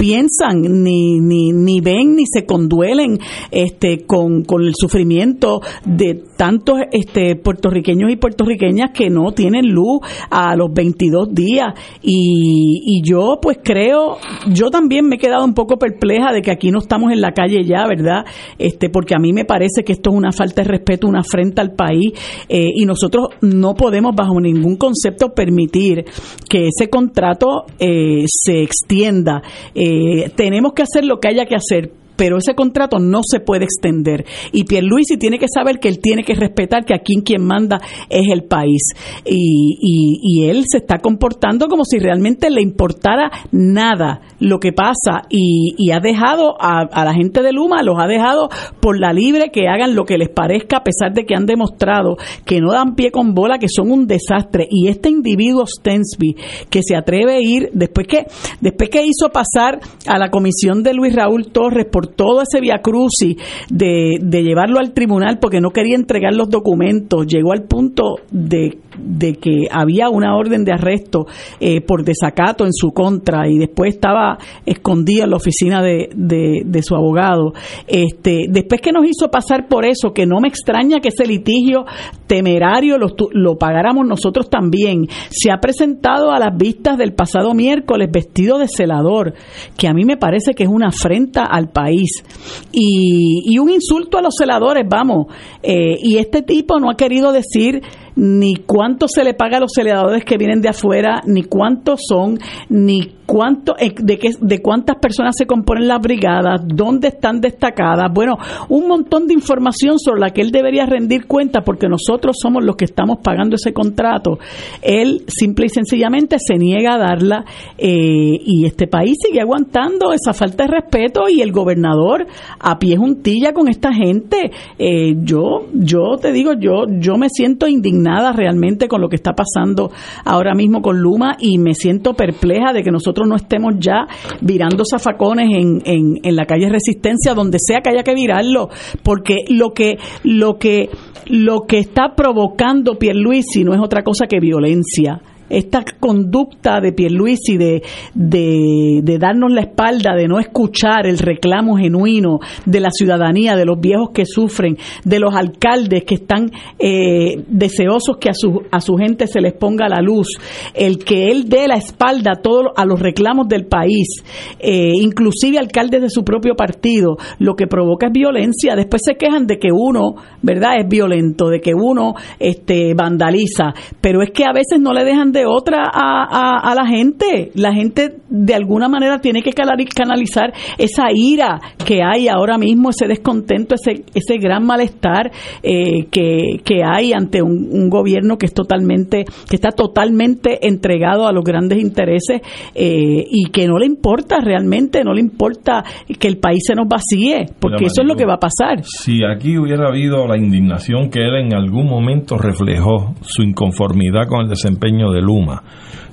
[0.00, 3.18] piensan, ni, ni, ni ven, ni se conduelen
[3.50, 10.00] este, con, con el sufrimiento de tantos este, puertorriqueños y puertorriqueñas que no tienen luz
[10.30, 11.74] a los 22 días.
[12.00, 14.16] Y, y yo pues creo,
[14.50, 17.32] yo también me he quedado un poco perpleja de que aquí no estamos en la
[17.32, 18.24] calle ya, ¿verdad?
[18.58, 21.60] Este, porque a mí me parece que esto es una falta de respeto, una afrenta
[21.60, 22.12] al país
[22.48, 26.06] eh, y nosotros no podemos bajo ningún concepto permitir
[26.48, 29.42] que ese contrato eh, se extienda.
[29.74, 29.89] Eh,
[30.36, 34.26] tenemos que hacer lo que haya que hacer, pero ese contrato no se puede extender.
[34.52, 37.78] Y Pierluisi tiene que saber que él tiene que respetar que aquí quien manda
[38.10, 38.82] es el país.
[39.24, 45.22] Y, y, él se está comportando como si realmente le importara nada lo que pasa
[45.30, 48.50] y, ha dejado a, a la gente de Luma, los ha dejado
[48.80, 52.18] por la libre que hagan lo que les parezca, a pesar de que han demostrado
[52.44, 54.68] que no dan pie con bola, que son un desastre.
[54.70, 56.36] Y este individuo Stensby,
[56.68, 58.26] que se atreve a ir, después que,
[58.60, 62.78] después que hizo pasar a la comisión de Luis Raúl Torres por todo ese via
[62.78, 63.36] crucis
[63.68, 68.78] de, de llevarlo al tribunal porque no quería entregar los documentos, llegó al punto de
[68.98, 71.26] de que había una orden de arresto
[71.60, 76.82] eh, por desacato en su contra y después estaba escondido en la oficina de, de,
[76.82, 77.52] su abogado.
[77.86, 81.84] Este, después que nos hizo pasar por eso, que no me extraña que ese litigio
[82.26, 88.08] temerario lo, lo pagáramos nosotros también, se ha presentado a las vistas del pasado miércoles
[88.10, 89.34] vestido de celador,
[89.76, 92.24] que a mí me parece que es una afrenta al país
[92.72, 95.26] y, y un insulto a los celadores, vamos.
[95.62, 97.82] Eh, y este tipo no ha querido decir
[98.16, 102.38] ni cuánto se le paga a los celadores que vienen de afuera, ni cuántos son,
[102.68, 108.12] ni cuánto, eh, de, qué, de cuántas personas se componen las brigadas, dónde están destacadas.
[108.12, 108.36] Bueno,
[108.68, 112.74] un montón de información sobre la que él debería rendir cuenta porque nosotros somos los
[112.74, 114.40] que estamos pagando ese contrato.
[114.82, 117.44] Él simple y sencillamente se niega a darla
[117.78, 122.26] eh, y este país sigue aguantando esa falta de respeto y el gobernador
[122.58, 124.50] a pie juntilla con esta gente.
[124.76, 129.34] Eh, yo, yo te digo, yo, yo me siento indignada realmente con lo que está
[129.34, 129.92] pasando
[130.24, 134.06] ahora mismo con Luma y me siento perpleja de que nosotros no estemos ya
[134.40, 138.68] virando zafacones en, en, en la calle Resistencia, donde sea que haya que virarlo,
[139.02, 140.90] porque lo que, lo que,
[141.26, 145.20] lo que está provocando Pierluisi no es otra cosa que violencia
[145.50, 147.82] esta conducta de Pierluisi de,
[148.14, 153.80] de, darnos la espalda, de no escuchar el reclamo genuino de la ciudadanía, de los
[153.80, 158.96] viejos que sufren, de los alcaldes que están eh, deseosos que a su, a su
[158.96, 160.28] gente se les ponga la luz,
[160.74, 164.22] el que él dé la espalda a, todos a los reclamos del país,
[164.60, 168.76] eh, inclusive alcaldes de su propio partido, lo que provoca es violencia.
[168.76, 174.22] Después se quejan de que uno, ¿verdad?, es violento, de que uno este, vandaliza, pero
[174.22, 177.50] es que a veces no le dejan de otra a, la gente.
[177.54, 183.06] La gente de alguna manera tiene que canalizar esa ira que hay ahora mismo, ese
[183.06, 185.30] descontento, ese, ese gran malestar
[185.62, 191.32] eh, que, que, hay ante un, gobierno que es totalmente, que está totalmente entregado a
[191.32, 192.40] los grandes intereses
[192.74, 195.84] eh, y que no le importa realmente, no le importa
[196.18, 198.82] que el país se nos vacíe, porque eso es lo que va a pasar.
[198.84, 204.42] Si aquí hubiera habido la indignación que él en algún momento reflejó, su inconformidad con
[204.42, 205.62] el desempeño del Luma,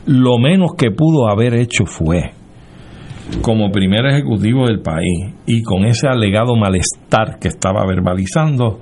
[0.06, 2.32] lo menos que pudo haber hecho fue,
[3.42, 8.80] como primer ejecutivo del país y con ese alegado malestar que estaba verbalizando,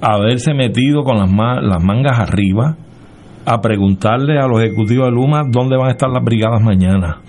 [0.00, 1.30] haberse metido con las,
[1.62, 2.76] las mangas arriba
[3.46, 7.22] a preguntarle a los ejecutivos de Luma dónde van a estar las brigadas mañana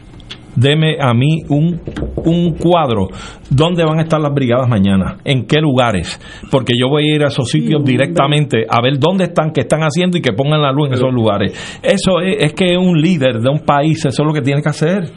[0.55, 1.79] deme a mí un,
[2.25, 3.07] un cuadro
[3.49, 6.19] dónde van a estar las brigadas mañana, en qué lugares,
[6.51, 9.81] porque yo voy a ir a esos sitios directamente a ver dónde están, qué están
[9.81, 11.79] haciendo y que pongan la luz en esos lugares.
[11.81, 14.69] Eso es, es que un líder de un país, eso es lo que tiene que
[14.69, 15.11] hacer.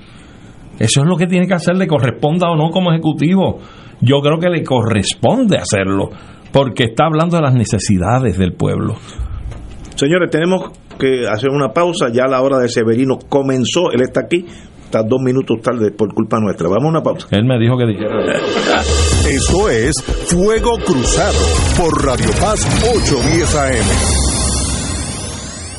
[0.78, 3.58] Eso es lo que tiene que hacer, le corresponda o no como ejecutivo.
[4.00, 6.10] Yo creo que le corresponde hacerlo,
[6.52, 8.94] porque está hablando de las necesidades del pueblo.
[9.94, 14.44] Señores, tenemos que hacer una pausa, ya la hora de Severino comenzó, él está aquí,
[14.92, 16.68] está dos minutos tarde por culpa nuestra.
[16.68, 17.26] Vamos a una pausa.
[17.30, 18.14] Él me dijo que dijera.
[19.26, 19.94] Eso es
[20.26, 21.38] Fuego Cruzado
[21.78, 24.31] por Radio Paz 810 AM.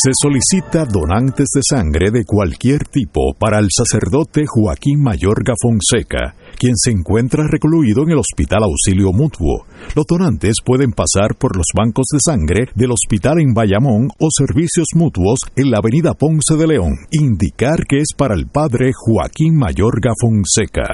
[0.00, 6.76] Se solicita donantes de sangre de cualquier tipo para el sacerdote Joaquín Mayorga Fonseca, quien
[6.76, 9.66] se encuentra recluido en el Hospital Auxilio Mutuo.
[9.96, 14.86] Los donantes pueden pasar por los bancos de sangre del hospital en Bayamón o servicios
[14.94, 16.92] mutuos en la avenida Ponce de León.
[17.10, 20.86] Indicar que es para el padre Joaquín Mayorga Fonseca.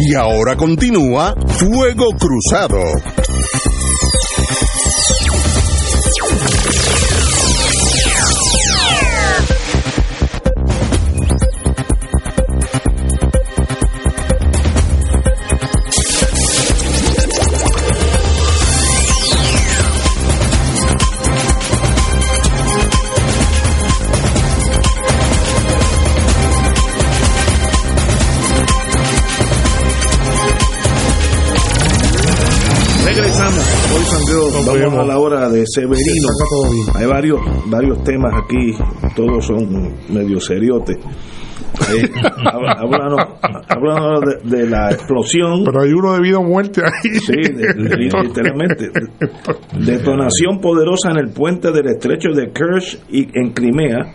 [0.00, 2.82] Y ahora continúa Fuego Cruzado.
[34.42, 36.28] Vamos a la hora de Severino.
[36.94, 38.72] Hay varios, varios temas aquí,
[39.16, 40.96] todos son medio seriotes.
[40.96, 42.10] Eh,
[42.44, 43.20] habla- háblanos
[43.68, 45.64] háblanos de, de la explosión.
[45.64, 47.14] Pero hay uno de vida o muerte ahí.
[47.18, 48.88] Sí, de- de- literalmente.
[49.78, 54.12] Detonación poderosa en el puente del estrecho de Kerch y en Crimea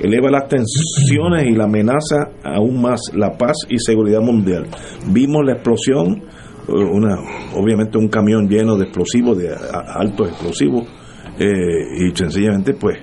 [0.00, 4.66] eleva las tensiones y la amenaza aún más la paz y seguridad mundial.
[5.10, 6.28] Vimos la explosión, eh,
[6.68, 7.16] una
[7.54, 10.84] obviamente un camión lleno de explosivos, de a- altos explosivos,
[11.38, 12.98] eh, y sencillamente pues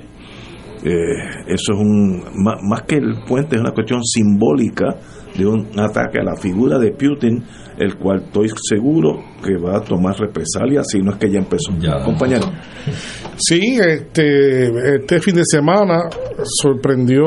[0.84, 4.96] eh, eso es un más, más que el puente es una cuestión simbólica
[5.36, 7.44] de un ataque a la figura de Putin
[7.78, 11.74] el cual estoy seguro que va a tomar represalias si no es que ya empezó.
[12.06, 12.46] Compañero.
[13.36, 16.04] Sí, este, este fin de semana
[16.62, 17.26] sorprendió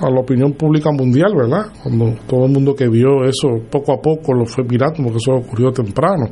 [0.00, 1.66] a la opinión pública mundial, ¿verdad?
[1.82, 5.32] Cuando todo el mundo que vio eso poco a poco lo fue mirando, porque eso
[5.32, 6.26] ocurrió temprano.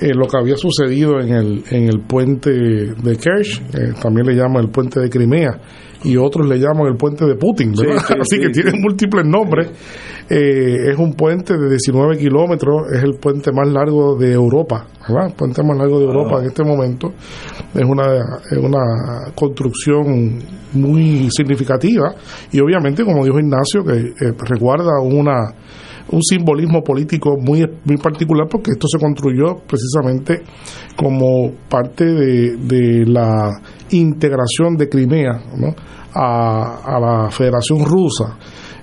[0.00, 4.34] Eh, lo que había sucedido en el, en el puente de Kerch, eh, también le
[4.34, 5.60] llaman el puente de Crimea,
[6.04, 8.02] y otros le llaman el puente de Putin, ¿verdad?
[8.06, 9.70] Sí, sí, Así sí, que tiene múltiples nombres.
[10.28, 15.28] Eh, es un puente de 19 kilómetros, es el puente más largo de Europa, ¿verdad?
[15.28, 17.12] El puente más largo de Europa en este momento.
[17.74, 20.38] Es una, es una construcción
[20.72, 22.14] muy significativa
[22.50, 25.54] y obviamente, como dijo Ignacio, que eh, resguarda una
[26.12, 30.42] un simbolismo político muy, muy particular porque esto se construyó precisamente
[30.96, 33.50] como parte de, la
[33.90, 35.42] integración de Crimea
[36.14, 38.38] a, a la Federación Rusa.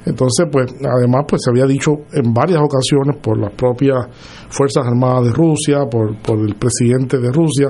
[0.06, 4.08] Entonces, pues, además, pues se había dicho en varias ocasiones por las propias
[4.50, 7.68] Fuerzas Armadas de Rusia, por, por el presidente de Rusia,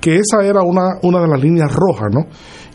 [0.00, 2.26] que esa era una, una de las líneas rojas, ¿no?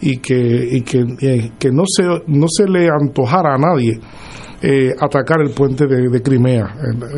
[0.01, 3.99] Y que, y que, eh, que no, se, no se le antojara a nadie
[4.67, 6.65] eh, atacar el puente de, de Crimea.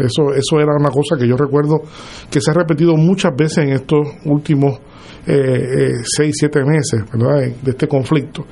[0.04, 1.82] Eso, eso era una cosa que yo recuerdo
[2.30, 4.80] que se ha repetido muchas veces en estos últimos
[5.26, 7.52] eh, eh, seis, siete meses ¿verdad?
[7.62, 8.46] De este conflicto.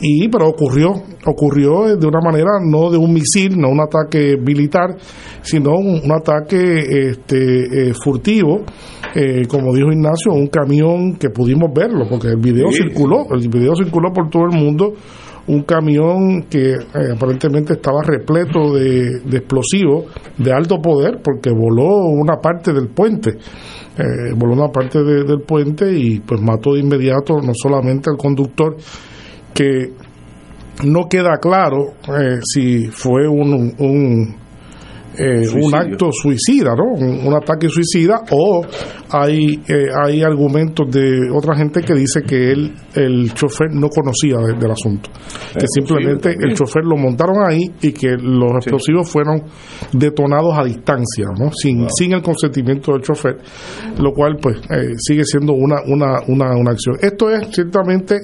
[0.00, 0.90] Y, pero ocurrió,
[1.26, 4.96] ocurrió de una manera no de un misil, no un ataque militar,
[5.42, 8.62] sino un, un ataque este, eh, furtivo,
[9.14, 12.82] eh, como dijo Ignacio, un camión que pudimos verlo, porque el video Sí.
[12.82, 14.94] circuló, el video circuló por todo el mundo
[15.46, 16.78] un camión que eh,
[17.14, 20.06] aparentemente estaba repleto de, explosivos
[20.38, 23.30] de alto poder porque voló una parte del puente.
[23.96, 28.16] Eh, voló una parte de- del puente y pues mató de inmediato no solamente al
[28.16, 28.76] conductor
[29.54, 29.92] que
[30.84, 34.34] no queda claro eh, si fue un, un,
[35.18, 36.84] eh, un acto suicida, ¿no?
[36.94, 38.64] Un, un ataque suicida o
[39.10, 44.36] hay eh, hay argumentos de otra gente que dice que él el chofer no conocía
[44.38, 45.10] de- del asunto,
[45.58, 49.42] que simplemente posible el chofer lo montaron ahí y que los explosivos fueron
[49.92, 51.50] detonados a distancia, ¿no?
[51.52, 53.36] Sin sin el consentimiento del chofer,
[54.00, 56.96] lo cual pues eh, sigue siendo una una una una acción.
[57.00, 58.16] Esto es ciertamente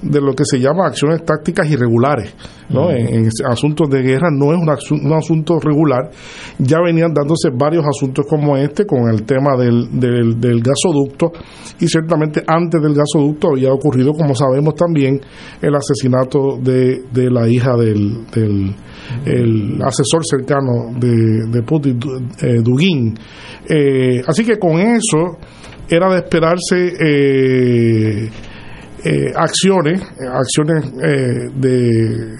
[0.00, 2.34] de lo que se llama acciones tácticas irregulares,
[2.68, 2.90] ¿no?
[2.90, 6.10] En, en asuntos de guerra no es un, asu- un asunto regular.
[6.58, 11.32] Ya venían dándose varios asuntos como este con el tema del, del, del gasoducto
[11.80, 15.20] y ciertamente antes del gasoducto había ocurrido, como sabemos también,
[15.60, 18.74] el asesinato de, de la hija del, del
[19.24, 21.98] el asesor cercano de, de Putin,
[22.42, 23.14] eh, Dugin.
[23.68, 25.38] Eh, así que con eso
[25.88, 28.28] era de esperarse eh,
[29.10, 30.02] eh, acciones,
[30.32, 32.34] acciones eh, de,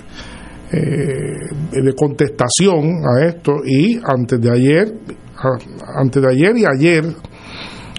[0.73, 4.95] eh, de contestación a esto y antes de ayer,
[5.97, 7.05] antes de ayer y ayer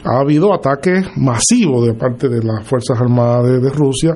[0.05, 4.15] ha habido ataques masivos de parte de las Fuerzas Armadas de, Rusia,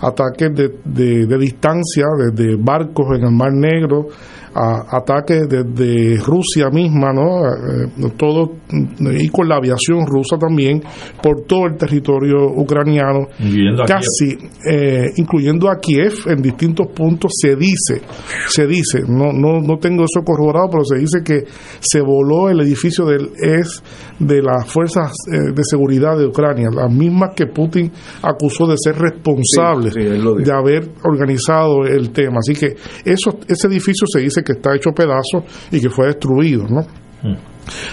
[0.00, 4.06] ataques de, de- distancia desde barcos en el Mar Negro,
[4.54, 7.46] ataques desde Rusia misma, ¿no?
[7.46, 10.82] Eh, todo y con la aviación rusa también
[11.22, 14.36] por todo el territorio ucraniano, Incluyendo casi
[14.68, 18.02] eh, incluyendo a Kiev en distintos puntos se dice,
[18.48, 21.44] se dice, no no no tengo eso corroborado, pero se dice que
[21.80, 23.82] se voló el edificio del es
[24.18, 27.90] de las fuerzas eh, de seguridad de Ucrania, las mismas que Putin
[28.22, 32.38] acusó de ser responsables Sí, sí, de haber organizado el tema.
[32.38, 32.74] Así que
[33.04, 36.86] eso, ese edificio se dice que está hecho pedazos y que fue destruido, ¿no?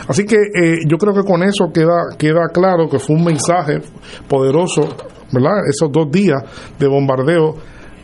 [0.07, 3.81] Así que eh, yo creo que con eso queda, queda claro que fue un mensaje
[4.27, 4.81] poderoso.
[5.69, 6.41] Esos dos días
[6.79, 7.55] de bombardeo,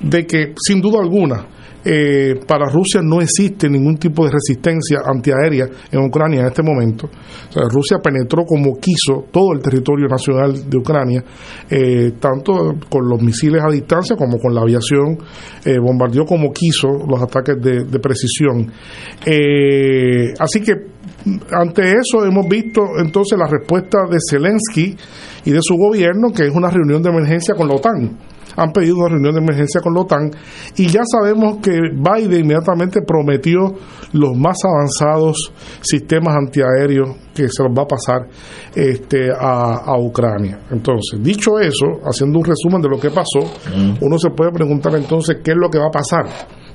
[0.01, 1.45] de que sin duda alguna
[1.83, 7.09] eh, para Rusia no existe ningún tipo de resistencia antiaérea en Ucrania en este momento.
[7.55, 11.23] Rusia penetró como quiso todo el territorio nacional de Ucrania,
[11.69, 15.17] eh, tanto con los misiles a distancia como con la aviación,
[15.65, 18.71] eh, bombardeó como quiso los ataques de, de precisión.
[19.25, 20.73] Eh, así que
[21.51, 24.95] ante eso hemos visto entonces la respuesta de Zelensky
[25.45, 28.17] y de su gobierno, que es una reunión de emergencia con la OTAN.
[28.57, 30.29] Han pedido una reunión de emergencia con la OTAN
[30.75, 33.75] y ya sabemos que Biden inmediatamente prometió
[34.11, 38.27] los más avanzados sistemas antiaéreos que se los va a pasar
[38.75, 40.59] este, a, a Ucrania.
[40.69, 43.39] Entonces, dicho eso, haciendo un resumen de lo que pasó,
[44.01, 46.25] uno se puede preguntar entonces qué es lo que va a pasar.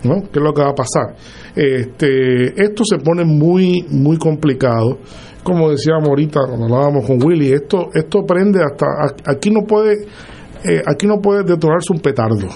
[0.07, 0.23] ¿No?
[0.23, 1.17] ¿Qué es lo que va a pasar?
[1.55, 4.99] Este, esto se pone muy, muy complicado.
[5.43, 8.87] Como decíamos ahorita cuando hablábamos con Willy, esto, esto prende hasta,
[9.31, 10.07] aquí no puede,
[10.65, 12.49] eh, aquí no puede detonarse un petardo.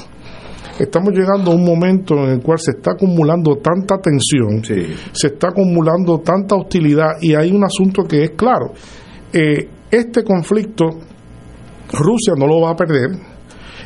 [0.78, 5.48] Estamos llegando a un momento en el cual se está acumulando tanta tensión, se está
[5.48, 8.72] acumulando tanta hostilidad y hay un asunto que es claro.
[9.32, 10.86] Eh, este conflicto
[11.92, 13.10] Rusia no lo va a perder,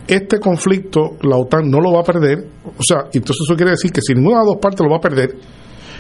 [0.06, 3.90] este conflicto la OTAN no lo va a perder, o sea, entonces eso quiere decir
[3.90, 5.36] que si ninguna de las dos partes lo va a perder,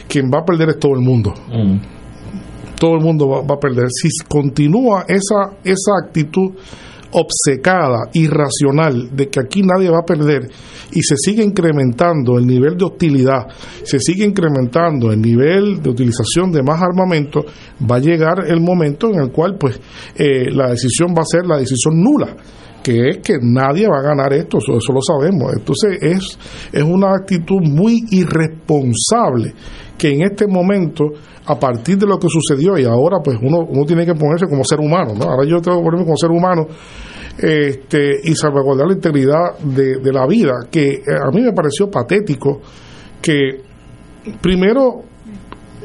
[0.08, 1.32] quien va a perder es todo el mundo.
[2.78, 3.86] Todo el mundo va, va a perder.
[3.88, 6.52] Si continúa esa, esa actitud
[7.14, 10.50] obcecada, irracional, de que aquí nadie va a perder
[10.92, 13.46] y se sigue incrementando el nivel de hostilidad,
[13.84, 17.44] se sigue incrementando el nivel de utilización de más armamento,
[17.88, 19.80] va a llegar el momento en el cual pues
[20.16, 22.36] eh, la decisión va a ser la decisión nula
[22.84, 25.54] que es que nadie va a ganar esto, eso, lo sabemos.
[25.56, 26.38] Entonces es,
[26.70, 29.54] es una actitud muy irresponsable
[29.96, 31.04] que en este momento,
[31.46, 34.62] a partir de lo que sucedió, y ahora pues uno, uno tiene que ponerse como
[34.64, 35.24] ser humano, ¿no?
[35.24, 36.66] Ahora yo tengo que ponerme como ser humano
[37.38, 41.90] este, y salvaguardar la integridad de, de la vida, que eh, a mí me pareció
[41.90, 42.60] patético
[43.22, 43.62] que
[44.42, 45.04] primero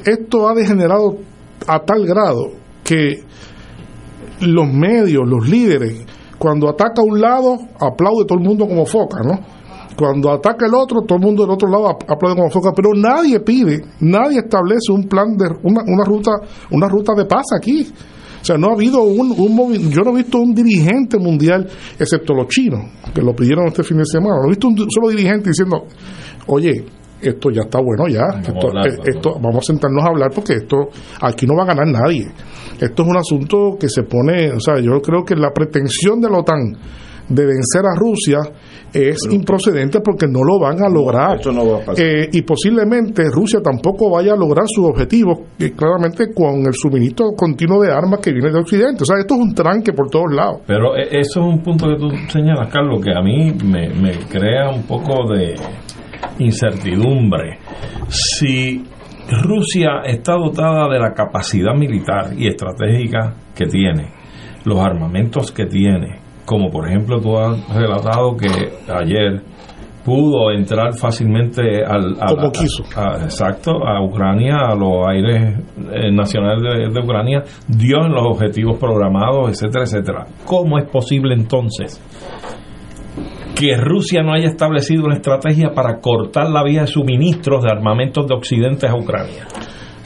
[0.06, 1.18] esto ha degenerado
[1.66, 2.52] a tal grado
[2.84, 3.24] que
[4.42, 6.06] los medios, los líderes,
[6.40, 9.40] cuando ataca un lado, aplaude todo el mundo como foca, ¿no?
[9.98, 12.91] Cuando ataca el otro, todo el mundo del otro lado ap- aplaude como foca, pero
[12.95, 16.32] nadie pide, nadie establece un plan de una, una ruta,
[16.72, 17.86] una ruta de paz aquí.
[18.41, 21.68] O sea, no ha habido un, un yo no he visto un dirigente mundial,
[21.99, 22.80] excepto los chinos,
[23.14, 25.84] que lo pidieron este fin de semana, no he visto un solo dirigente diciendo,
[26.48, 26.86] oye,
[27.22, 30.54] esto ya está bueno ya, esto, hablar, eh, esto- vamos a sentarnos a hablar porque
[30.54, 30.78] esto
[31.22, 32.28] aquí no va a ganar nadie.
[32.80, 36.30] Esto es un asunto que se pone, o sea, yo creo que la pretensión de
[36.30, 36.78] la OTAN
[37.28, 38.40] de vencer a Rusia
[38.91, 41.40] es improcedente porque no lo van a lograr.
[41.46, 42.04] no va a pasar.
[42.04, 47.28] Eh, y posiblemente Rusia tampoco vaya a lograr sus objetivos, que claramente con el suministro
[47.38, 49.04] continuo de armas que viene de Occidente.
[49.04, 50.62] O sea, esto es un tranque por todos lados.
[50.66, 54.12] Pero e- eso es un punto que tú señalas, Carlos, que a mí me, me
[54.28, 55.54] crea un poco de
[56.40, 57.58] incertidumbre.
[58.08, 58.84] Si
[59.44, 64.12] Rusia está dotada de la capacidad militar y estratégica que tiene,
[64.66, 68.48] los armamentos que tiene, como por ejemplo tú has relatado que
[68.91, 69.41] ayer
[70.04, 72.84] pudo entrar fácilmente al a- Como a- quiso.
[72.96, 75.60] a- exacto a Ucrania a los aires
[75.94, 81.36] eh, nacionales de, de Ucrania dio en los objetivos programados etcétera etcétera cómo es posible
[81.36, 82.02] entonces
[83.60, 88.26] que Rusia no haya establecido una estrategia para cortar la vía de suministros de armamentos
[88.27, 89.45] de Occidente a Ucrania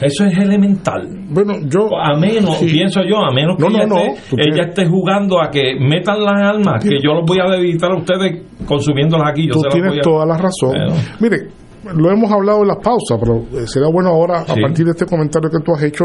[0.00, 1.08] eso es elemental.
[1.30, 1.86] Bueno, yo.
[1.96, 2.66] A menos, Sí.
[2.66, 3.98] pienso yo, a menos que No, no, ella, no.
[3.98, 7.98] esté, ella jugando a que metan las armas, que yo los voy a debilitar a
[7.98, 9.46] ustedes consumiéndolas aquí.
[9.46, 10.72] Yo Tú se tienes voy a- toda la razón.
[10.74, 10.94] Bueno.
[11.20, 11.36] Mire,
[11.96, 15.06] lo hemos hablado en las pausas, pero eh, será bueno ahora, a partir de este
[15.06, 16.04] comentario que tú has hecho,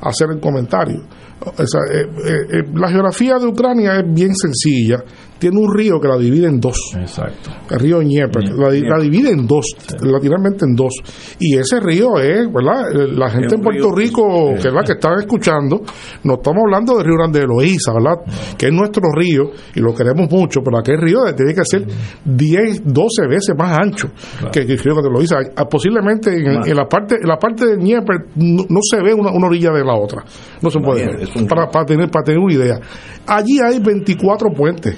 [0.00, 1.00] hacer el comentario.
[1.44, 4.98] O sea, eh, eh, la geografía de Ucrania es bien sencilla.
[5.44, 6.78] Tiene un río que la divide en dos.
[6.98, 7.50] Exacto.
[7.70, 8.44] El río Dnieper.
[8.56, 9.66] La, la divide en dos,
[10.00, 10.94] lateralmente en dos.
[11.38, 12.90] Y ese río es, ¿verdad?
[12.94, 14.86] Eh, La gente Es en Puerto río- Rico, que, ¿verdad?
[14.86, 15.82] que están escuchando,
[16.22, 18.22] no estamos hablando del río Grande de Loíza, ¿verdad?
[18.56, 21.84] Que es nuestro río y lo queremos mucho, pero aquel río tiene que ser
[22.24, 24.08] 10, 12 veces más ancho
[24.50, 25.36] que, que el río Grande de Loíza.
[25.56, 29.30] Ah, Posiblemente en, la parte en la parte del Dnieper no, no se ve una,
[29.30, 30.24] una orilla de la otra.
[30.62, 31.28] No se puede Bien, ver.
[31.28, 32.80] es un- Para, para tener, para tener una idea.
[33.26, 34.96] Allí hay 24 puentes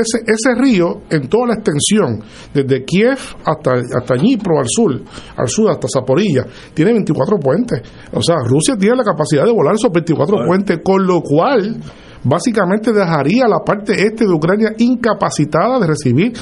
[0.00, 2.22] ese, ese río en toda la extensión,
[2.52, 5.00] desde Kiev hasta, hasta Dnipro al sur,
[5.36, 6.44] al sur hasta Zaporilla,
[6.74, 7.82] tiene 24 puentes.
[8.12, 11.76] O sea, Rusia tiene la capacidad de volar esos 24 puentes, con lo cual
[12.24, 16.32] básicamente dejaría la parte este de Ucrania incapacitada de recibir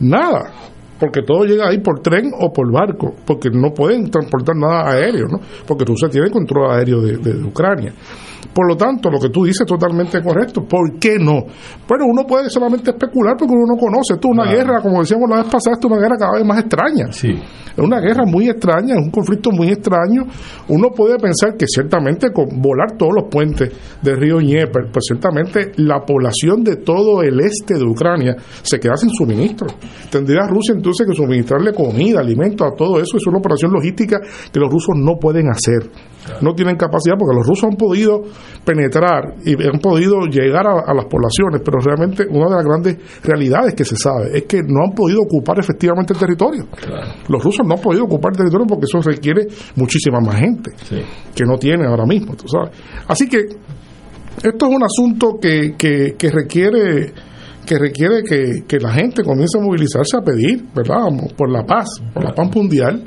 [0.00, 0.50] nada.
[0.98, 5.26] Porque todo llega ahí por tren o por barco, porque no pueden transportar nada aéreo,
[5.26, 5.40] ¿no?
[5.66, 7.92] Porque Rusia tiene control aéreo de, de Ucrania.
[8.52, 10.62] Por lo tanto, lo que tú dices es totalmente correcto.
[10.64, 11.44] ¿Por qué no?
[11.88, 14.14] Bueno, uno puede solamente especular porque uno no conoce.
[14.14, 14.58] Esto es una Claro.
[14.58, 17.12] guerra, como decíamos la vez pasada, esto es una guerra cada vez más extraña.
[17.12, 17.30] Sí.
[17.72, 20.24] Es una guerra muy extraña, es un conflicto muy extraño.
[20.68, 23.70] Uno puede pensar que ciertamente con volar todos los puentes
[24.02, 28.96] del río Dnieper, pues ciertamente la población de todo el este de Ucrania se queda
[28.96, 29.68] sin suministro.
[30.10, 33.16] Tendría Rusia entonces que suministrarle comida, alimentos, a todo eso.
[33.16, 34.18] Es una operación logística
[34.52, 35.90] que los rusos no pueden hacer.
[36.40, 38.22] No tienen capacidad porque los rusos han podido
[38.64, 42.96] penetrar y han podido llegar a, a las poblaciones, pero realmente una de las grandes
[43.22, 46.66] realidades que se sabe es que no han podido ocupar efectivamente el territorio.
[47.28, 49.46] Los rusos no han podido ocupar el territorio porque eso requiere
[49.76, 50.70] muchísima más gente
[51.34, 52.70] que no tienen ahora mismo, tú sabes.
[53.08, 57.12] Así que esto es un asunto que, que, que requiere
[57.64, 61.06] que requiere que, que la gente comience a movilizarse a pedir, ¿verdad?
[61.36, 63.04] Por la paz, por la paz mundial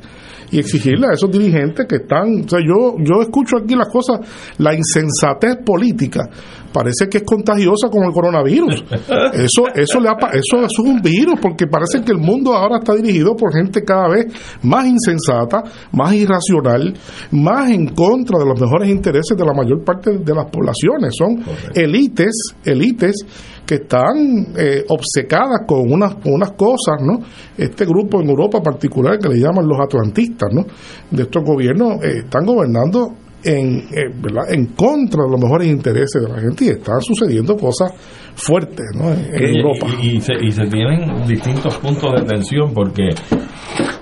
[0.52, 4.20] y exigirle a esos dirigentes que están, o sea, yo yo escucho aquí las cosas,
[4.58, 6.30] la insensatez política
[6.76, 8.84] parece que es contagiosa como el coronavirus.
[9.34, 12.78] Eso eso le ha eso, eso es un virus porque parece que el mundo ahora
[12.78, 14.26] está dirigido por gente cada vez
[14.64, 16.94] más insensata, más irracional,
[17.32, 21.14] más en contra de los mejores intereses de la mayor parte de las poblaciones.
[21.18, 21.42] Son
[21.74, 23.26] élites, élites
[23.66, 27.20] que están eh, obcecadas con unas, con unas cosas, ¿no?
[27.58, 30.66] Este grupo en Europa particular que le llaman los atlantistas, ¿no?
[31.10, 33.14] De estos gobiernos eh, están gobernando
[33.46, 34.52] en, eh, ¿verdad?
[34.52, 37.94] en contra de los mejores intereses de la gente y están sucediendo cosas
[38.36, 39.12] fuertes, ¿no?
[39.12, 39.88] En, en Y- Europa.
[40.02, 43.10] Y, y se, y se tienen distintos puntos de tensión porque,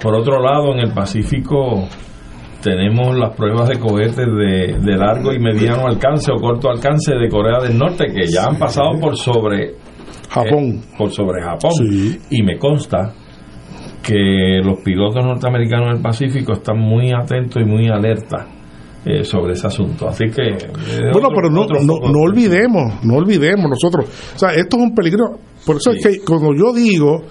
[0.02, 1.88] por otro lado, en el Pacífico
[2.62, 7.28] tenemos las pruebas de cohetes de, de largo y mediano alcance o corto alcance de
[7.30, 9.74] Corea del Norte que ya han pasado por sobre
[10.30, 10.64] Japón.
[10.64, 11.72] eh, por sobre Japón
[12.30, 13.14] y me consta
[14.02, 18.46] que los pilotos norteamericanos del Pacífico están muy atentos y muy alertas
[19.06, 23.16] eh, sobre ese asunto así que eh, Bueno, otro- pero no, no, no olvidemos, no
[23.16, 24.06] olvidemos nosotros.
[24.36, 25.38] O sea, esto es un peligro.
[25.66, 27.22] Por eso es que cuando yo digo,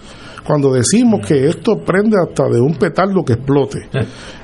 [0.46, 3.78] cuando decimos que esto prende hasta de un petardo que explote,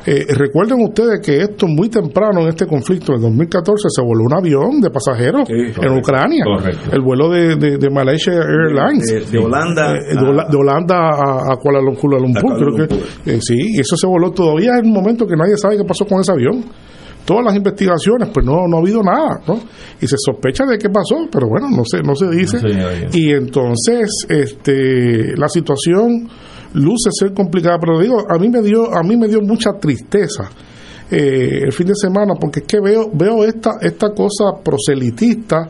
[0.06, 4.34] eh, recuerden ustedes que esto muy temprano en este conflicto, en 2014, se voló un
[4.34, 5.94] avión de pasajeros en correcto.
[5.98, 6.44] Ucrania.
[6.44, 6.90] Correcto.
[6.92, 9.06] El vuelo de, de, de Malaysia Airlines.
[9.06, 12.10] De- de Holanda Eh, de, de Holanda a, a Kuala Lumpur.
[12.10, 14.30] Kuala Lumpur, creo que, eh, sí, y eso se voló.
[14.30, 16.64] Todavía es el momento que nadie sabe qué pasó con ese avión
[17.28, 19.60] todas las investigaciones, pues no, no ha habido nada, ¿no?
[20.00, 22.56] Y se sospecha de qué pasó, pero bueno, no se, no se dice.
[22.62, 26.26] No y entonces, este, la situación
[26.72, 30.48] luce ser complicada, pero digo, a mí me dio, a mí me dio mucha tristeza
[31.10, 35.68] eh, el fin de semana, porque es que veo, veo esta, esta cosa proselitista,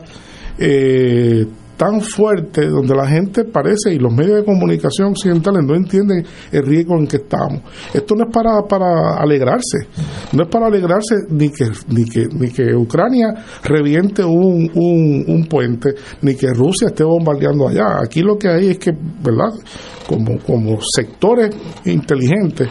[0.57, 1.45] eh,
[1.79, 6.65] tan fuerte donde la gente parece y los medios de comunicación occidentales no entienden el
[6.65, 7.61] riesgo en que estamos.
[7.93, 9.87] Esto no es para, para alegrarse,
[10.33, 13.33] no es para alegrarse ni que ni que ni que Ucrania
[13.63, 18.01] reviente un, un, puente, ni que Rusia esté bombardeando allá.
[18.03, 19.53] Aquí lo que hay es que, ¿verdad?
[20.05, 22.67] Como como sectores inteligentes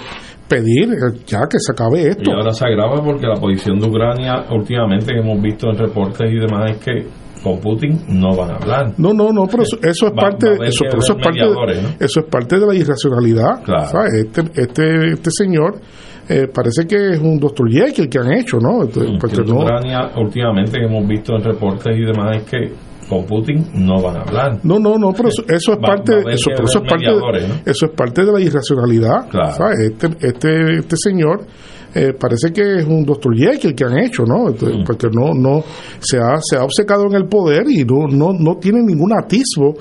[0.47, 0.89] pedir
[1.27, 2.31] ya que se acabe esto.
[2.31, 6.31] Y ahora se agrava porque la posición de Ucrania últimamente que hemos visto en reportes
[6.31, 8.93] y demás es que con Putin no van a hablar.
[8.99, 11.89] No, no, no, pero eso, eso es Va- parte, va eso, eso es parte, ¿no?
[12.01, 13.62] eso es parte de la irracionalidad.
[13.91, 14.12] ¿sabes?
[14.27, 15.81] Este, este, este señor
[16.29, 18.85] eh, parece que es un doctor Jekyll que han hecho, ¿no?
[18.85, 22.73] Este, porque Que no, Ucrania últimamente que hemos visto en reportes y demás es que
[23.09, 24.59] con Putin no van a hablar.
[24.65, 27.55] no, no, no, pero eso, eso es Va- parte, va eso, eso es parte, ¿no?
[27.65, 29.31] eso es parte de la irracionalidad.
[29.57, 29.79] ¿sabes?
[29.91, 31.47] Este, este, este señor
[31.94, 34.51] eh, parece que es un doctor Jekyll que han hecho, ¿no?
[34.51, 35.62] Este, Porque no, no
[35.98, 39.74] se ha, se ha obcecado en el poder y no, no, no tiene ningún atisbo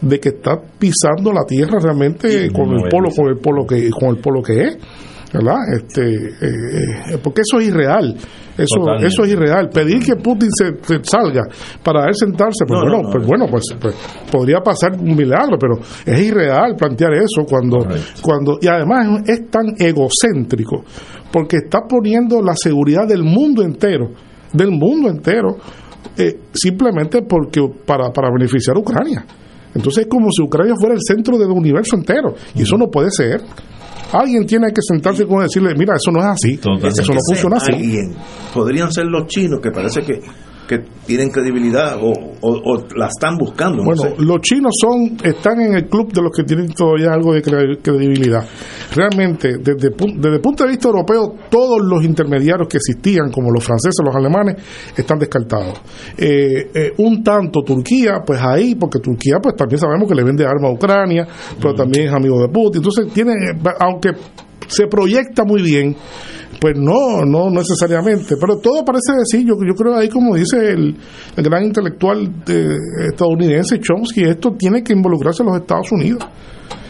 [0.00, 4.10] de que está pisando la tierra realmente con el polo, con el polo que, con
[4.10, 4.78] el polo que es.
[5.34, 5.56] ¿Verdad?
[5.76, 8.14] Este, eh, eh, porque eso es irreal,
[8.56, 9.06] eso, Totalmente.
[9.08, 9.68] eso es irreal.
[9.68, 11.42] Pedir que Putin se, se salga
[11.82, 13.10] para él sentarse, pues No, bueno, no, no.
[13.10, 13.94] pues bueno, pues, pues
[14.30, 15.74] podría pasar un milagro, pero
[16.06, 17.78] es irreal plantear eso cuando,
[18.22, 20.84] cuando y además es tan egocéntrico,
[21.32, 24.10] porque está poniendo la seguridad del mundo entero,
[24.52, 25.56] del mundo entero,
[26.16, 29.26] eh, simplemente porque para, para beneficiar a Ucrania.
[29.74, 33.10] Entonces es como si Ucrania fuera el centro del universo entero, y eso no puede
[33.10, 33.40] ser.
[34.14, 37.20] Alguien tiene que sentarse con él y decirle, mira, eso no es así, eso no
[37.26, 37.72] funciona así.
[37.72, 38.14] alguien
[38.52, 40.20] podrían ser los chinos que parece que,
[40.68, 42.10] que tienen credibilidad o,
[42.40, 43.78] o- o la están buscando.
[43.78, 44.14] no Bueno, sé.
[44.18, 47.78] los chinos son están en el club de los que tienen todavía algo de cre-
[47.82, 48.44] credibilidad.
[48.94, 53.62] Realmente, desde, desde el punto de vista europeo, todos los intermediarios que existían, como los
[53.62, 54.56] franceses, los alemanes,
[54.96, 55.80] están descartados.
[56.16, 60.44] Eh, eh, un tanto Turquía, pues ahí, porque Turquía, pues también sabemos que le vende
[60.46, 61.26] armas a Ucrania,
[61.60, 62.82] pero también es amigo de Putin.
[62.82, 63.32] Entonces, tiene,
[63.80, 64.10] aunque
[64.66, 65.94] se proyecta muy bien,
[66.60, 70.96] pues no, no necesariamente, pero todo parece decir, yo, yo creo ahí como dice el,
[71.36, 72.76] el gran intelectual de-
[73.10, 76.24] estadounidense Chomsky, esto tiene que involucrarse a los Estados Unidos.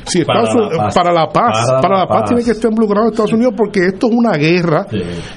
[0.07, 0.95] Si Para Estados la Unidos- paz.
[0.95, 2.29] para la paz, Para para, la la paz, paz.
[2.31, 4.87] tiene que estar involucrado Estados Unidos porque esto es una guerra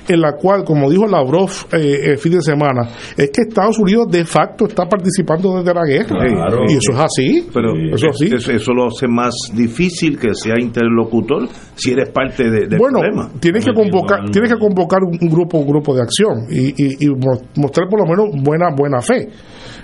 [0.08, 4.08] en la cual, como dijo Lavrov eh, el fin de semana, es que Estados Unidos
[4.10, 6.18] de facto está participando desde la guerra.
[6.28, 6.64] Claro.
[6.68, 7.48] y eso es así.
[7.54, 8.36] Pero eso es así.
[8.36, 13.00] eso, eso lo hace más difícil que sea interlocutor si eres parte de, del bueno,
[13.00, 13.30] problema.
[13.40, 17.06] tienes que convocar, tienes que convocar un, un grupo, un grupo de acción y, y-
[17.06, 19.30] y mo- mostrar por lo menos buena, buena fe.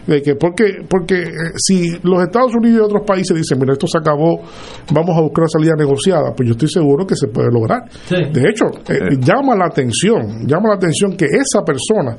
[0.07, 3.88] De que porque, porque eh, si los Estados Unidos y otros países dicen, mira, esto
[3.88, 4.41] se acabó,
[4.91, 7.84] vamos a buscar una salida negociada, pues yo estoy seguro que se puede lograr.
[8.09, 12.17] De hecho, eh, llama la atención, llama la atención que esa persona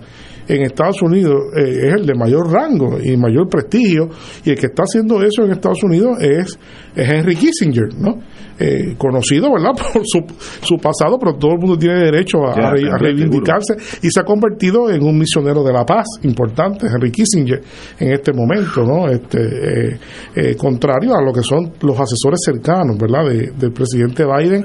[0.48, 4.08] en Estados Unidos eh, es el de mayor rango y mayor prestigio,
[4.44, 6.58] y el que está haciendo eso en Estados Unidos es,
[6.94, 8.18] es Henry Kissinger, ¿no?
[8.56, 10.20] Eh, conocido, ¿verdad?, por su,
[10.62, 12.98] su pasado, pero todo el mundo tiene derecho a, Ya, a re- a seguro.
[12.98, 17.60] reivindicarse y se ha convertido en un misionero de la paz importante, Henry Kissinger,
[17.98, 19.08] en este momento, ¿no?
[19.08, 19.98] Este, eh,
[20.36, 24.64] eh, contrario a lo que son los asesores cercanos, ¿verdad?, de- del presidente Biden,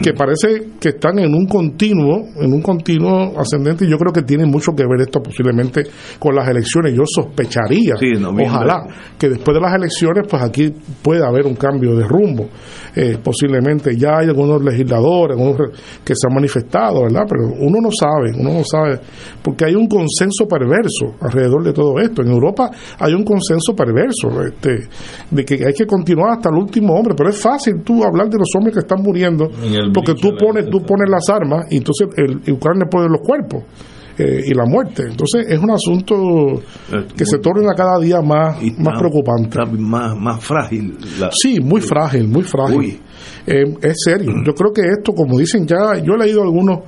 [0.00, 4.22] que parece que están en un continuo, en un continuo ascendente, y yo creo que
[4.22, 5.82] tiene mucho que ver esto posiblemente
[6.18, 6.94] con las elecciones.
[6.94, 8.86] Yo sospecharía, Sí, ojalá,
[9.18, 10.72] que después de las elecciones, pues aquí
[11.02, 12.48] pueda haber un cambio de rumbo.
[12.96, 15.70] Eh, posiblemente ya hay algunos legisladores algunos
[16.04, 17.22] que se han manifestado, ¿verdad?
[17.28, 18.98] Pero uno no sabe, uno no sabe,
[19.42, 22.22] porque hay un consenso perverso alrededor de todo esto.
[22.22, 24.88] En Europa hay un consenso perverso este,
[25.30, 28.38] de que hay que continuar hasta el último hombre, pero es fácil tú hablar de
[28.38, 29.48] los hombres que están muriendo,
[29.92, 33.62] porque tú pones, tú pones las armas y entonces el, y Ucrania pone los cuerpos.
[34.20, 35.04] eh, y la muerte.
[35.08, 36.16] Entonces es un asunto
[37.16, 39.48] que se torna cada día más, más preocupante.
[39.78, 40.98] Más, más frágil.
[41.20, 42.76] la- Sí, muy frágil, muy frágil.
[43.46, 44.32] Eh, es serio.
[44.44, 46.80] Yo creo que esto, como dicen ya, yo he leído algunos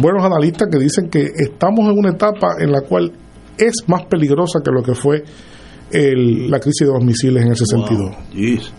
[0.00, 3.12] buenos analistas que dicen que estamos en una etapa en la cual
[3.56, 5.22] es más peligrosa que lo que fue
[5.92, 8.10] el- la crisis de los misiles en el 62.
[8.32, 8.72] Jeez.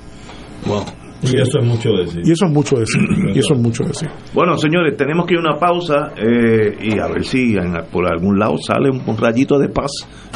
[0.67, 0.84] Wow.
[1.22, 2.22] Y eso es mucho decir.
[2.26, 3.01] Y eso es mucho decir.
[3.34, 4.09] Y eso es mucho decir.
[4.34, 8.05] Bueno, señores, tenemos que ir a una pausa eh, y a ver si en- por
[8.05, 9.89] algún lado sale un, un rayito de paz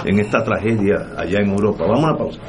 [0.05, 1.83] en esta tragedia allá en Europa.
[1.85, 2.39] Vamos a una pausa.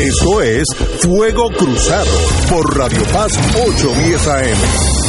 [0.00, 0.64] Esto es
[1.02, 2.10] Fuego Cruzado
[2.48, 4.99] por Radio Paz 810 AM.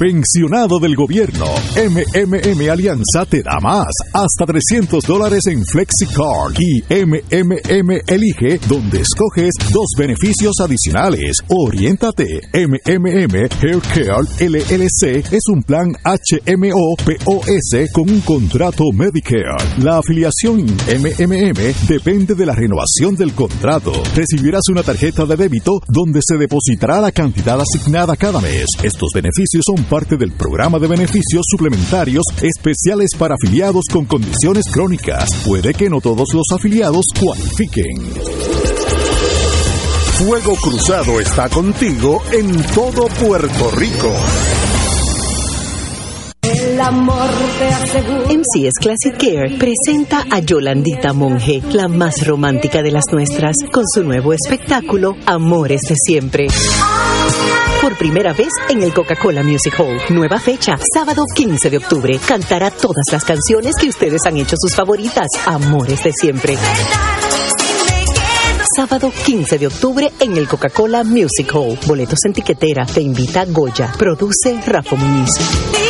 [0.00, 1.44] Pensionado del gobierno.
[1.76, 3.84] MMM Alianza te da más.
[4.14, 6.56] Hasta 300 dólares en FlexiCard.
[6.58, 11.36] Y MMM Elige, donde escoges dos beneficios adicionales.
[11.48, 12.40] Oriéntate.
[12.54, 19.82] MMM Healthcare LLC es un plan HMO POS con un contrato Medicare.
[19.82, 23.92] La afiliación MMM depende de la renovación del contrato.
[24.16, 28.64] Recibirás una tarjeta de débito donde se depositará la cantidad asignada cada mes.
[28.82, 35.28] Estos beneficios son parte del programa de beneficios suplementarios especiales para afiliados con condiciones crónicas.
[35.44, 37.96] Puede que no todos los afiliados cualifiquen.
[40.18, 44.14] Fuego Cruzado está contigo en todo Puerto Rico.
[46.42, 48.26] El amor te asegura.
[48.28, 54.04] MCS Classic Care presenta a Yolandita Monge, la más romántica de las nuestras, con su
[54.04, 56.46] nuevo espectáculo Amores de Siempre.
[57.80, 59.96] Por primera vez en el Coca-Cola Music Hall.
[60.10, 62.20] Nueva fecha, sábado 15 de octubre.
[62.26, 65.28] Cantará todas las canciones que ustedes han hecho sus favoritas.
[65.46, 66.58] Amores de Siempre.
[68.76, 71.78] Sábado 15 de octubre en el Coca-Cola Music Hall.
[71.86, 72.84] Boletos en tiquetera.
[72.84, 73.92] Te invita Goya.
[73.98, 75.89] Produce Rafa Muñiz.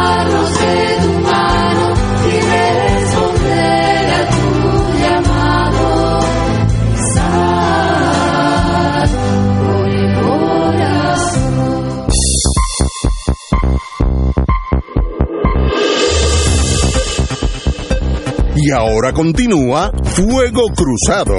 [18.73, 21.35] Ahora continúa Fuego Cruzado.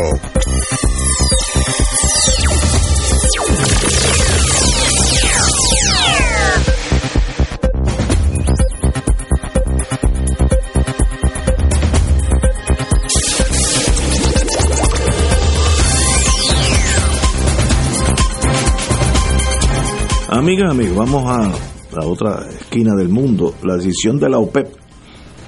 [20.29, 21.51] Amigas, amigos, vamos a
[21.97, 23.55] la otra esquina del mundo.
[23.63, 24.82] La decisión de la OPEP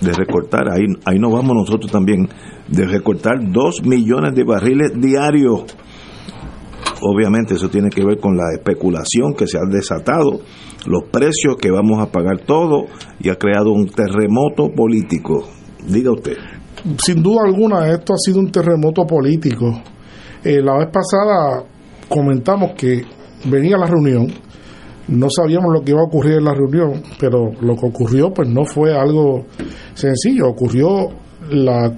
[0.01, 2.29] de recortar, ahí, ahí nos vamos nosotros también,
[2.69, 5.65] de recortar dos millones de barriles diarios.
[7.01, 10.41] Obviamente eso tiene que ver con la especulación que se ha desatado,
[10.87, 12.87] los precios que vamos a pagar todo
[13.21, 15.49] y ha creado un terremoto político.
[15.87, 16.37] Diga usted.
[16.99, 19.83] Sin duda alguna, esto ha sido un terremoto político.
[20.43, 21.65] Eh, la vez pasada
[22.09, 23.03] comentamos que
[23.47, 24.27] venía la reunión,
[25.09, 28.48] no sabíamos lo que iba a ocurrir en la reunión, pero lo que ocurrió pues
[28.48, 29.47] no fue algo
[29.94, 31.09] sencillo, ocurrió
[31.51, 31.94] la,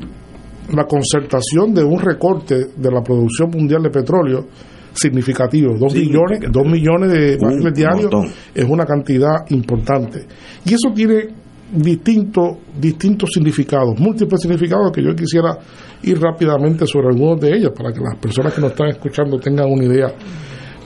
[0.75, 4.47] la concertación de un recorte de la producción mundial de petróleo
[4.93, 8.33] significativo, dos millones, dos millones de Un barriles diarios montón.
[8.55, 10.27] es una cantidad importante.
[10.65, 11.29] Y eso tiene
[11.73, 15.59] distintos distintos significados, múltiples significados que yo quisiera
[16.03, 19.71] ir rápidamente sobre algunos de ellos para que las personas que nos están escuchando tengan
[19.71, 20.09] una idea.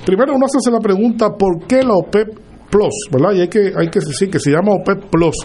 [0.05, 2.28] Primero uno hace la pregunta ¿por qué la OPEP
[2.70, 3.09] Plus?
[3.10, 3.32] ¿Verdad?
[3.35, 5.36] Y hay que, hay que decir que se llama OPEP Plus.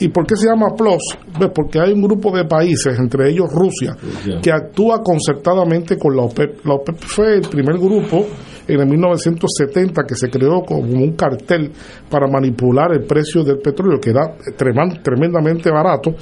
[0.00, 1.02] ¿Y por qué se llama Plus?
[1.36, 3.94] Pues porque hay un grupo de países, entre ellos Rusia,
[4.42, 6.64] que actúa concertadamente con la OPEP.
[6.64, 8.26] La OPEP fue el primer grupo
[8.66, 11.70] en el 1970 que se creó como un cartel
[12.08, 16.12] para manipular el precio del petróleo, que era tremendamente barato,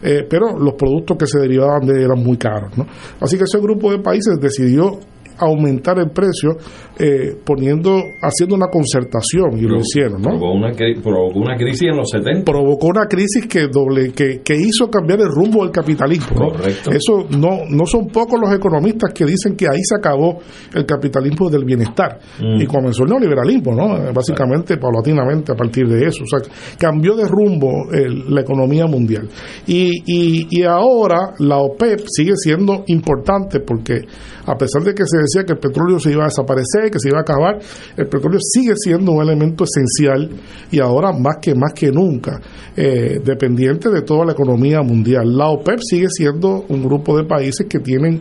[0.00, 2.76] eh, pero los productos que se derivaban de él eran muy caros.
[2.78, 2.86] ¿no?
[3.20, 5.00] Así que ese grupo de países decidió
[5.38, 6.56] aumentar el precio
[6.98, 10.30] eh, poniendo haciendo una concertación y lo hicieron ¿no?
[10.30, 10.70] Provocó una,
[11.02, 12.44] provocó una crisis en los 70.
[12.50, 16.48] provocó una crisis que doble que, que hizo cambiar el rumbo del capitalismo ¿no?
[16.52, 16.90] Correcto.
[16.90, 20.38] eso no no son pocos los economistas que dicen que ahí se acabó
[20.74, 22.60] el capitalismo del bienestar Mm.
[22.60, 26.48] y comenzó el neoliberalismo no básicamente paulatinamente a partir de eso o sea
[26.78, 29.28] cambió de rumbo el- la economía mundial
[29.66, 34.02] y, y, y ahora la OPEP sigue siendo importante porque
[34.46, 37.08] a pesar de que se decía que el petróleo se iba a desaparecer, que se
[37.08, 37.58] iba a acabar.
[37.96, 40.30] El petróleo sigue siendo un elemento esencial
[40.70, 42.40] y ahora más que más que nunca
[42.76, 45.36] eh, dependiente de toda la economía mundial.
[45.36, 48.20] La OPEP sigue siendo un grupo de países que tienen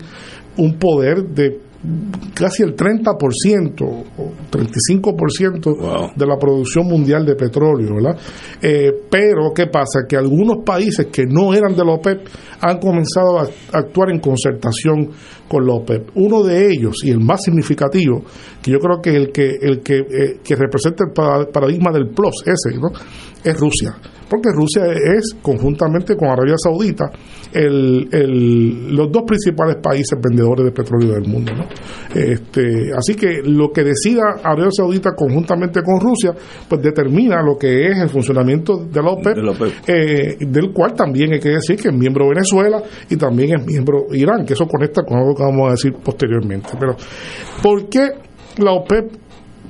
[0.57, 1.59] un poder de
[2.33, 8.17] casi el 30% o 35% de la producción mundial de petróleo, ¿verdad?
[8.61, 10.05] Eh, pero, ¿qué pasa?
[10.07, 12.27] Que algunos países que no eran de la OPEP
[12.63, 15.09] han comenzado a actuar en concertación
[15.47, 16.11] con la OPEP.
[16.15, 18.23] Uno de ellos, y el más significativo,
[18.61, 22.43] que yo creo que el que, el que, eh, que representa el paradigma del plus
[22.45, 22.89] ese, ¿no?
[23.43, 23.97] es Rusia
[24.33, 24.81] porque Rusia
[25.15, 27.11] es, conjuntamente con Arabia Saudita,
[27.53, 31.51] el, el, los dos principales países vendedores de petróleo del mundo.
[31.53, 31.65] ¿no?
[32.15, 36.33] Este, así que lo que decida Arabia Saudita conjuntamente con Rusia,
[36.67, 39.37] pues determina lo que es el funcionamiento de la OPEP,
[39.85, 44.07] eh, del cual también hay que decir que es miembro Venezuela y también es miembro
[44.11, 46.69] Irán, que eso conecta con algo que vamos a decir posteriormente.
[46.79, 46.95] Pero,
[47.61, 48.09] ¿por qué
[48.57, 49.11] la OPEP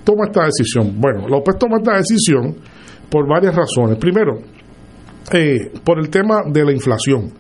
[0.04, 1.00] toma esta decisión?
[1.00, 2.56] Bueno, la OPEP toma esta decisión
[3.10, 3.98] por varias razones.
[3.98, 4.40] Primero,
[5.32, 7.32] eh, por el tema de la inflación.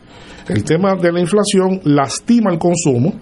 [0.47, 3.13] El tema de la inflación lastima el consumo,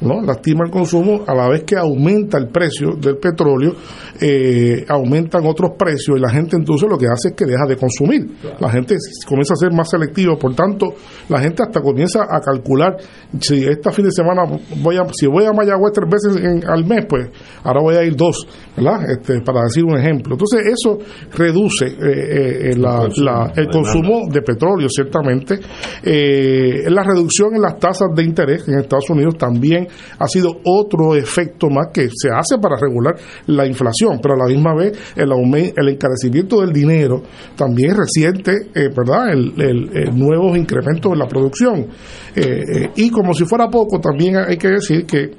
[0.00, 0.20] ¿no?
[0.22, 3.74] lastima el consumo a la vez que aumenta el precio del petróleo,
[4.20, 7.76] eh, aumentan otros precios y la gente entonces lo que hace es que deja de
[7.76, 8.26] consumir.
[8.60, 8.96] La gente
[9.26, 10.94] comienza a ser más selectiva, por tanto,
[11.28, 12.96] la gente hasta comienza a calcular
[13.40, 14.42] si este fin de semana
[14.82, 17.28] voy a, si voy a Mayagüez tres veces al mes, pues
[17.64, 18.46] ahora voy a ir dos,
[18.76, 19.10] ¿verdad?
[19.10, 20.34] Este, para decir un ejemplo.
[20.34, 20.98] Entonces, eso
[21.36, 25.58] reduce eh, eh, el consumo de petróleo, ciertamente.
[26.02, 29.87] la reducción en las tasas de interés en Estados Unidos también
[30.18, 33.16] ha sido otro efecto más que se hace para regular
[33.46, 37.22] la inflación, pero a la misma vez el, el encarecimiento del dinero
[37.56, 39.32] también reciente, eh, ¿verdad?
[39.32, 41.86] El, nuevos incrementos en la producción.
[42.34, 45.30] Eh, eh, y como si fuera poco, también hay que decir que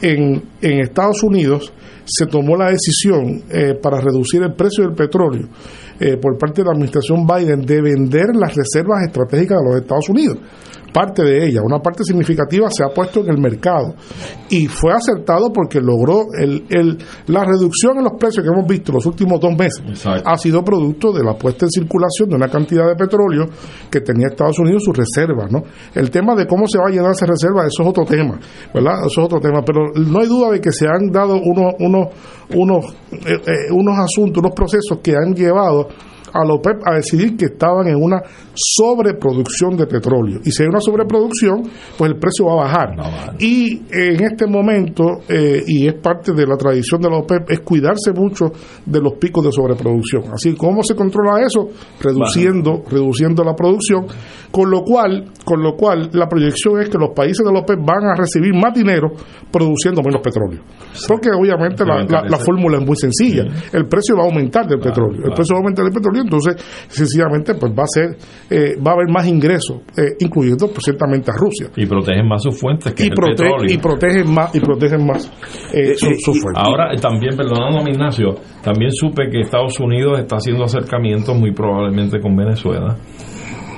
[0.00, 1.72] en Estados Unidos
[2.04, 3.44] se tomó la decisión
[3.80, 5.48] para reducir el precio del petróleo
[6.20, 10.38] por parte de la administración Biden de vender las reservas estratégicas de los Estados Unidos
[10.92, 13.94] parte de ella, una parte significativa se ha puesto en el mercado
[14.50, 18.92] y fue acertado porque logró el, el, la reducción en los precios que hemos visto
[18.92, 20.06] los últimos dos meses.
[20.06, 23.46] Ha sido producto de la puesta en circulación de una cantidad de petróleo
[23.90, 25.50] que tenía Estados Unidos sus reservas.
[25.50, 25.62] ¿no?
[25.94, 28.38] El tema de cómo se va a llenar esa reserva, eso es otro tema,
[28.74, 29.06] ¿verdad?
[29.06, 32.08] Eso es otro tema, pero no hay duda de que se han dado unos, unos,
[32.54, 35.88] unos, eh, eh, unos asuntos, unos procesos que han llevado
[36.32, 38.22] a la OPEP a decidir que estaban en una
[38.54, 40.40] sobreproducción de petróleo.
[40.44, 41.62] Y si hay una sobreproducción,
[41.96, 42.90] pues el precio va a bajar.
[43.38, 47.60] Y en este momento, eh, y es parte de la tradición de la OPEP, es
[47.60, 48.52] cuidarse mucho
[48.84, 50.24] de los picos de sobreproducción.
[50.32, 51.68] Así, ¿cómo se controla eso?
[52.00, 54.06] Reduciendo, reduciendo la producción,
[54.50, 57.78] con lo cual, con lo cual la proyección es que los países de la OPEP
[57.84, 59.12] van a recibir más dinero
[59.50, 60.60] produciendo menos petróleo.
[61.08, 63.44] Porque obviamente la, fórmula es muy sencilla.
[63.72, 65.26] El precio va a aumentar del petróleo.
[65.26, 66.56] El precio va a aumentar del petróleo entonces
[66.88, 68.16] sencillamente pues va a ser
[68.50, 72.42] eh, va a haber más ingresos eh, incluyendo pues, ciertamente a Rusia y protegen más
[72.42, 73.66] sus fuentes que y, el petróleo.
[73.68, 75.30] y protegen más y protegen más
[75.72, 81.36] eh, sus fuentes ahora también perdonando Ignacio también supe que Estados Unidos está haciendo acercamientos
[81.36, 82.96] muy probablemente con Venezuela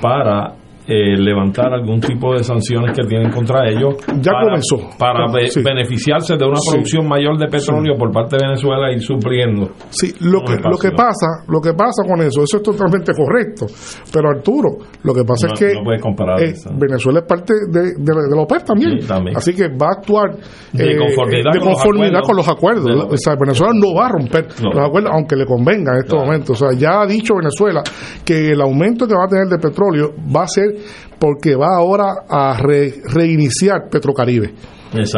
[0.01, 4.77] para eh, levantar algún tipo de sanciones que tienen contra ellos ya para, comenzó.
[4.99, 10.13] para beneficiarse de una producción mayor de petróleo por parte de Venezuela y supliendo sí
[10.21, 13.65] lo que lo que pasa lo que pasa con eso eso es totalmente correcto.
[14.11, 18.63] Pero Arturo lo que pasa es que eh, Venezuela es parte de, de, la OPEP
[18.63, 18.99] también.
[19.35, 20.35] así que va a actuar
[20.71, 25.11] de eh, conformidad, con, los acuerdos, o sea, Venezuela no va a romper los acuerdos
[25.13, 27.81] aunque le convenga en estos momentos o sea ya ha dicho Venezuela
[28.23, 30.74] que el aumento que va a tener de petróleo va a ser
[31.19, 34.53] porque va ahora a reiniciar Petrocaribe.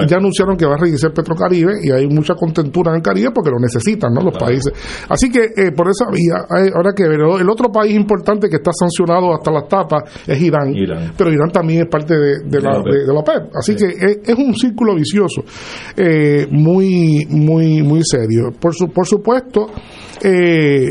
[0.07, 3.51] Ya anunciaron que va a reiniciar Petrocaribe y hay mucha contentura en el Caribe porque
[3.51, 4.21] lo necesitan ¿no?
[4.21, 4.73] los países.
[5.09, 8.71] Así que eh, por esa vía, ahora que ver, el otro país importante que está
[8.73, 10.73] sancionado hasta las tapas es Irán,
[11.17, 13.55] pero Irán también es parte de, la, de, OPEP.
[13.55, 13.85] Así que
[14.23, 15.43] es, un círculo vicioso
[15.95, 18.51] eh, muy, muy, muy serio.
[18.59, 19.67] Por, su, por supuesto,
[20.23, 20.87] eh,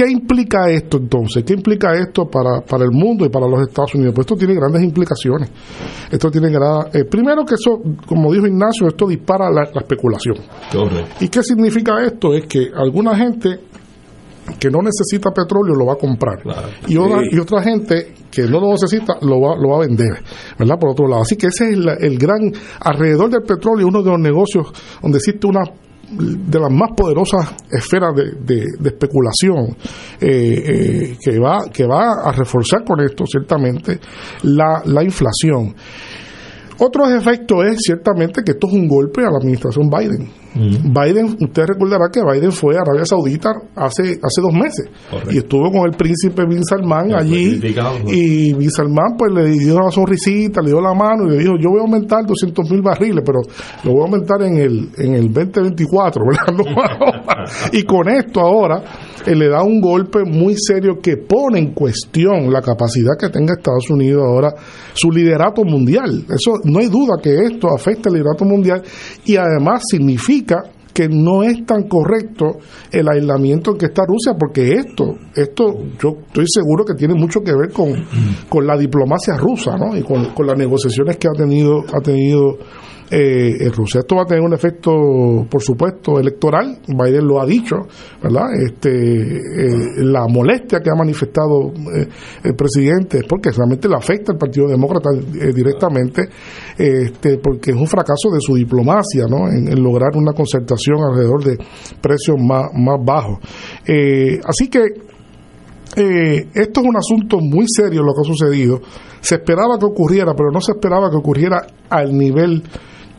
[0.00, 1.44] ¿Qué implica esto entonces?
[1.44, 4.14] ¿Qué implica esto para, para el mundo y para los Estados Unidos?
[4.14, 5.50] Pues esto tiene grandes implicaciones.
[6.10, 10.36] Esto tiene eh, primero que eso, como dijo Ignacio, esto dispara la, especulación.
[11.20, 12.32] ¿Y qué significa esto?
[12.32, 13.60] Es que alguna gente
[14.58, 16.40] que no necesita petróleo lo va a comprar
[16.88, 20.24] y, otra, y otra gente que no lo necesita lo va, lo va a vender,
[20.58, 20.76] ¿verdad?
[20.80, 21.22] Por otro lado.
[21.22, 22.50] Así que ese es el, el gran,
[22.80, 24.72] alrededor del petróleo, uno de los negocios
[25.02, 25.60] donde existe una
[26.10, 29.76] de las más poderosas esferas de, especulación
[30.20, 34.00] eh, eh, que, va, que va a reforzar con esto ciertamente
[34.42, 35.74] la, la inflación.
[36.78, 40.39] Otro efecto es ciertamente que esto es un golpe a la administración Biden.
[40.54, 40.92] Mm.
[40.92, 45.32] Biden, usted recordará que Biden fue a Arabia Saudita hace hace dos meses Correcto.
[45.32, 47.60] y estuvo con el príncipe Bin Salman allí
[48.08, 51.54] y Bin Salman pues le dio una sonrisita, le dio la mano y le dijo
[51.60, 53.38] yo voy a aumentar 200 mil barriles, pero
[53.84, 56.40] lo voy a aumentar en el en el 2024, ¿verdad?
[56.60, 56.64] No,
[57.72, 58.82] y con esto ahora
[59.26, 63.54] eh, le da un golpe muy serio que pone en cuestión la capacidad que tenga
[63.56, 64.54] Estados Unidos ahora,
[64.92, 66.24] su liderato mundial.
[66.28, 68.82] Eso no hay duda que esto afecta al liderato mundial
[69.24, 72.58] y además significa que no es tan correcto
[72.90, 75.64] el aislamiento en que está Rusia, porque esto, esto
[75.98, 77.92] yo estoy seguro que tiene mucho que ver con,
[78.48, 79.96] con la diplomacia rusa, ¿no?
[79.96, 82.58] Y con, con las negociaciones que ha tenido, ha tenido
[83.10, 84.00] eh, en Rusia.
[84.00, 84.92] Esto va a tener un efecto,
[85.50, 86.78] por supuesto, electoral.
[86.86, 87.76] Biden lo ha dicho,
[88.22, 88.46] ¿verdad?
[88.64, 92.06] Este, eh, la molestia que ha manifestado eh,
[92.44, 96.28] el presidente es porque realmente le afecta al Partido Demócrata eh, directamente,
[96.78, 99.48] este, porque es un fracaso de su diplomacia, ¿no?
[99.48, 101.58] En, lograr una concertación alrededor de
[102.00, 103.38] precios más, más bajos.
[104.44, 104.80] Así que
[105.96, 108.80] esto es un asunto muy serio lo que ha sucedido.
[109.20, 112.62] Se esperaba que ocurriera, pero no se esperaba que ocurriera al nivel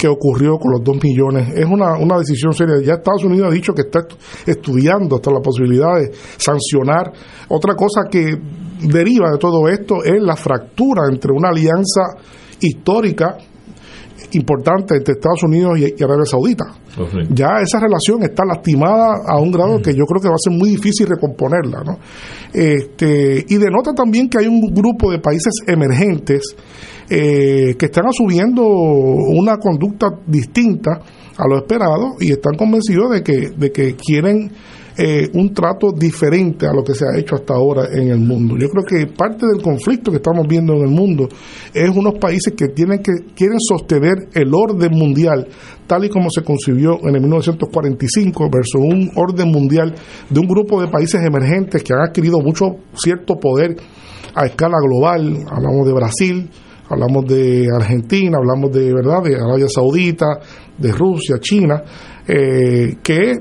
[0.01, 1.49] que ocurrió con los dos millones.
[1.55, 2.81] Es una, una decisión seria.
[2.83, 4.17] Ya Estados Unidos ha dicho que está estu-
[4.47, 7.13] estudiando hasta la posibilidad de sancionar.
[7.49, 8.35] Otra cosa que
[8.81, 12.01] deriva de todo esto es la fractura entre una alianza
[12.59, 13.37] histórica
[14.33, 16.65] importante entre Estados Unidos y, y Arabia Saudita.
[17.29, 20.53] Ya esa relación está lastimada a un grado que yo creo que va a ser
[20.53, 21.83] muy difícil recomponerla.
[21.83, 21.97] ¿no?
[22.53, 26.55] Este, y denota también que hay un grupo de países emergentes
[27.09, 31.01] eh, que están asumiendo una conducta distinta
[31.37, 34.51] a lo esperado y están convencidos de que, de que quieren
[34.97, 38.57] eh, un trato diferente a lo que se ha hecho hasta ahora en el mundo.
[38.57, 41.29] Yo creo que parte del conflicto que estamos viendo en el mundo
[41.73, 45.47] es unos países que tienen que quieren sostener el orden mundial
[45.87, 49.93] tal y como se concibió en el 1945 versus un orden mundial
[50.29, 53.75] de un grupo de países emergentes que han adquirido mucho cierto poder
[54.33, 55.37] a escala global.
[55.49, 56.49] Hablamos de Brasil,
[56.89, 60.25] hablamos de Argentina, hablamos de verdad de Arabia Saudita,
[60.77, 61.83] de Rusia, China,
[62.27, 63.33] eh, que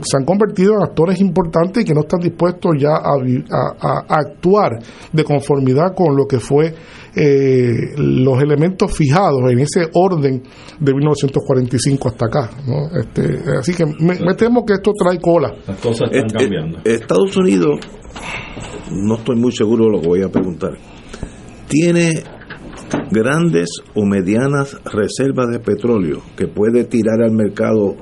[0.00, 4.78] se han convertido en actores importantes y que no están dispuestos ya a, actuar
[5.12, 6.72] de conformidad con lo que fue
[7.16, 10.42] eh, los elementos fijados en ese orden
[10.78, 12.50] de 1945 hasta acá.
[12.66, 12.98] ¿no?
[12.98, 15.52] Este, así que me, me temo que esto trae cola.
[15.66, 16.22] Las cosas Eh,
[16.84, 17.80] eh, Estados Unidos,
[18.92, 20.78] no estoy muy seguro de lo que voy a preguntar,
[21.66, 22.22] tiene
[23.10, 27.96] grandes o medianas reservas de petróleo que puede tirar al mercado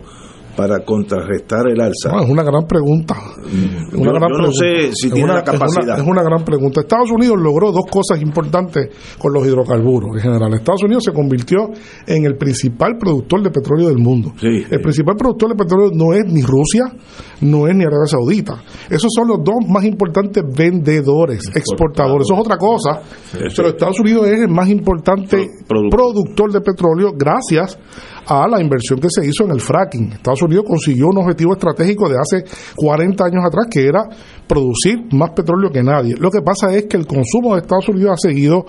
[0.57, 2.11] para contrarrestar el alza.
[2.12, 3.15] No, es una gran pregunta.
[3.93, 5.99] Yo- yo no sé si Es tiene una- la es una- capacidad.
[6.01, 6.81] Es una, gran pregunta.
[6.81, 8.89] Estados Unidos logró dos cosas importantes
[9.19, 10.55] con los hidrocarburos en general.
[10.55, 11.70] Estados Unidos se convirtió
[12.07, 14.33] en el principal productor de petróleo del mundo.
[14.43, 16.85] el principal productor de petróleo no es ni Rusia,
[17.43, 18.62] no es ni Arabia Saudita.
[18.91, 22.27] Esos son los dos más importantes vendedores, exportadores.
[22.27, 23.01] Eso es otra cosa.
[23.55, 25.47] Pero Estados Unidos es el más importante
[25.91, 27.78] productor de petróleo gracias
[28.27, 30.12] a la inversión que se hizo en el fracking.
[30.12, 32.44] Estados Unidos consiguió un objetivo estratégico de hace
[32.74, 34.05] 40 años atrás que era
[34.47, 36.14] producir más petróleo que nadie.
[36.18, 38.64] Lo que pasa es que el consumo de Estados Unidos ha seguido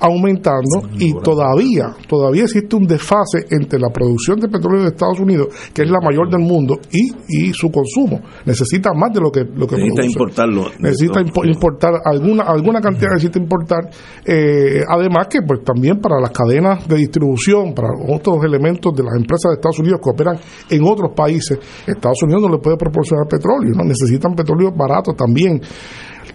[0.00, 5.48] aumentando y todavía, todavía existe un desfase entre la producción de petróleo de Estados Unidos,
[5.72, 7.10] que es la mayor del mundo, y,
[7.48, 8.20] y su consumo.
[8.44, 10.06] Necesita más de lo que, lo que Necesita produce.
[10.06, 10.62] importarlo.
[10.78, 13.90] Necesita impo- importar alguna alguna cantidad necesita importar
[14.24, 19.14] eh, además que pues también para las cadenas de distribución para otros elementos de las
[19.16, 20.36] empresas de Estados Unidos que operan
[20.70, 25.60] en otros países Estados Unidos no le puede proporcionar petróleo no necesitan petróleo barato también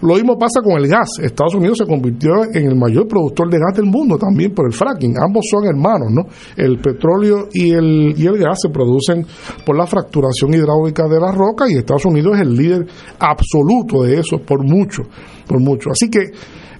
[0.00, 1.08] lo mismo pasa con el gas.
[1.20, 4.72] Estados Unidos se convirtió en el mayor productor de gas del mundo también por el
[4.72, 5.16] fracking.
[5.18, 6.22] Ambos son hermanos, ¿no?
[6.56, 9.26] El petróleo y el, y el gas se producen
[9.66, 12.86] por la fracturación hidráulica de la roca y Estados Unidos es el líder
[13.18, 15.02] absoluto de eso, por mucho,
[15.48, 15.90] por mucho.
[15.90, 16.30] Así que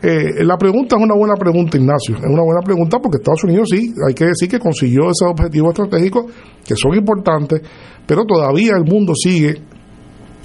[0.01, 2.17] eh, la pregunta es una buena pregunta, Ignacio.
[2.17, 5.71] Es una buena pregunta porque Estados Unidos sí, hay que decir que consiguió esos objetivos
[5.71, 6.27] estratégicos
[6.65, 7.63] que son importantes,
[8.07, 9.57] pero todavía el mundo sigue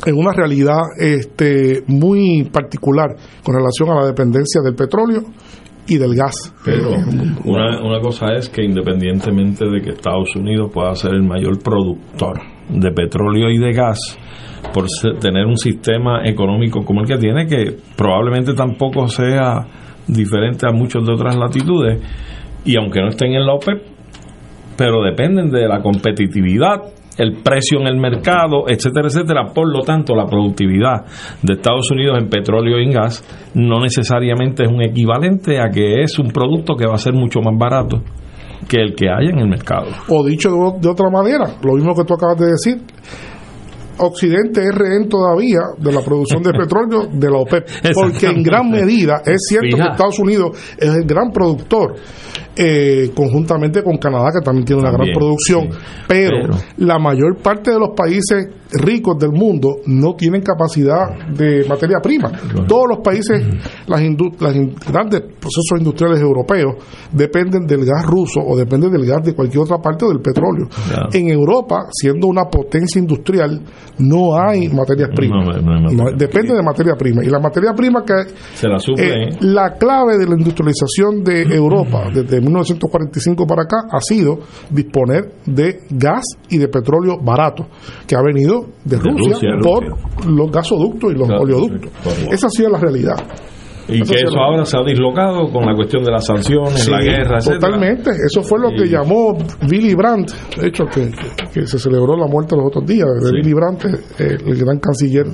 [0.06, 5.24] en una realidad este, muy particular con relación a la dependencia del petróleo
[5.88, 6.54] y del gas.
[6.64, 6.92] Pero
[7.46, 12.40] una, una cosa es que independientemente de que Estados Unidos pueda ser el mayor productor
[12.70, 14.00] de petróleo y de gas,
[14.74, 14.86] por
[15.20, 19.68] tener un sistema económico como el que tiene, que probablemente tampoco sea
[20.08, 22.02] diferente a muchos de otras latitudes,
[22.66, 23.82] y aunque no estén en la OPEP,
[24.78, 26.82] pero dependen de la competitividad,
[27.18, 29.46] el precio en el mercado, etcétera, etcétera.
[29.54, 31.06] Por lo tanto, la productividad
[31.42, 33.24] de Estados Unidos en petróleo y en gas
[33.54, 37.40] no necesariamente es un equivalente a que es un producto que va a ser mucho
[37.42, 38.02] más barato
[38.68, 39.88] que el que hay en el mercado.
[40.10, 42.82] O dicho de, de otra manera, lo mismo que tú acabas de decir,
[43.98, 48.70] Occidente es rehén todavía de la producción de petróleo de la OPEP, porque en gran
[48.70, 51.96] medida es cierto que Estados Unidos es el gran productor,
[52.56, 55.70] eh, conjuntamente con Canadá, que también tiene una gran producción,
[56.08, 56.38] pero,
[56.78, 62.32] la mayor parte de los países ricos del mundo no tienen capacidad de materia prima.
[62.68, 63.44] Todos los países,
[63.88, 66.76] las, indu- las in- grandes procesos industriales europeos,
[67.12, 70.68] dependen del gas ruso o dependen del gas de cualquier otra parte o del petróleo.
[71.12, 73.62] En Europa, siendo una potencia industrial,
[74.00, 75.46] no hay materias primas.
[75.46, 77.24] No, no hay materia No, depende de materia prima.
[77.24, 78.14] Y la materia prima que
[78.56, 79.06] Se la suple.
[79.06, 84.40] eh, la clave de la industrialización de Europa desde 1945 para acá ha sido
[84.70, 87.68] disponer de gas y de petróleo barato,
[88.08, 91.92] que ha venido de, De Rusia, Rusia, por los gasoductos y los oleoductos.
[92.32, 93.16] Esa ha sido la realidad.
[93.88, 97.02] Y que eso ahora se ha dislocado con la cuestión de las sanciones, Sí, la
[97.02, 97.60] guerra, etcétera.
[97.60, 98.12] Totalmente.
[98.12, 99.38] Eso fue lo que Y- llamó
[99.70, 101.12] Billy Brandt, de hecho, que,
[101.54, 105.26] que- se celebró la muerte los otros días de Billy Brandt, eh, el gran canciller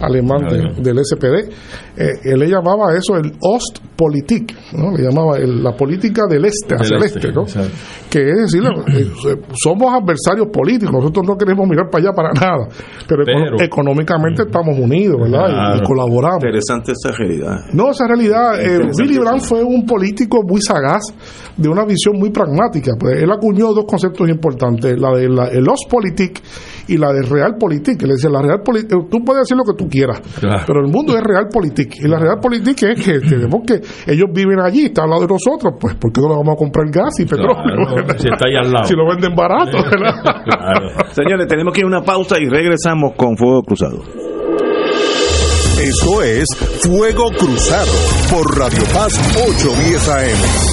[0.00, 1.48] alemán de- del SPD.
[1.96, 4.90] Eh, él le llamaba eso el Ostpolitik, ¿no?
[4.96, 7.42] le llamaba el- la política del este, hacia Del el este, este, ¿no?
[7.42, 7.70] exacto.
[8.12, 12.68] Que es decir, eh, somos adversarios políticos, nosotros no queremos mirar para allá para nada,
[13.08, 13.24] pero,
[13.58, 15.76] económicamente estamos unidos, ¿verdad?
[15.76, 16.44] Y- colaboramos.
[16.44, 17.56] Interesante esa realidad.
[17.72, 18.90] No, esa realidad, eh.
[18.98, 21.02] Willy Brandt fue un político muy sagaz,
[21.56, 22.92] de una visión muy pragmática.
[22.98, 26.40] Pues él acuñó dos conceptos importantes, la de la, el Ostpolitik
[26.88, 28.02] y la de Realpolitik.
[28.02, 30.64] Él decía, la Realpolitik, tú puedes decir lo que tú quieras, Claro.
[30.66, 31.96] pero el mundo es Realpolitik.
[32.02, 33.80] Y la Realpolitik es que tenemos que,
[34.10, 36.56] ellos viven allí, están al lado de nosotros, pues ¿por qué no le vamos a
[36.56, 37.62] comprar gas y petróleo?
[37.62, 38.84] Claro, si está ahí al lado.
[38.84, 41.04] Si lo venden barato, ¿verdad?
[41.12, 43.98] Señores, tenemos que ir a una pausa y regresamos con Fuego Cruzado.
[45.80, 46.46] Esto es
[46.82, 47.92] Fuego Cruzado
[48.30, 50.71] por Radio Paz 810 AM.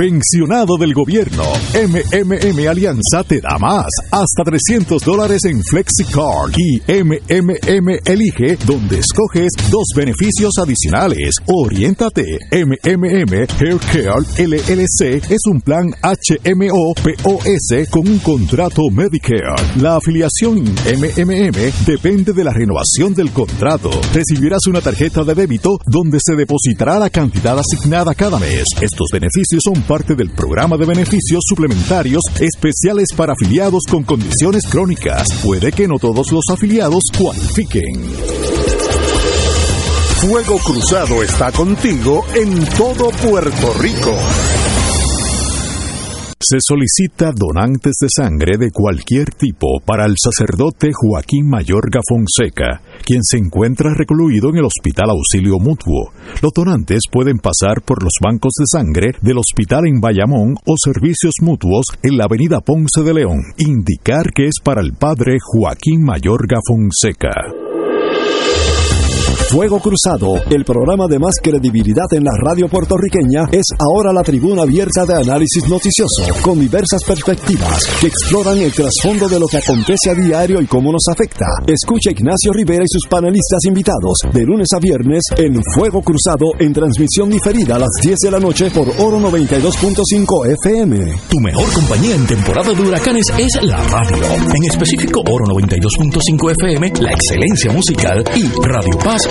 [0.00, 1.42] Pensionado del gobierno,
[1.74, 9.50] MMM Alianza te da más, hasta 300 dólares en FlexiCard y MMM Elige, donde escoges
[9.70, 11.34] dos beneficios adicionales.
[11.44, 19.76] Oriéntate, MMM Haircare LLC es un plan HMO POS con un contrato Medicare.
[19.82, 23.90] La afiliación MMM depende de la renovación del contrato.
[24.14, 28.64] Recibirás una tarjeta de débito donde se depositará la cantidad asignada cada mes.
[28.80, 35.26] Estos beneficios son parte del programa de beneficios suplementarios especiales para afiliados con condiciones crónicas.
[35.42, 38.00] Puede que no todos los afiliados cualifiquen.
[40.20, 44.16] Fuego Cruzado está contigo en todo Puerto Rico.
[46.42, 53.22] Se solicita donantes de sangre de cualquier tipo para el sacerdote Joaquín Mayorga Fonseca, quien
[53.22, 56.12] se encuentra recluido en el Hospital Auxilio Mutuo.
[56.40, 61.34] Los donantes pueden pasar por los bancos de sangre del hospital en Bayamón o servicios
[61.42, 63.42] mutuos en la avenida Ponce de León.
[63.58, 67.59] Indicar que es para el padre Joaquín Mayorga Fonseca.
[69.50, 74.62] Fuego Cruzado, el programa de más credibilidad en la radio puertorriqueña, es ahora la tribuna
[74.62, 80.10] abierta de análisis noticioso, con diversas perspectivas que exploran el trasfondo de lo que acontece
[80.10, 81.46] a diario y cómo nos afecta.
[81.66, 86.72] Escucha Ignacio Rivera y sus panelistas invitados de lunes a viernes en Fuego Cruzado en
[86.72, 91.12] transmisión diferida a las 10 de la noche por Oro 92.5 FM.
[91.28, 94.16] Tu mejor compañía en temporada de huracanes es la radio.
[94.54, 99.22] En específico, Oro 92.5 FM, la excelencia musical y Radio Paz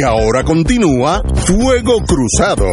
[0.00, 2.64] Y ahora continúa Fuego Cruzado.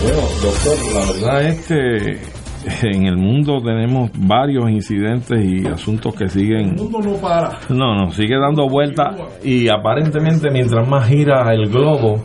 [0.00, 2.35] Bueno, doctor, la verdad es que
[2.82, 6.70] en el mundo tenemos varios incidentes y asuntos que siguen.
[6.70, 7.50] El mundo no para.
[7.68, 12.24] No, no, sigue dando vueltas y aparentemente mientras más gira el globo,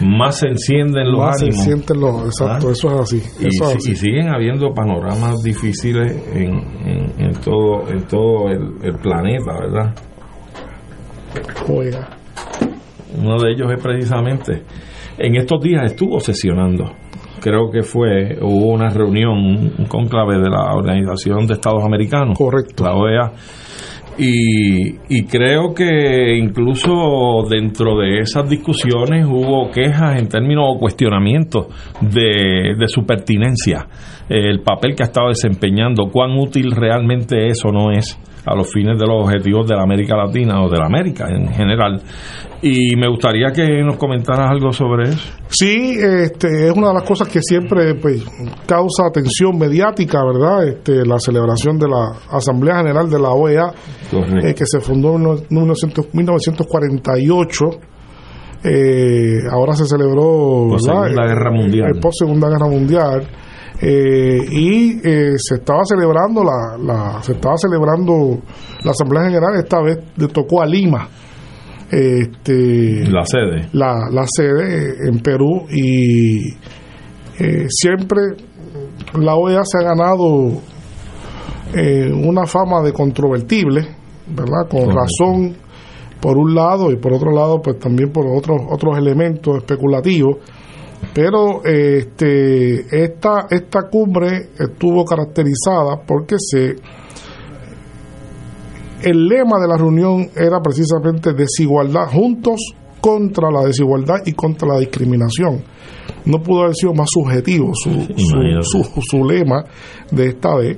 [0.00, 2.72] más se encienden los Más se sienten los, exacto, ¿Ah?
[2.72, 3.16] eso es así.
[3.40, 3.92] y, Eso es así.
[3.92, 6.54] y siguen habiendo panoramas difíciles en,
[6.86, 9.94] en- en todo en todo el, el planeta, ¿verdad?
[11.68, 12.08] Oiga.
[13.18, 14.62] Uno de ellos es precisamente,
[15.18, 16.84] en estos días estuvo sesionando,
[17.46, 19.38] creo que fue, hubo una reunión,
[19.78, 23.32] un conclave de la Organización de Estados Americanos, correcto, la OEA,
[24.18, 31.66] y, y creo que incluso dentro de esas discusiones hubo quejas en términos o cuestionamientos
[32.00, 33.86] de, de su pertinencia,
[34.28, 38.70] el papel que ha estado desempeñando, cuán útil realmente es o no es a los
[38.72, 42.00] fines de los objetivos de la América Latina o de la América en general.
[42.62, 45.32] Y me gustaría que nos comentaras algo sobre eso.
[45.48, 48.24] Sí, este, es una de las cosas que siempre pues,
[48.66, 50.66] causa atención mediática, ¿verdad?
[50.66, 53.72] Este, la celebración de la Asamblea General de la OEA,
[54.42, 57.64] eh, que se fundó en no- 1900 1948.
[58.64, 60.66] Eh, ahora se celebró.
[61.88, 63.26] El post Segunda Guerra Mundial.
[63.80, 68.38] Eh, y eh, se estaba celebrando la, la se estaba celebrando
[68.82, 71.06] la Asamblea General esta vez le tocó a Lima
[71.90, 73.68] este La sede.
[73.72, 76.48] la, la sede en Perú y
[77.38, 78.20] eh, siempre
[79.20, 80.52] la OEA se ha ganado
[81.74, 83.86] eh, una fama de controvertible,
[84.28, 84.68] ¿verdad?
[84.70, 85.54] Con razón
[86.20, 90.38] por un lado y por otro lado pues también por otros otros elementos especulativos.
[91.14, 96.76] Pero este esta esta cumbre estuvo caracterizada porque se
[99.02, 102.60] el lema de la reunión era precisamente desigualdad juntos
[103.00, 105.62] contra la desigualdad y contra la discriminación.
[106.26, 109.64] No pudo haber sido más subjetivo su, su, su, su lema
[110.10, 110.76] de esta vez.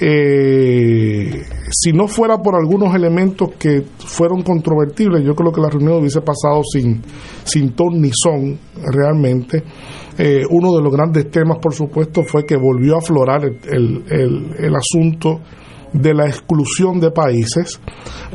[0.00, 5.98] Eh, si no fuera por algunos elementos que fueron controvertibles, yo creo que la reunión
[6.00, 7.02] hubiese pasado sin,
[7.44, 8.58] sin ton ni son
[8.92, 9.62] realmente.
[10.16, 14.04] Eh, uno de los grandes temas, por supuesto, fue que volvió a aflorar el, el,
[14.10, 15.40] el- el asunto
[15.92, 17.80] de la exclusión de países,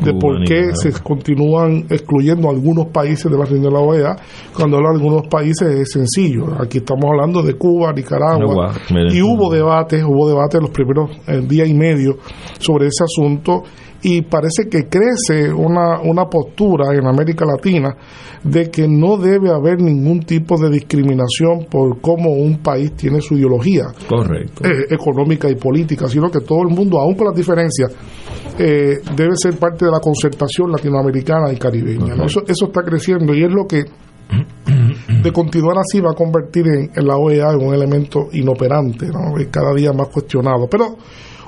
[0.02, 0.76] de Uh, por qué Nicaragua.
[0.76, 4.16] se continúan excluyendo algunos países de la reunión de la OEA.
[4.56, 6.46] Cuando hablo de algunos países es sencillo.
[6.60, 8.74] Aquí estamos hablando de Cuba, Nicaragua.
[9.12, 12.18] Y hubo debates, hubo debates los primeros eh, día y medio
[12.60, 13.64] sobre ese asunto
[14.04, 17.96] y parece que crece una, una postura en América Latina
[18.44, 23.36] de que no debe haber ningún tipo de discriminación por cómo un país tiene su
[23.36, 24.66] ideología Correcto.
[24.66, 27.92] eh, económica y política, sino que todo el mundo, aún con las diferencias,
[28.60, 32.16] eh, debe ser parte de la concertación latinoamericana y caribeña.
[32.16, 32.26] ¿no?
[32.26, 33.86] Eso, eso está creciendo y es lo que
[35.24, 39.34] de continuar así va a convertir en, en la OEA en un elemento inoperante, ¿no?
[39.50, 40.68] Cada día más cuestionado.
[40.70, 40.98] Pero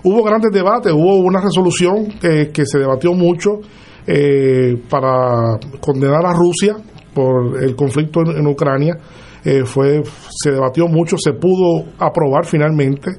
[0.06, 3.60] hubo grandes debates, hubo una resolución que, se debatió mucho
[4.07, 6.76] eh, para condenar a Rusia
[7.14, 8.98] por el conflicto en Ucrania.
[9.46, 10.02] Eh, fue
[10.42, 13.12] se debatió mucho se pudo aprobar finalmente.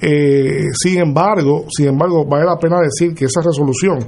[0.00, 3.98] Eh, sin embargo sin embargo vale la pena decir que esa resolución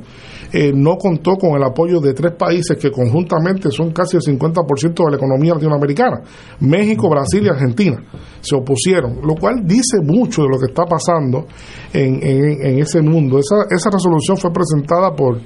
[0.53, 5.05] eh, no contó con el apoyo de tres países que conjuntamente son casi el 50%
[5.05, 6.21] de la economía latinoamericana
[6.61, 8.03] México Brasil y Argentina
[8.43, 11.47] se opusieron lo cual dice mucho de lo que está pasando
[11.93, 13.39] en, en- en ese mundo.
[13.39, 15.39] Esa, esa resolución fue presentada por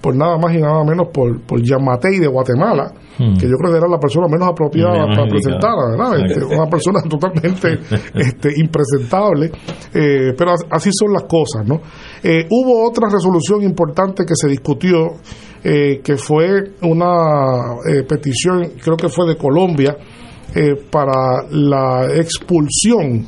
[0.00, 3.34] por nada más y nada menos por, por Yamatei de Guatemala, Hmm.
[3.36, 6.24] que yo creo que era la persona menos apropiada para presentarla, ¿verdad?
[6.24, 7.80] Este, una persona totalmente
[8.14, 9.50] este, impresentable,
[9.92, 11.80] eh, pero as- así son las cosas, ¿no?
[12.22, 15.14] Eh, hubo otra resolución importante que se discutió,
[15.64, 16.46] eh, que fue
[16.82, 19.96] una eh, petición, creo que fue de Colombia,
[20.54, 23.26] eh, para la expulsión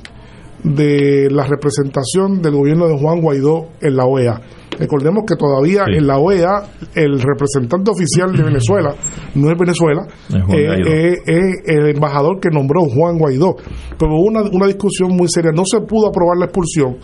[0.63, 4.41] de la representación del gobierno de Juan Guaidó en la OEA.
[4.81, 6.63] Recordemos que todavía en la OEA
[6.95, 8.95] el representante oficial de Venezuela
[9.35, 10.43] no es Venezuela, Es
[10.87, 13.55] eh, eh, es el embajador que nombró Juan Guaidó.
[13.99, 16.97] Pero hubo una, una discusión muy seria, no se pudo aprobar la expulsión,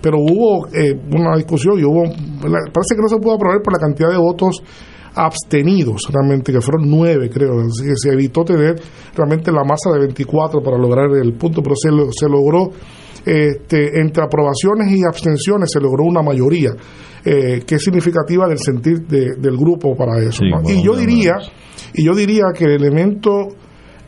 [0.00, 3.78] pero hubo eh, una discusión y hubo, parece que no se pudo aprobar por la
[3.78, 4.62] cantidad de votos
[5.14, 8.76] abstenidos realmente, que fueron nueve creo, así que se evitó tener
[9.16, 12.70] realmente la masa de 24 para lograr el punto, pero se, lo- se logró
[13.28, 16.70] este, entre aprobaciones y abstenciones se logró una mayoría
[17.24, 20.42] eh, que es significativa del sentir de- del grupo para eso.
[20.42, 20.62] Sí, ¿no?
[20.62, 21.34] bueno, y yo diría
[21.94, 23.48] y yo diría que el elemento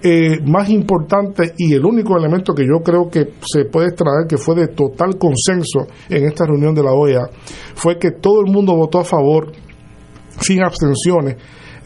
[0.03, 4.39] eh, más importante y el único elemento que yo creo que se puede extraer que
[4.39, 7.29] fue de total consenso en esta reunión de la OEA
[7.75, 9.53] fue que todo el mundo votó a favor
[10.41, 11.37] sin abstenciones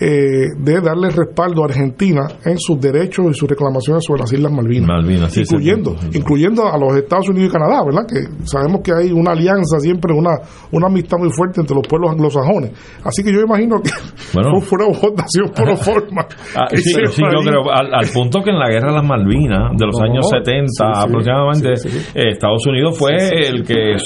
[0.01, 4.53] eh, de darle respaldo a Argentina en sus derechos y sus reclamaciones sobre las Islas
[4.53, 6.19] Malvinas, Malvinas, sí, incluyendo, sí, sí.
[6.19, 8.03] incluyendo a los Estados Unidos y Canadá, ¿verdad?
[8.09, 10.33] Que sabemos que hay una alianza siempre, una,
[10.73, 12.73] una amistad muy fuerte entre los pueblos anglosajones.
[13.05, 13.91] Así que yo imagino que
[14.33, 14.61] Bueno.
[14.63, 16.27] fue una votación por forma.
[16.57, 19.87] Ah, sí, yo creo, al, al punto que en la guerra de las Malvinas, de
[19.87, 21.73] los No, años sí, 70 sí, aproximadamente,
[22.15, 23.97] eh, Estados Unidos fue el que eh,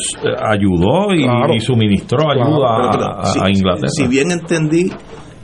[0.50, 1.54] ayudó y, Claro.
[1.54, 4.90] y suministró ayuda Pero, a, pero, a- si- a Inglaterra Si bien entendí,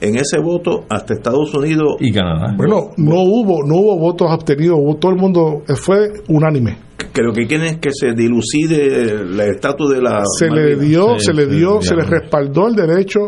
[0.07, 2.55] en ese voto hasta Estados Unidos y Canadá.
[2.57, 6.77] Bueno, no hubo, no hubo votos abstenidos, hubo- todo el mundo eh, fue unánime.
[7.13, 11.33] creo que quieren que se dilucide el estatus de la se le dio, Sí, se
[11.35, 13.21] le dio, sí, se le respaldó el derecho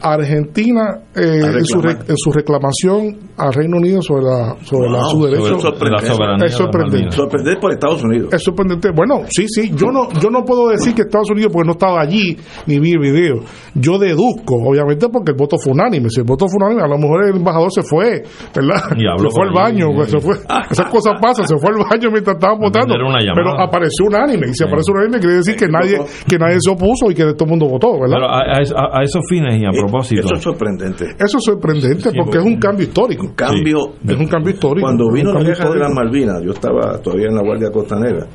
[0.00, 4.88] a Argentina eh, A en, su en su reclamación al Reino Unido sobre la sobre
[4.90, 6.06] la- Wow, su derecho sobre- sorprendente.
[6.38, 7.16] la es sorprendente.
[7.16, 8.90] sorprender por Estados Unidos es sorprendente.
[8.94, 12.00] Bueno, sí, sí, yo no yo no puedo decir que Estados Unidos porque no estaba
[12.00, 12.36] allí
[12.66, 13.40] ni vi el video.
[13.74, 16.08] Yo deduzco, obviamente porque el voto fue unánime.
[16.10, 18.22] Si el voto fue unánime, a lo mejor el embajador se fue,
[18.54, 18.82] ¿verdad?
[18.96, 20.34] Y habló se fue al baño, pues, se fue.
[20.70, 22.94] Esas cosas pasan, se fue al baño mientras estaban votando.
[23.34, 25.98] Pero apareció unánime y si aparece unánime quiere decir que nadie
[26.28, 28.16] que nadie se opuso y que todo el mundo votó, ¿verdad?
[28.16, 31.44] Pero a, a- a esos fines y a Eh, propósito, eso es sorprendente Eso es
[31.44, 33.31] sorprendente porque es un cambio histórico.
[33.34, 34.86] Cambio Es un cambio histórico.
[34.86, 35.94] Cuando vino la guerra de las histórico.
[35.94, 38.26] Malvinas, yo estaba todavía en la Guardia Costanera,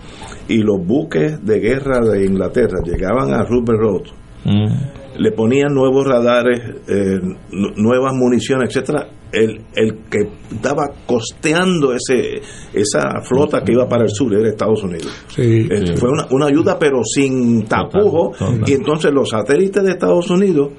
[0.48, 4.02] y los buques de guerra de Inglaterra llegaban a Rupert Road,
[4.46, 7.20] mm, le ponían nuevos radares, eh,
[7.52, 9.08] nu- nuevas municiones, etcétera.
[9.30, 10.20] El, el que
[10.56, 12.42] estaba costeando ese
[12.74, 15.12] esa flota que iba para el sur era Estados Unidos.
[15.28, 15.68] Sí.
[15.70, 18.32] Eh, Fue una, una ayuda, pero sin tapujo.
[18.38, 18.62] total.
[18.66, 20.70] Y entonces los satélites de Estados Unidos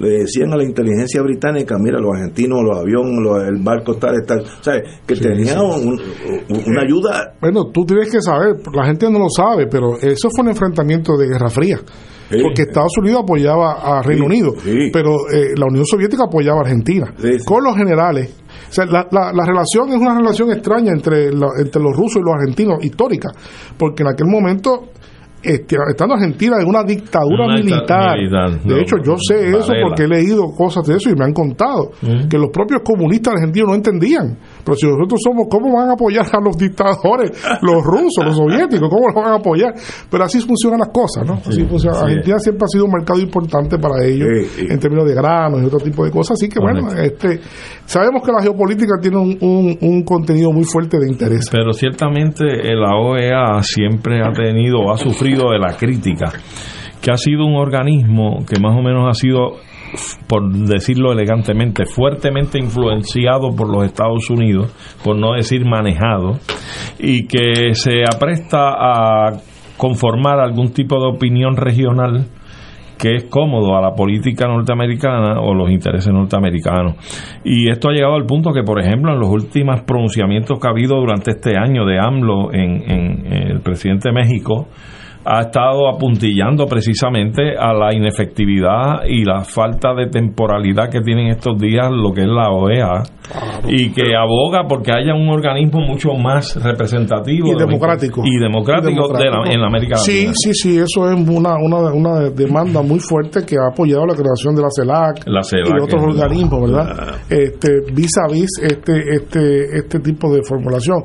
[0.00, 4.14] le decían a la inteligencia británica, mira, los argentinos, los aviones, los- el barco tal,
[4.26, 4.40] tal.
[4.40, 4.74] O sea,
[5.06, 5.88] que tenía un-
[6.48, 7.34] un- una ayuda.
[7.40, 11.16] Bueno, tú tienes que saber, la gente no lo sabe, pero eso fue un enfrentamiento
[11.16, 11.78] de Guerra Fría.
[12.30, 12.38] Sí.
[12.42, 14.54] Porque Estados Unidos apoyaba a Reino Unido,
[14.92, 17.14] pero eh, la Unión Soviética apoyaba a Argentina.
[17.44, 18.34] Con los generales.
[18.70, 22.16] O sea, la, la- la relación es una relación extraña entre, la- entre los rusos
[22.16, 23.28] y los argentinos, histórica.
[23.78, 24.86] Porque en aquel momento,
[25.44, 29.72] este, estando Argentina en una dictadura Una militar, militar, de no, hecho yo sé eso
[29.82, 32.28] porque he leído cosas de eso y me han contado Mm.
[32.28, 34.38] que los propios comunistas argentinos no entendían.
[34.64, 37.30] Pero si nosotros somos, ¿cómo van a apoyar a los dictadores,
[37.62, 38.88] los rusos, los soviéticos?
[38.88, 39.74] ¿Cómo los van a apoyar?
[40.10, 41.34] Pero así funcionan las cosas, ¿no?
[41.34, 41.96] Así funciona.
[41.96, 42.04] sí.
[42.04, 44.66] Argentina siempre ha sido un mercado importante para ellos Sí, sí.
[44.70, 46.36] en términos de granos y otro tipo de cosas.
[46.40, 47.40] Así que bueno, este,
[47.84, 51.48] sabemos que la geopolítica tiene un, un, un contenido muy fuerte de interés.
[51.50, 56.32] pero ciertamente la OEA siempre ha tenido o ha sufrido de la crítica,
[57.00, 59.56] que ha sido un organismo que más o menos ha sido,
[60.26, 64.72] por decirlo elegantemente, fuertemente influenciado por los Estados Unidos,
[65.04, 66.38] por no decir manejado,
[66.98, 69.32] y que se apresta a
[69.76, 72.26] conformar algún tipo de opinión regional
[72.96, 76.94] que es cómodo a la política norteamericana o los intereses norteamericanos.
[77.44, 80.70] Y esto ha llegado al punto que, por ejemplo, en los últimos pronunciamientos que ha
[80.70, 84.68] habido durante este año de AMLO en, en- el presidente de México,
[85.26, 91.58] ha estado apuntillando precisamente a la inefectividad y la falta de temporalidad que tienen estos
[91.58, 93.02] días lo que es la OEA
[93.66, 98.22] y que aboga porque haya un organismo mucho más representativo Y de democrático.
[98.24, 99.18] y democrático, Y democrático.
[99.18, 100.32] de la- en la América Sí, Latina.
[100.34, 104.54] sí, sí, eso es una, una, una demanda muy fuerte que ha apoyado la creación
[104.54, 106.24] de la CELAC, La CELAC, y otros verdad.
[106.24, 107.14] organismos, ¿verdad?
[107.30, 110.98] Este, vis a vis este, este, este tipo de formulación.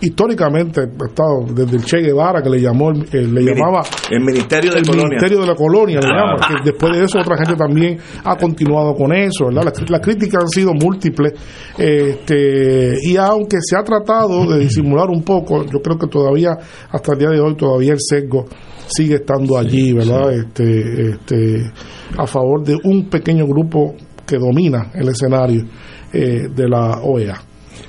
[0.00, 4.72] Históricamente estado desde el Che Guevara que le llamó, eh, le Mini- llamaba el Ministerio
[4.72, 5.08] de el Colonia.
[5.08, 6.36] Ministerio de la Colonia, le Ah.
[6.36, 9.64] llama, que después de eso otra gente también ha continuado con eso, ¿verdad?
[9.64, 11.32] Las, las críticas han sido múltiples,
[11.76, 16.50] este, y aunque se ha tratado de disimular un poco, yo creo que todavía,
[16.90, 18.44] hasta el día de hoy, todavía el sesgo
[18.86, 20.32] sigue estando allí, ¿verdad?
[20.32, 21.70] Este, este,
[22.16, 23.94] a favor de un pequeño grupo
[24.26, 25.64] que domina el escenario
[26.12, 27.40] eh, de la OEA.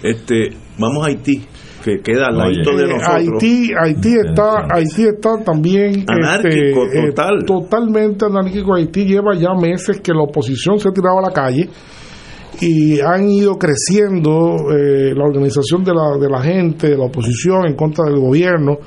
[0.01, 0.49] Este,
[0.79, 1.45] vamos a Haití,
[1.85, 2.55] que queda al Oye.
[2.63, 3.15] ladito de Eh, nosotros.
[3.43, 7.45] Haití, Haití está, Haití está también Anárquico, este, eh, total.
[7.45, 8.73] totalmente anárquico.
[8.73, 11.69] Haití lleva ya meses que la oposición se ha tirado a la calle
[12.59, 17.67] y han ido creciendo eh, la organización de la, de la gente, de la oposición
[17.67, 18.77] en contra del gobierno,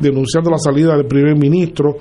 [0.00, 1.96] denunciando la salida del primer ministro.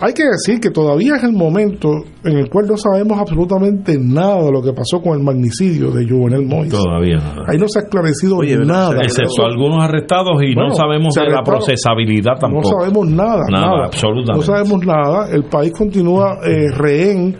[0.00, 1.88] Hay que decir que todavía es el momento
[2.24, 6.06] en el cual no sabemos absolutamente nada de lo que pasó con el magnicidio de
[6.08, 6.70] Juvenel Moïse.
[6.70, 7.44] Todavía nada.
[7.46, 9.02] Ahí no se ha esclarecido Oye, nada.
[9.02, 12.70] Excepto algunos arrestados y Bueno, no sabemos de la procesabilidad tampoco.
[12.70, 13.42] No sabemos nada.
[13.50, 14.34] Nada, Nada, absolutamente.
[14.34, 15.30] No sabemos nada.
[15.30, 17.36] El país continúa eh, rehén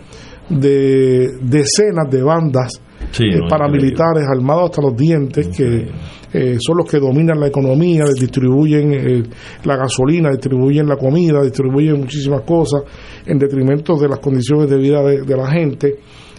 [0.49, 2.81] de decenas de bandas
[3.15, 5.87] Sí, eh, paramilitares armados hasta los dientes que
[6.33, 9.23] eh, son los que dominan la economía, distribuyen eh,
[9.63, 12.83] la gasolina, distribuyen la comida, distribuyen muchísimas cosas
[13.25, 15.95] en detrimento de las condiciones de vida de, de la gente.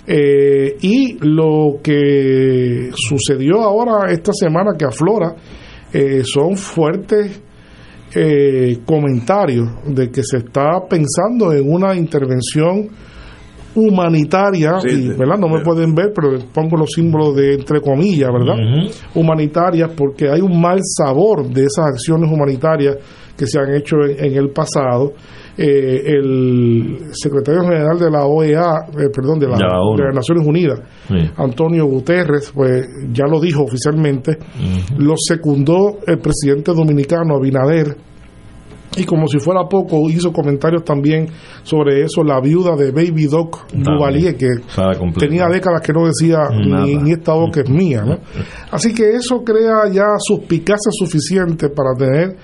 [0.07, 5.35] Eh, y lo que sucedió ahora esta semana que aflora
[6.25, 7.41] son fuertes
[8.15, 12.89] eh, comentarios de que se está pensando en una intervención
[13.77, 15.39] humanitaria, y, ¿verdad?
[15.39, 18.57] No me pueden ver, pero pongo los símbolos de entre comillas, ¿verdad?
[19.15, 22.97] Humanitarias, porque hay un mal sabor de esas acciones humanitarias
[23.37, 25.13] que se han hecho en, en el pasado.
[25.59, 30.81] Eh, el secretario general de la OEA, eh, perdón, de, la, de las Naciones Unidas,
[31.09, 31.15] Sí.
[31.37, 34.37] Antonio Guterres, pues ya lo dijo oficialmente,
[34.99, 37.97] lo secundó el presidente dominicano Abinader.
[38.97, 41.29] Y como si fuera poco, hizo comentarios también
[41.63, 44.49] sobre eso, la viuda de Baby Doc Duvalier, que
[45.19, 48.03] tenía décadas que no decía ni, ni esta boca es mía.
[48.03, 48.19] ¿no?
[48.71, 52.37] Así que eso crea ya suspicacia suficiente para tener,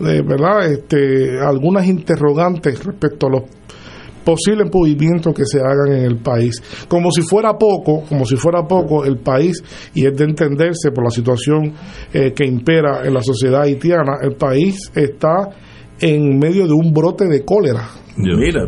[0.00, 3.42] eh, ¿verdad?, este, algunas interrogantes respecto a los
[4.24, 6.62] posibles movimientos que se hagan en el país.
[6.88, 9.62] Como si fuera poco, como si fuera poco, el país,
[9.94, 11.72] y es de entenderse por la situación
[12.12, 15.50] eh, que impera en la sociedad haitiana, el país está
[16.00, 17.88] en medio de un brote de cólera.
[18.16, 18.64] Mira,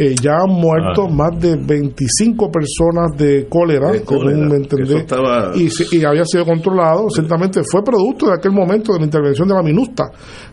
[0.00, 1.12] Eh, ya han muerto Ah.
[1.12, 5.68] más de 25 personas de cólera, De cólera, según me que entendí, eso estaba- y,
[5.70, 7.10] se- y había sido controlado.
[7.10, 10.04] Ciertamente fue producto de aquel momento de la intervención de la MINUSTA,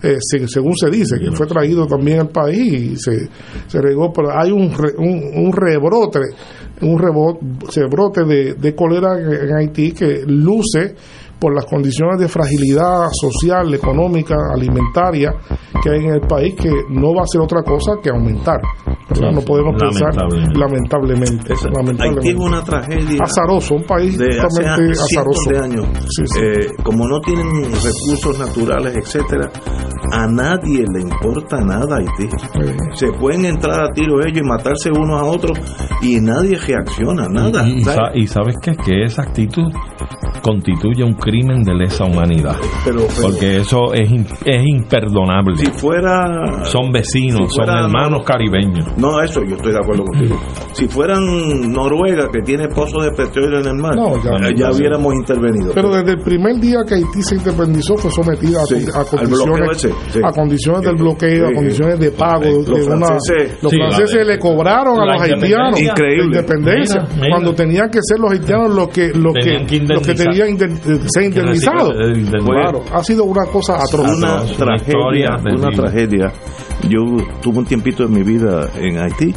[0.01, 3.29] eh, se- según se dice, que fue traído también al país y se,
[3.67, 4.11] se regó.
[4.11, 6.21] Pero hay un, re- un, un rebrote,
[6.81, 10.95] un rebote, se brote de, de cólera en Haití que luce
[11.45, 15.31] por las condiciones de fragilidad social, económica, alimentaria
[15.83, 18.59] que hay en el país, que no va a ser otra cosa que aumentar.
[19.07, 19.29] ¿verdad?
[19.31, 20.59] No podemos pensar Lamentablemente.
[20.59, 21.53] lamentablemente.
[21.53, 22.29] Haití lamentablemente.
[22.29, 23.19] es una tragedia.
[23.21, 25.49] Azaroso, un país de totalmente azaroso.
[25.51, 25.87] de años.
[26.41, 29.51] Eh, como no tienen recursos naturales, etcétera,
[30.11, 32.27] a nadie le importa nada Haití.
[32.95, 35.59] Se pueden entrar a tiro ellos y matarse unos a otros
[36.01, 37.67] y nadie reacciona, nada.
[37.67, 37.95] Y, y ¿sabes?
[37.95, 38.71] sa- y sabes qué?
[38.83, 39.71] que esa actitud
[40.45, 42.55] constituye un crimen de lesa humanidad.
[42.85, 44.07] Pero- pero- porque eso es,
[44.45, 45.55] es imperdonable.
[45.57, 46.63] Si fuera.
[46.65, 48.85] son vecinos, si fuera son hermanos caribeños.
[48.97, 50.39] No, eso yo estoy de acuerdo contigo.
[50.73, 51.23] Si fueran
[51.71, 55.71] Noruega, que tiene pozos de petróleo en el mar, No, ya- ya, hubiéramos intervenido.
[55.73, 59.05] Pero desde el primer día que Haití se independizó fue sometida a, Sí, a al
[59.05, 60.19] condiciones, bloqueo ese, sí.
[60.23, 62.45] a condiciones del bloqueo, a condiciones de pago.
[62.45, 66.23] Los de una- franceses- los Sí, franceses la de- le cobraron a los haitianos la
[66.23, 67.27] independencia, Mira, mira.
[67.31, 70.34] cuando tenían que ser los haitianos los que los que, Tenían que los que tenían
[70.43, 71.11] indemnizados.
[71.13, 72.43] Que recibir- indemnizar.
[72.45, 74.17] Claro, ha sido una cosa atroz.
[74.17, 76.31] una tragedia, una tragedia.
[76.89, 77.01] Yo
[77.41, 79.33] tuve un tiempito en mi vida en Haití,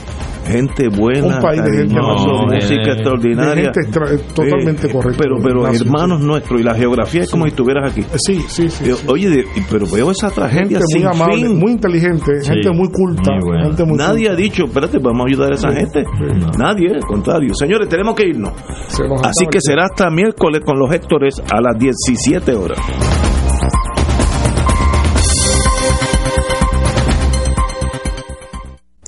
[0.46, 2.42] gente buena, Un país de gente maravillosa.
[2.54, 5.22] música de- extraordinaria, de gente extra- totalmente Eh, correcta.
[5.22, 8.04] Pero, pero Ignacio, hermanos nuestros y la geografía es como si estuvieras aquí.
[8.16, 8.84] Sí, sí, sí.
[8.88, 9.06] Yo, sí.
[9.08, 11.58] Oye, de- pero veo esa tragedia gente sin muy amable, fin.
[11.58, 13.64] muy inteligente, Sí, gente muy culta, muy buena.
[13.64, 14.32] gente muy Nadie culta.
[14.32, 16.04] ha dicho, espérate, vamos a ayudar a esa gente.
[16.58, 17.54] Nadie, al contrario.
[17.54, 18.52] Señores, tenemos que irnos.
[18.88, 22.78] Se Así que será hasta miércoles con los Héctores a las 17 horas.